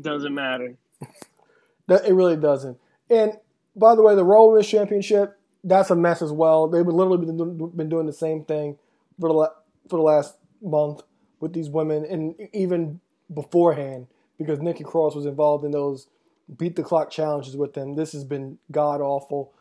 Doesn't 0.00 0.34
matter. 0.34 0.76
it 1.88 2.14
really 2.14 2.36
doesn't. 2.36 2.78
And 3.10 3.34
by 3.76 3.94
the 3.94 4.02
way, 4.02 4.14
the 4.14 4.24
Raw 4.24 4.46
Women's 4.46 4.66
Championship, 4.66 5.37
that's 5.64 5.90
a 5.90 5.96
mess 5.96 6.22
as 6.22 6.32
well. 6.32 6.68
They've 6.68 6.86
literally 6.86 7.24
been, 7.24 7.70
been 7.70 7.88
doing 7.88 8.06
the 8.06 8.12
same 8.12 8.44
thing 8.44 8.78
for 9.20 9.28
the, 9.28 9.52
for 9.88 9.96
the 9.96 10.02
last 10.02 10.36
month 10.62 11.02
with 11.40 11.52
these 11.52 11.68
women, 11.68 12.04
and 12.04 12.34
even 12.52 13.00
beforehand, 13.32 14.08
because 14.38 14.60
Nikki 14.60 14.84
Cross 14.84 15.14
was 15.14 15.26
involved 15.26 15.64
in 15.64 15.70
those 15.70 16.08
beat 16.56 16.76
the 16.76 16.82
clock 16.82 17.10
challenges 17.10 17.56
with 17.56 17.74
them. 17.74 17.94
This 17.94 18.12
has 18.12 18.24
been 18.24 18.58
god 18.70 19.00
awful. 19.00 19.52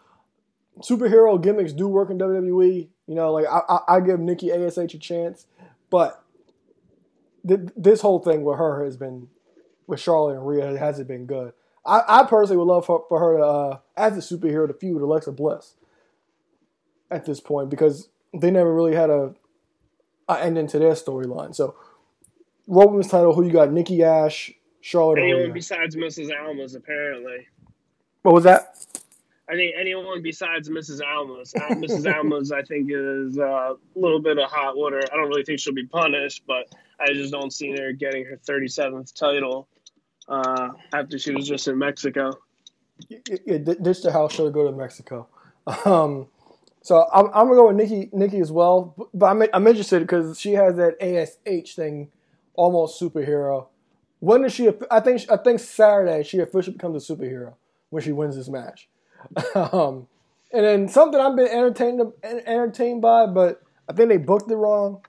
Superhero 0.80 1.42
gimmicks 1.42 1.74
do 1.74 1.88
work 1.88 2.10
in 2.10 2.18
WWE. 2.18 2.88
You 3.08 3.16
know, 3.16 3.32
like 3.34 3.46
I, 3.46 3.62
I, 3.68 3.96
I 3.96 4.00
give 4.00 4.20
Nikki 4.20 4.52
Ash 4.52 4.78
a 4.78 4.88
chance, 4.88 5.48
but 5.90 6.24
th- 7.48 7.70
this 7.76 8.02
whole 8.02 8.20
thing 8.20 8.44
with 8.44 8.58
her 8.58 8.84
has 8.84 8.98
been 8.98 9.28
with 9.88 10.00
Charlotte 10.00 10.36
and 10.36 10.48
Rhea 10.48 10.78
hasn't 10.78 11.08
been 11.08 11.26
good. 11.26 11.54
I, 11.86 12.02
I 12.08 12.24
personally 12.26 12.58
would 12.58 12.68
love 12.68 12.86
for, 12.86 13.06
for 13.08 13.20
her 13.20 13.38
to, 13.38 13.44
uh, 13.44 13.80
as 13.96 14.18
a 14.18 14.36
superhero, 14.36 14.68
to 14.68 14.74
feud 14.74 14.96
with 14.96 15.04
Alexa 15.04 15.32
Bliss 15.32 15.76
at 17.10 17.26
this 17.26 17.40
point 17.40 17.70
because 17.70 18.10
they 18.34 18.52
never 18.52 18.74
really 18.74 18.96
had 18.96 19.10
a, 19.10 19.34
a 20.28 20.40
ending 20.40 20.68
to 20.68 20.80
their 20.80 20.94
storyline. 20.94 21.56
So, 21.56 21.76
Roman's 22.68 23.08
title, 23.08 23.34
who 23.34 23.46
you 23.46 23.52
got? 23.52 23.72
Nikki 23.72 24.04
Ash, 24.04 24.52
Charlotte. 24.82 25.20
Anyone 25.20 25.54
besides 25.54 25.96
Mrs. 25.96 26.30
Almas, 26.38 26.76
apparently. 26.76 27.48
What 28.24 28.34
was 28.34 28.44
that? 28.44 28.76
I 29.50 29.54
think 29.56 29.76
anyone 29.80 30.22
besides 30.22 30.70
Mrs. 30.70 31.02
Almas. 31.02 31.54
Uh, 31.56 31.76
Mrs. 31.76 32.14
Almas, 32.14 32.52
I 32.52 32.62
think, 32.64 32.90
is 32.92 33.38
uh, 33.38 33.74
a 33.74 33.78
little 33.96 34.22
bit 34.22 34.38
of 34.38 34.50
hot 34.50 34.76
water. 34.76 35.02
I 35.12 35.16
don't 35.16 35.30
really 35.30 35.44
think 35.44 35.60
she'll 35.60 35.74
be 35.74 35.86
punished, 35.86 36.44
but 36.46 36.74
I 37.00 37.14
just 37.14 37.32
don't 37.32 37.52
see 37.52 37.72
her 37.78 37.94
getting 37.94 38.26
her 38.26 38.38
37th 38.46 39.14
title 39.14 39.70
uh, 40.28 40.72
after 40.94 41.18
she 41.18 41.34
was 41.34 41.48
just 41.48 41.68
in 41.70 41.78
Mexico. 41.78 42.38
Yeah, 43.46 43.60
this 43.80 44.02
the 44.02 44.12
house 44.12 44.34
should 44.34 44.52
go 44.54 44.70
to 44.70 44.76
Mexico. 44.76 45.28
Um, 45.84 46.28
so 46.88 47.06
I'm, 47.12 47.26
I'm, 47.34 47.48
gonna 47.48 47.56
go 47.56 47.68
with 47.68 47.76
Nikki 47.76 48.10
Nikki 48.14 48.40
as 48.40 48.50
well, 48.50 48.96
but 49.14 49.26
I'm 49.26 49.44
I'm 49.54 49.68
interested 49.68 50.00
because 50.04 50.40
she 50.40 50.54
has 50.54 50.78
that 50.78 50.96
ASH 51.02 51.76
thing, 51.76 52.08
almost 52.54 53.02
superhero. 53.02 53.68
When 54.20 54.44
does 54.44 54.54
she? 54.54 54.70
I 54.90 55.02
think 55.02 55.30
I 55.30 55.36
think 55.36 55.60
Saturday 55.60 56.24
she 56.24 56.40
officially 56.40 56.78
becomes 56.78 57.10
a 57.10 57.14
superhero 57.14 57.56
when 57.90 58.04
she 58.04 58.14
wins 58.14 58.38
this 58.38 58.48
match. 58.48 58.88
um, 59.56 60.08
and 60.54 60.64
then 60.64 60.88
something 60.88 61.20
I've 61.20 61.36
been 61.36 61.50
entertained 61.50 62.02
entertained 62.24 63.02
by, 63.02 63.26
but 63.26 63.62
I 63.90 63.92
think 63.92 64.08
they 64.08 64.16
booked 64.16 64.50
it 64.50 64.56
wrong. 64.56 65.02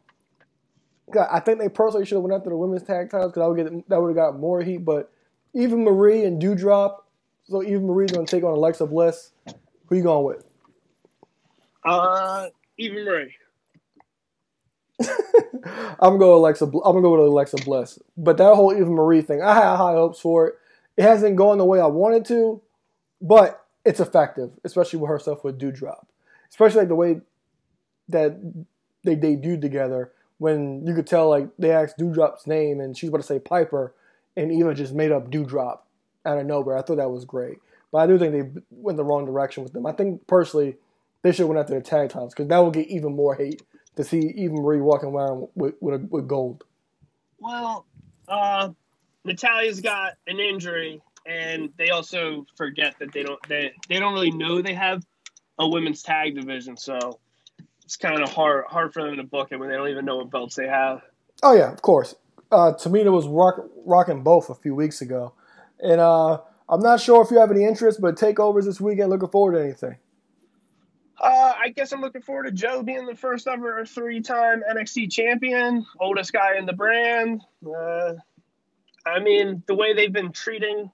I 1.30 1.38
think 1.38 1.60
they 1.60 1.68
personally 1.68 2.06
should 2.06 2.16
have 2.16 2.24
went 2.24 2.34
after 2.34 2.50
the 2.50 2.56
women's 2.56 2.82
tag 2.82 3.08
titles 3.08 3.30
because 3.30 3.44
I 3.44 3.46
would 3.46 3.56
get 3.56 3.88
that 3.88 4.02
would 4.02 4.08
have 4.08 4.16
got 4.16 4.40
more 4.40 4.62
heat. 4.62 4.84
But 4.84 5.12
Eva 5.54 5.76
Marie 5.76 6.24
and 6.24 6.42
Doudrop, 6.42 6.96
so 7.44 7.62
Eva 7.62 7.78
Marie's 7.78 8.10
gonna 8.10 8.26
take 8.26 8.42
on 8.42 8.50
Alexa 8.50 8.84
Bliss. 8.86 9.30
Who 9.86 9.94
you 9.94 10.02
going 10.02 10.24
with? 10.24 10.47
Uh, 11.84 12.48
Eva 12.76 12.94
Marie. 12.94 13.34
I'm 15.70 15.96
gonna 16.00 16.18
go 16.18 16.36
Alexa. 16.36 16.64
I'm 16.64 16.70
gonna 16.72 17.02
go 17.02 17.12
with 17.12 17.28
Alexa 17.28 17.58
Bliss. 17.64 17.98
But 18.16 18.36
that 18.38 18.54
whole 18.54 18.72
Eva 18.72 18.90
Marie 18.90 19.22
thing, 19.22 19.42
I 19.42 19.54
had 19.54 19.76
high 19.76 19.92
hopes 19.92 20.20
for 20.20 20.48
it. 20.48 20.54
It 20.96 21.02
hasn't 21.02 21.36
gone 21.36 21.58
the 21.58 21.64
way 21.64 21.80
I 21.80 21.86
wanted 21.86 22.24
to, 22.26 22.60
but 23.20 23.64
it's 23.84 24.00
effective, 24.00 24.50
especially 24.64 24.98
with 24.98 25.08
her 25.08 25.18
stuff 25.18 25.44
with 25.44 25.58
Doudrop, 25.58 26.06
especially 26.50 26.80
like 26.80 26.88
the 26.88 26.94
way 26.94 27.20
that 28.08 28.36
they 29.04 29.14
debuted 29.14 29.60
together 29.60 30.12
when 30.38 30.86
you 30.86 30.94
could 30.94 31.06
tell 31.06 31.28
like 31.28 31.48
they 31.58 31.70
asked 31.70 31.98
Doudrop's 31.98 32.46
name 32.46 32.80
and 32.80 32.96
she's 32.96 33.08
about 33.08 33.18
to 33.18 33.26
say 33.26 33.38
Piper, 33.38 33.94
and 34.36 34.52
Eva 34.52 34.74
just 34.74 34.94
made 34.94 35.12
up 35.12 35.30
Doudrop 35.30 35.80
out 36.24 36.38
of 36.38 36.46
nowhere. 36.46 36.76
I 36.76 36.82
thought 36.82 36.96
that 36.96 37.10
was 37.10 37.24
great, 37.24 37.58
but 37.92 37.98
I 37.98 38.06
do 38.06 38.18
think 38.18 38.32
they 38.32 38.60
went 38.70 38.96
the 38.96 39.04
wrong 39.04 39.26
direction 39.26 39.62
with 39.62 39.72
them. 39.72 39.86
I 39.86 39.92
think 39.92 40.26
personally 40.26 40.76
they 41.22 41.32
should 41.32 41.40
have 41.40 41.48
went 41.48 41.60
after 41.60 41.74
the 41.74 41.80
tag 41.80 42.10
titles 42.10 42.34
because 42.34 42.48
that 42.48 42.58
will 42.58 42.70
get 42.70 42.88
even 42.88 43.14
more 43.14 43.34
hate 43.34 43.62
to 43.96 44.04
see 44.04 44.18
Eva 44.18 44.54
Marie 44.54 44.80
walking 44.80 45.10
around 45.10 45.48
with 45.54 45.74
with, 45.80 46.08
with 46.10 46.28
gold. 46.28 46.64
Well, 47.38 47.86
uh, 48.28 48.70
Natalya's 49.24 49.80
got 49.80 50.14
an 50.26 50.40
injury, 50.40 51.00
and 51.26 51.70
they 51.76 51.90
also 51.90 52.46
forget 52.56 52.94
that 53.00 53.12
they 53.12 53.22
don't 53.22 53.40
they, 53.48 53.72
they 53.88 53.98
don't 53.98 54.14
really 54.14 54.30
know 54.30 54.62
they 54.62 54.74
have 54.74 55.04
a 55.58 55.68
women's 55.68 56.02
tag 56.02 56.34
division, 56.36 56.76
so 56.76 57.18
it's 57.84 57.96
kind 57.96 58.22
of 58.22 58.30
hard 58.30 58.64
hard 58.66 58.92
for 58.92 59.02
them 59.02 59.16
to 59.16 59.24
book 59.24 59.48
it 59.50 59.58
when 59.58 59.68
they 59.68 59.76
don't 59.76 59.88
even 59.88 60.04
know 60.04 60.16
what 60.16 60.30
belts 60.30 60.54
they 60.54 60.68
have. 60.68 61.02
Oh 61.42 61.54
yeah, 61.54 61.72
of 61.72 61.82
course. 61.82 62.14
Uh, 62.50 62.72
Tamina 62.72 63.12
was 63.12 63.26
rock, 63.26 63.60
rocking 63.84 64.22
both 64.22 64.48
a 64.48 64.54
few 64.54 64.74
weeks 64.74 65.02
ago, 65.02 65.34
and 65.80 66.00
uh, 66.00 66.38
I'm 66.68 66.80
not 66.80 67.00
sure 67.00 67.22
if 67.22 67.30
you 67.30 67.38
have 67.38 67.50
any 67.50 67.64
interest, 67.64 68.00
but 68.00 68.16
takeovers 68.16 68.64
this 68.64 68.80
weekend. 68.80 69.10
Looking 69.10 69.28
forward 69.28 69.52
to 69.52 69.62
anything? 69.62 69.96
I 71.68 71.70
guess 71.70 71.92
I'm 71.92 72.00
looking 72.00 72.22
forward 72.22 72.44
to 72.44 72.50
Joe 72.50 72.82
being 72.82 73.04
the 73.04 73.14
first 73.14 73.46
ever 73.46 73.84
three-time 73.84 74.62
NXT 74.74 75.12
champion, 75.12 75.84
oldest 76.00 76.32
guy 76.32 76.56
in 76.56 76.64
the 76.64 76.72
brand. 76.72 77.42
Uh, 77.62 78.14
I 79.04 79.20
mean, 79.20 79.62
the 79.66 79.74
way 79.74 79.92
they've 79.92 80.10
been 80.10 80.32
treating 80.32 80.90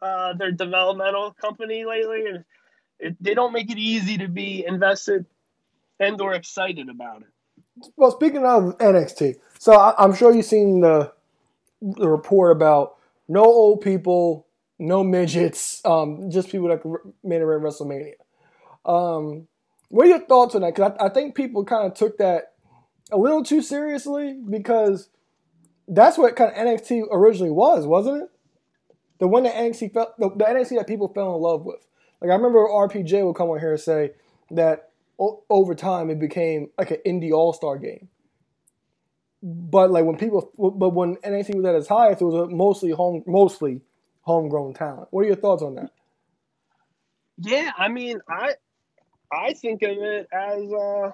uh, 0.00 0.34
their 0.34 0.52
developmental 0.52 1.32
company 1.32 1.84
lately, 1.84 2.26
it, 3.00 3.16
they 3.20 3.34
don't 3.34 3.52
make 3.52 3.72
it 3.72 3.78
easy 3.78 4.18
to 4.18 4.28
be 4.28 4.64
invested 4.64 5.26
and 5.98 6.20
or 6.20 6.32
excited 6.32 6.88
about 6.88 7.22
it. 7.22 7.90
Well, 7.96 8.12
speaking 8.12 8.46
of 8.46 8.78
NXT, 8.78 9.34
so 9.58 9.72
I, 9.72 10.04
am 10.04 10.14
sure 10.14 10.32
you've 10.32 10.44
seen 10.44 10.80
the 10.80 11.12
the 11.82 12.08
report 12.08 12.52
about 12.52 12.98
no 13.26 13.42
old 13.42 13.80
people, 13.80 14.46
no 14.78 15.02
midgets, 15.02 15.80
um, 15.84 16.30
just 16.30 16.50
people 16.50 16.68
that 16.68 16.84
made 17.24 17.38
it 17.38 17.42
at 17.42 17.48
WrestleMania. 17.48 18.12
Um, 18.84 19.47
what 19.88 20.06
are 20.06 20.10
your 20.10 20.20
thoughts 20.26 20.54
on 20.54 20.62
that? 20.62 20.74
Because 20.74 20.92
I, 21.00 21.06
I 21.06 21.08
think 21.08 21.34
people 21.34 21.64
kind 21.64 21.86
of 21.86 21.94
took 21.94 22.18
that 22.18 22.52
a 23.10 23.16
little 23.16 23.42
too 23.42 23.62
seriously 23.62 24.38
because 24.48 25.08
that's 25.86 26.18
what 26.18 26.36
kind 26.36 26.50
of 26.50 26.56
NXT 26.56 27.04
originally 27.10 27.50
was, 27.50 27.86
wasn't 27.86 28.24
it? 28.24 28.28
The 29.18 29.28
one 29.28 29.44
that 29.44 29.54
NXT 29.54 29.94
felt, 29.94 30.18
the, 30.18 30.28
the 30.30 30.44
NXT 30.44 30.76
that 30.76 30.86
people 30.86 31.08
fell 31.08 31.34
in 31.34 31.40
love 31.40 31.64
with. 31.64 31.86
Like 32.20 32.30
I 32.30 32.34
remember 32.34 32.58
RPJ 32.66 33.24
would 33.24 33.34
come 33.36 33.48
on 33.48 33.60
here 33.60 33.72
and 33.72 33.80
say 33.80 34.12
that 34.50 34.90
o- 35.18 35.42
over 35.48 35.74
time 35.74 36.10
it 36.10 36.18
became 36.18 36.70
like 36.76 36.90
an 36.90 36.98
indie 37.06 37.32
all 37.32 37.52
star 37.52 37.78
game. 37.78 38.08
But 39.42 39.90
like 39.90 40.04
when 40.04 40.16
people, 40.16 40.50
but 40.56 40.90
when 40.90 41.16
NXT 41.16 41.54
was 41.56 41.64
at 41.64 41.74
its 41.76 41.88
highest, 41.88 42.20
it 42.20 42.24
was 42.24 42.48
mostly 42.52 42.90
home, 42.90 43.22
mostly 43.26 43.80
homegrown 44.22 44.74
talent. 44.74 45.08
What 45.10 45.22
are 45.22 45.28
your 45.28 45.36
thoughts 45.36 45.62
on 45.62 45.76
that? 45.76 45.90
Yeah, 47.38 47.70
I 47.78 47.88
mean, 47.88 48.18
I 48.28 48.54
I 49.32 49.52
think 49.54 49.82
of 49.82 49.98
it 49.98 50.28
as 50.32 50.72
uh, 50.72 51.12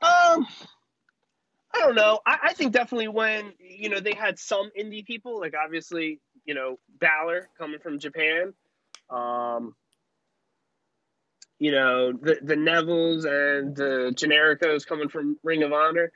um, 0.00 0.46
I 1.74 1.80
don't 1.80 1.94
know. 1.94 2.20
I, 2.26 2.38
I 2.44 2.52
think 2.54 2.72
definitely 2.72 3.08
when 3.08 3.52
you 3.58 3.88
know 3.88 4.00
they 4.00 4.14
had 4.14 4.38
some 4.38 4.70
indie 4.78 5.04
people, 5.04 5.38
like 5.40 5.54
obviously 5.54 6.20
you 6.44 6.54
know 6.54 6.78
Balor 6.98 7.48
coming 7.58 7.78
from 7.80 7.98
Japan, 7.98 8.54
um, 9.10 9.74
you 11.58 11.72
know, 11.72 12.12
the 12.12 12.38
the 12.42 12.54
Nevilles 12.54 13.24
and 13.24 13.74
the 13.74 14.12
Genericos 14.14 14.86
coming 14.86 15.08
from 15.08 15.38
Ring 15.42 15.62
of 15.62 15.72
Honor. 15.72 16.12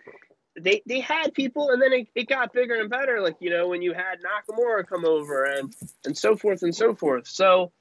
They 0.58 0.82
they 0.86 1.00
had 1.00 1.34
people, 1.34 1.70
and 1.70 1.82
then 1.82 1.92
it, 1.92 2.08
it 2.14 2.28
got 2.28 2.52
bigger 2.52 2.74
and 2.74 2.90
better. 2.90 3.20
Like 3.20 3.36
you 3.40 3.50
know, 3.50 3.68
when 3.68 3.82
you 3.82 3.92
had 3.92 4.20
Nakamura 4.20 4.86
come 4.86 5.04
over 5.04 5.44
and 5.44 5.74
and 6.04 6.16
so 6.16 6.36
forth 6.36 6.62
and 6.62 6.74
so 6.74 6.94
forth. 6.94 7.26
So 7.26 7.72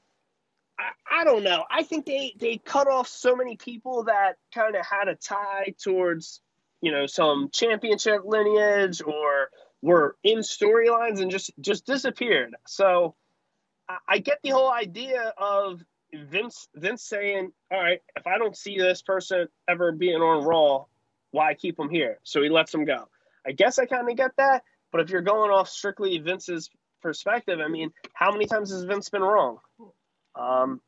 I, 1.09 1.24
don't 1.24 1.43
know. 1.43 1.65
I 1.69 1.84
think 1.84 2.05
they 2.05 2.34
they 2.39 2.57
cut 2.57 2.88
off 2.88 3.07
so 3.07 3.36
many 3.36 3.55
people 3.55 4.05
that 4.05 4.38
kind 4.53 4.76
of 4.76 4.86
had 4.86 5.07
a 5.07 5.15
tie 5.15 5.74
towards 5.82 6.41
you 6.82 6.91
know 6.91 7.05
some 7.05 7.49
championship 7.51 8.22
lineage 8.26 9.01
or 9.01 9.49
were 9.82 10.15
in 10.24 10.39
storylines 10.39 11.22
and 11.22 11.32
just 11.32 11.51
just 11.59 11.86
disappeared. 11.86 12.55
So 12.67 13.15
I, 14.07 14.19
get 14.19 14.39
the 14.43 14.49
whole 14.49 14.72
idea 14.72 15.34
of 15.38 15.82
Vince 16.13 16.67
Vince 16.76 17.03
saying, 17.03 17.51
"All 17.72 17.80
right, 17.80 18.01
if 18.15 18.28
I 18.28 18.38
don't 18.38 18.55
see 18.55 18.78
this 18.78 19.01
person 19.01 19.47
ever 19.67 19.91
being 19.91 20.22
on 20.22 20.43
Raw, 20.43 20.86
why 21.32 21.53
keep 21.53 21.78
them 21.78 21.89
here?" 21.89 22.19
So 22.24 22.41
he 22.41 22.49
lets 22.49 22.72
them 22.72 22.86
go. 22.86 23.09
I 23.45 23.51
guess 23.51 23.80
I 23.80 23.86
kind 23.86 24.09
of 24.09 24.15
get 24.15 24.32
that, 24.38 24.63
but 24.91 25.01
if 25.01 25.09
you're 25.09 25.22
going 25.22 25.51
off 25.51 25.67
strictly 25.67 26.17
Vince's 26.19 26.69
perspective, 27.01 27.59
I 27.59 27.67
mean, 27.67 27.91
how 28.13 28.32
many 28.32 28.45
times 28.45 28.72
has 28.72 28.84
Vince 28.84 29.09
been 29.09 29.24
wrong? 29.24 29.57
Um, 30.36 30.82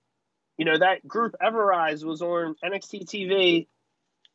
you 0.58 0.66
know 0.66 0.78
that 0.78 1.08
group 1.08 1.36
Everrise 1.42 2.04
was 2.04 2.22
on 2.22 2.56
NXT 2.64 3.06
TV 3.06 3.68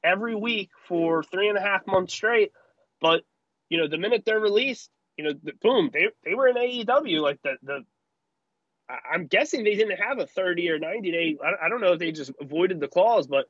every 0.03 0.35
week 0.35 0.71
for 0.89 1.23
three 1.23 1.49
and 1.49 1.59
a 1.59 1.61
half 1.61 1.87
months 1.87 2.15
straight. 2.15 2.53
But 3.01 3.23
you 3.69 3.79
know, 3.79 3.89
the 3.89 3.99
minute 3.99 4.23
they're 4.25 4.41
released, 4.41 4.91
you 5.17 5.25
know, 5.25 5.33
the, 5.43 5.53
boom, 5.61 5.91
they 5.93 6.07
they 6.25 6.35
were 6.35 6.49
in 6.49 6.57
AEW. 6.57 7.21
Like 7.21 7.41
the 7.43 7.57
the, 7.63 7.85
I'm 8.89 9.27
guessing 9.27 9.65
they 9.65 9.75
didn't 9.75 9.99
have 9.99 10.19
a 10.19 10.27
30 10.27 10.71
or 10.71 10.79
90 10.79 11.11
day. 11.11 11.37
I, 11.45 11.67
I 11.67 11.69
don't 11.69 11.81
know 11.81 11.93
if 11.93 11.99
they 11.99 12.13
just 12.13 12.33
avoided 12.41 12.81
the 12.81 12.89
clause, 12.89 13.27
but 13.27 13.47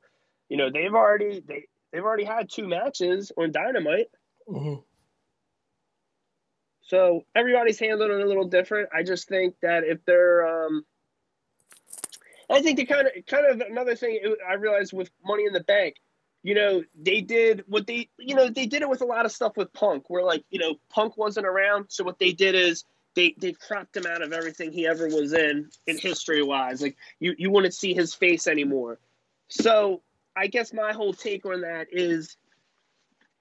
you 0.48 0.56
know, 0.56 0.70
they've 0.70 0.94
already 0.94 1.42
they 1.46 1.64
they've 1.92 2.04
already 2.04 2.24
had 2.24 2.50
two 2.50 2.68
matches 2.68 3.32
on 3.36 3.52
Dynamite. 3.52 4.08
Mm-hmm. 4.48 4.80
So 6.82 7.26
everybody's 7.34 7.78
handling 7.78 8.12
it 8.12 8.24
a 8.24 8.26
little 8.26 8.48
different. 8.48 8.88
I 8.94 9.02
just 9.02 9.28
think 9.28 9.54
that 9.60 9.84
if 9.84 10.02
they're, 10.06 10.66
um, 10.66 10.86
I 12.50 12.62
think 12.62 12.78
the 12.78 12.86
kind 12.86 13.06
of 13.06 13.26
kind 13.26 13.46
of 13.46 13.60
another 13.60 13.94
thing 13.94 14.20
I 14.48 14.54
realized 14.54 14.92
with 14.92 15.10
Money 15.24 15.44
in 15.46 15.52
the 15.52 15.60
Bank, 15.60 15.96
you 16.42 16.54
know, 16.54 16.82
they 17.00 17.20
did 17.20 17.64
what 17.68 17.86
they, 17.86 18.08
you 18.18 18.34
know, 18.34 18.48
they 18.48 18.66
did 18.66 18.82
it 18.82 18.88
with 18.88 19.02
a 19.02 19.06
lot 19.06 19.26
of 19.26 19.32
stuff 19.32 19.56
with 19.56 19.72
Punk, 19.72 20.08
where 20.08 20.24
like, 20.24 20.44
you 20.50 20.58
know, 20.58 20.76
Punk 20.90 21.16
wasn't 21.16 21.46
around, 21.46 21.86
so 21.88 22.04
what 22.04 22.18
they 22.18 22.32
did 22.32 22.54
is 22.54 22.84
they 23.14 23.34
they 23.38 23.52
cropped 23.52 23.96
him 23.96 24.06
out 24.06 24.22
of 24.22 24.32
everything 24.32 24.72
he 24.72 24.86
ever 24.86 25.08
was 25.08 25.32
in 25.32 25.68
in 25.86 25.98
history 25.98 26.42
wise. 26.42 26.80
Like 26.80 26.96
you 27.20 27.34
you 27.36 27.50
wouldn't 27.50 27.74
see 27.74 27.94
his 27.94 28.14
face 28.14 28.46
anymore. 28.46 28.98
So 29.48 30.02
I 30.36 30.46
guess 30.46 30.72
my 30.72 30.92
whole 30.92 31.12
take 31.12 31.44
on 31.44 31.62
that 31.62 31.88
is 31.90 32.36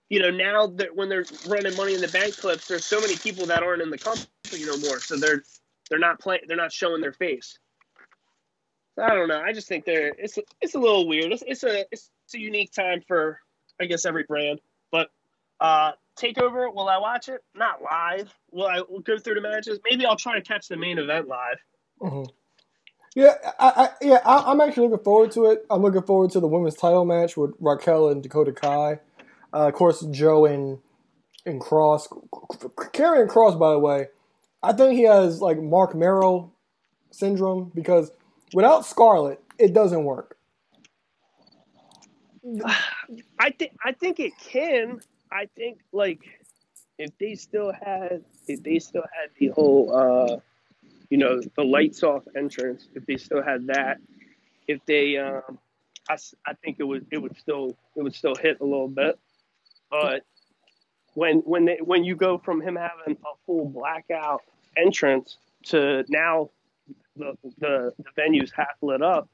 you 0.10 0.22
know, 0.22 0.30
now 0.30 0.68
that 0.68 0.96
when 0.96 1.10
they're 1.10 1.26
running 1.48 1.76
money 1.76 1.94
in 1.94 2.02
the 2.02 2.08
bank 2.08 2.38
clips, 2.38 2.68
there's 2.68 2.86
so 2.86 3.00
many 3.02 3.18
people 3.18 3.46
that 3.48 3.62
aren't 3.62 3.82
in 3.82 3.90
the 3.90 3.98
company 3.98 4.66
no 4.66 4.78
more, 4.78 5.00
so 5.00 5.18
they're 5.18 5.44
they're 5.90 6.00
not 6.00 6.20
playing, 6.20 6.42
they're 6.48 6.58
not 6.58 6.72
showing 6.72 7.02
their 7.02 7.14
face. 7.14 7.60
I 9.02 9.14
don't 9.14 9.28
know. 9.28 9.42
I 9.42 9.54
just 9.54 9.68
think 9.68 9.86
they're 9.86 10.14
it's 10.18 10.38
it's 10.62 10.76
a 10.76 10.80
little 10.80 11.08
weird. 11.08 11.32
It's, 11.32 11.44
it's 11.46 11.64
a 11.64 11.86
it's, 11.92 12.10
a 12.34 12.40
unique 12.40 12.74
time 12.74 13.02
for 13.08 13.40
I 13.80 13.86
guess 13.86 14.06
every 14.06 14.24
brand. 14.24 14.60
But 14.92 15.10
uh 15.60 15.92
Takeover, 16.18 16.74
will 16.74 16.90
I 16.90 16.98
watch 16.98 17.30
it? 17.30 17.44
Not 17.56 17.82
live. 17.84 18.34
Will 18.52 18.66
I 18.66 18.82
go 19.04 19.20
through 19.20 19.36
the 19.36 19.42
matches? 19.42 19.80
Maybe 19.90 20.06
I'll 20.06 20.16
try 20.16 20.36
to 20.36 20.42
catch 20.42 20.68
the 20.68 20.76
main 20.76 20.98
event 20.98 21.28
live. 21.28 21.58
Mm-hmm. 22.02 22.24
Yeah, 23.16 23.34
I, 23.60 23.72
I 23.76 23.90
yeah, 24.02 24.20
I, 24.26 24.52
am 24.52 24.62
actually 24.62 24.90
looking 24.90 25.04
forward 25.04 25.32
to 25.32 25.46
it. 25.46 25.66
I'm 25.70 25.82
looking 25.82 26.02
forward 26.04 26.32
to 26.32 26.40
the 26.40 26.48
women's 26.48 26.76
title 26.76 27.06
match 27.06 27.38
with 27.38 27.52
Raquel 27.60 28.10
and 28.10 28.22
Dakota 28.22 28.52
Kai. 28.52 29.00
Uh, 29.54 29.68
of 29.68 29.74
course, 29.74 30.06
Joe 30.12 30.46
and 30.46 30.80
and 31.46 31.62
Kross, 31.62 32.08
Karrion 32.94 33.28
Kross. 33.28 33.58
By 33.58 33.72
the 33.72 33.80
way, 33.80 34.08
I 34.62 34.74
think 34.74 34.94
he 34.94 35.04
has 35.04 35.42
like 35.42 35.62
Marc 35.62 35.96
Mero 35.96 36.52
syndrome 37.12 37.72
because 37.74 38.12
without 38.54 38.86
Scarlett, 38.86 39.42
it 39.58 39.74
doesn't 39.74 40.04
work. 40.04 40.38
I 43.40 43.52
think 43.52 43.72
I 43.84 43.92
think 43.92 44.20
it 44.20 44.34
can. 44.38 45.00
I 45.32 45.48
think 45.56 45.80
like 45.92 46.22
if 46.98 47.18
they 47.20 47.36
still 47.36 47.72
had 47.72 48.24
if 48.48 48.64
they 48.64 48.80
still 48.80 49.04
had 49.14 49.30
the 49.40 49.48
whole 49.50 49.96
uh 49.96 50.40
you 51.10 51.18
know 51.18 51.40
the 51.56 51.64
lights 51.64 52.04
off 52.04 52.24
entrance 52.36 52.88
if 52.96 53.06
they 53.06 53.18
still 53.18 53.42
had 53.42 53.68
that 53.68 53.98
if 54.68 54.80
they 54.86 55.18
um 55.18 55.60
I, 56.10 56.18
I 56.46 56.54
think 56.54 56.78
it 56.80 56.84
would 56.84 57.06
it 57.12 57.22
would 57.22 57.38
still 57.38 57.78
it 57.96 58.04
would 58.04 58.16
still 58.16 58.36
hit 58.36 58.60
a 58.62 58.64
little 58.64 58.88
bit 58.88 59.20
but 59.90 60.24
when 61.14 61.38
when 61.40 61.66
they, 61.66 61.78
when 61.84 62.04
you 62.04 62.16
go 62.16 62.38
from 62.38 62.62
him 62.62 62.76
having 62.76 63.18
a 63.18 63.36
full 63.46 63.70
blackout 63.70 64.42
entrance 64.78 65.38
to 65.64 66.04
now 66.10 66.50
the 67.16 67.38
the, 67.60 67.94
the 67.98 68.10
venue's 68.16 68.52
half 68.56 68.68
lit 68.82 69.02
up. 69.02 69.30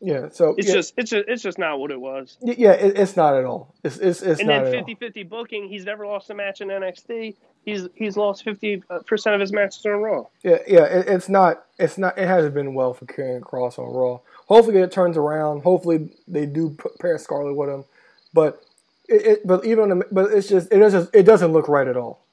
Yeah, 0.00 0.28
so 0.30 0.54
it's 0.58 0.68
yeah. 0.68 0.74
just 0.74 0.94
it's 0.98 1.10
just 1.10 1.24
it's 1.28 1.42
just 1.42 1.58
not 1.58 1.78
what 1.80 1.90
it 1.90 2.00
was. 2.00 2.36
Yeah, 2.42 2.72
it, 2.72 2.98
it's 2.98 3.16
not 3.16 3.34
at 3.36 3.44
all. 3.44 3.74
It's 3.82 3.96
it's, 3.96 4.20
it's 4.20 4.40
and 4.40 4.50
then 4.50 4.64
50-50 4.64 5.28
booking. 5.28 5.68
He's 5.68 5.86
never 5.86 6.06
lost 6.06 6.28
a 6.28 6.34
match 6.34 6.60
in 6.60 6.68
NXT. 6.68 7.36
He's 7.64 7.88
he's 7.94 8.16
lost 8.18 8.44
fifty 8.44 8.82
uh, 8.90 8.98
percent 9.06 9.34
of 9.34 9.40
his 9.40 9.50
matches 9.50 9.86
on 9.86 9.92
Raw. 9.92 10.24
Yeah, 10.42 10.58
yeah, 10.68 10.84
it, 10.84 11.08
it's 11.08 11.30
not 11.30 11.64
it's 11.78 11.96
not 11.96 12.18
it 12.18 12.26
hasn't 12.26 12.52
been 12.52 12.74
well 12.74 12.92
for 12.92 13.06
Karrion 13.06 13.40
Kross 13.40 13.78
on 13.78 13.86
Raw 13.86 14.20
hopefully 14.46 14.78
it 14.78 14.92
turns 14.92 15.16
around. 15.16 15.62
Hopefully 15.62 16.10
they 16.28 16.46
do 16.46 16.76
pair 17.00 17.18
Scarlett 17.18 17.56
with 17.56 17.68
him, 17.68 17.84
but 18.32 18.62
it, 19.08 19.26
it 19.26 19.46
but 19.46 19.64
even 19.64 19.90
the, 19.90 20.06
but 20.10 20.32
it's 20.32 20.48
just 20.48 20.72
it 20.72 20.78
doesn't 20.78 21.10
it 21.12 21.24
doesn't 21.24 21.52
look 21.52 21.68
right 21.68 21.88
at 21.88 21.96
all. 21.96 22.23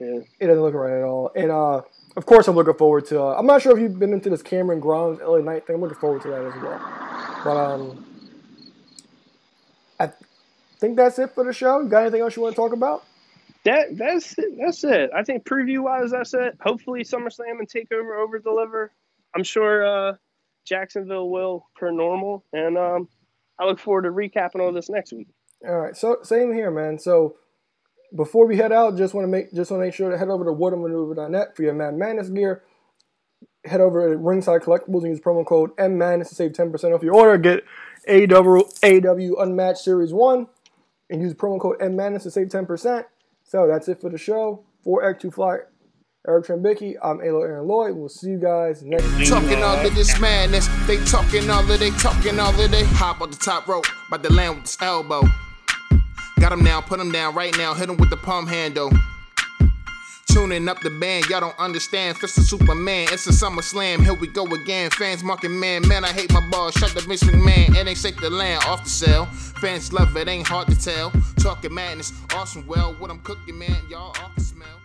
Yeah. 0.00 0.20
It 0.40 0.46
doesn't 0.46 0.62
look 0.62 0.74
right 0.74 0.98
at 0.98 1.04
all, 1.04 1.30
and 1.36 1.50
uh, 1.50 1.82
of 2.16 2.26
course 2.26 2.48
I'm 2.48 2.56
looking 2.56 2.74
forward 2.74 3.06
to. 3.06 3.22
Uh, 3.22 3.34
I'm 3.38 3.46
not 3.46 3.62
sure 3.62 3.76
if 3.76 3.82
you've 3.82 3.98
been 3.98 4.12
into 4.12 4.30
this 4.30 4.42
Cameron 4.42 4.80
Grimes 4.80 5.18
LA 5.20 5.38
Knight 5.38 5.66
thing. 5.66 5.76
I'm 5.76 5.82
looking 5.82 5.98
forward 5.98 6.22
to 6.22 6.28
that 6.28 6.44
as 6.44 6.62
well. 6.62 7.40
But 7.44 7.56
um, 7.56 8.06
I 10.00 10.10
think 10.78 10.96
that's 10.96 11.18
it 11.18 11.34
for 11.34 11.44
the 11.44 11.52
show. 11.52 11.80
You 11.80 11.88
got 11.88 12.02
anything 12.02 12.22
else 12.22 12.34
you 12.34 12.42
want 12.42 12.54
to 12.54 12.60
talk 12.60 12.72
about? 12.72 13.04
That 13.64 13.98
that's 13.98 14.38
it. 14.38 14.56
That's 14.58 14.82
it. 14.84 15.10
I 15.14 15.22
think 15.22 15.44
preview 15.44 15.80
wise, 15.82 16.10
that's 16.10 16.32
it. 16.32 16.56
Hopefully, 16.62 17.04
SummerSlam 17.04 17.58
and 17.58 17.68
Takeover 17.68 18.18
over 18.18 18.38
deliver. 18.38 18.90
I'm 19.36 19.44
sure 19.44 19.84
uh, 19.84 20.14
Jacksonville 20.64 21.28
will 21.28 21.66
per 21.76 21.90
normal. 21.90 22.44
And 22.52 22.78
um, 22.78 23.08
I 23.58 23.66
look 23.66 23.78
forward 23.78 24.02
to 24.02 24.10
recapping 24.10 24.60
all 24.60 24.72
this 24.72 24.88
next 24.88 25.12
week. 25.12 25.28
All 25.66 25.76
right. 25.76 25.96
So 25.96 26.18
same 26.22 26.52
here, 26.52 26.70
man. 26.70 26.98
So 26.98 27.36
before 28.14 28.46
we 28.46 28.56
head 28.56 28.72
out, 28.72 28.96
just 28.96 29.14
want 29.14 29.24
to 29.24 29.28
make 29.28 29.52
just 29.52 29.70
want 29.70 29.80
to 29.80 29.86
make 29.86 29.94
sure 29.94 30.10
to 30.10 30.18
head 30.18 30.28
over 30.28 30.44
to 30.44 30.50
whatamaneuver.net 30.50 31.56
for 31.56 31.62
your 31.62 31.74
Mad 31.74 31.94
Madness 31.94 32.28
gear. 32.28 32.62
Head 33.64 33.80
over 33.80 34.08
to 34.08 34.16
Ringside 34.16 34.62
Collectibles 34.62 35.02
and 35.02 35.08
use 35.08 35.20
promo 35.20 35.44
code 35.44 35.70
M 35.78 35.98
Madness 35.98 36.30
to 36.30 36.34
save 36.34 36.54
ten 36.54 36.70
percent 36.72 36.94
off 36.94 37.02
your 37.02 37.14
order. 37.14 37.36
Get 37.38 37.64
AEW 38.08 38.80
AEW 38.80 39.42
Unmatched 39.42 39.78
Series 39.78 40.12
One 40.12 40.46
and 41.08 41.20
use 41.20 41.34
promo 41.34 41.60
code 41.60 41.76
M 41.80 41.96
Madness 41.96 42.22
to 42.24 42.30
save 42.30 42.48
ten 42.48 42.66
percent. 42.66 43.06
So 43.44 43.66
that's 43.66 43.88
it 43.88 44.00
for 44.00 44.10
the 44.10 44.18
show. 44.18 44.64
For 44.82 45.04
Act 45.04 45.20
Two 45.20 45.30
Fly 45.30 45.58
Eric 46.26 46.46
Trembicki, 46.46 46.96
I'm 47.02 47.22
Alo 47.22 47.42
Aaron 47.42 47.66
Lloyd. 47.66 47.96
We'll 47.96 48.08
see 48.08 48.30
you 48.30 48.38
guys 48.38 48.82
next 48.82 49.04
week. 49.16 49.28
Talking 49.28 49.62
all 49.62 49.76
of 49.76 49.94
this 49.94 50.18
madness. 50.20 50.68
They 50.86 51.02
talking 51.04 51.48
all 51.50 51.70
of 51.70 51.80
they 51.80 51.90
talking 51.90 52.38
all 52.38 52.58
of 52.58 52.70
they 52.70 52.84
hop 52.84 53.20
on 53.20 53.30
the 53.30 53.36
top 53.36 53.66
rope. 53.66 53.86
About 54.08 54.22
to 54.24 54.32
land 54.32 54.56
with 54.56 54.64
this 54.64 54.80
elbow. 54.80 55.22
Got 56.40 56.52
him 56.52 56.64
now, 56.64 56.80
put 56.80 56.98
him 56.98 57.12
down 57.12 57.34
right 57.34 57.56
now. 57.58 57.74
Hit 57.74 57.90
him 57.90 57.98
with 57.98 58.08
the 58.08 58.16
palm 58.16 58.46
handle. 58.46 58.90
Tuning 60.32 60.68
up 60.68 60.80
the 60.80 60.88
band, 60.88 61.26
y'all 61.28 61.40
don't 61.40 61.58
understand. 61.58 62.16
Fist 62.16 62.38
of 62.38 62.44
Superman, 62.44 63.08
it's 63.10 63.26
a 63.26 63.32
Summer 63.32 63.60
Slam. 63.60 64.02
Here 64.02 64.14
we 64.14 64.26
go 64.26 64.46
again. 64.46 64.88
Fans 64.90 65.22
marking 65.22 65.58
man, 65.60 65.86
man, 65.86 66.02
I 66.02 66.08
hate 66.08 66.32
my 66.32 66.40
balls. 66.50 66.74
Shut 66.74 66.92
the 66.92 67.02
Vince 67.02 67.24
McMahon, 67.24 67.76
it 67.76 67.86
ain't 67.86 67.98
shake 67.98 68.18
the 68.20 68.30
land 68.30 68.64
off 68.64 68.84
the 68.84 68.90
cell. 68.90 69.26
Fans 69.26 69.92
love 69.92 70.16
it, 70.16 70.28
ain't 70.28 70.46
hard 70.46 70.68
to 70.68 70.78
tell. 70.80 71.12
Talking 71.36 71.74
madness, 71.74 72.12
awesome. 72.34 72.66
Well, 72.66 72.94
what 72.98 73.10
I'm 73.10 73.20
cooking, 73.20 73.58
man, 73.58 73.76
y'all 73.90 74.10
off 74.10 74.34
the 74.34 74.40
smell. 74.40 74.80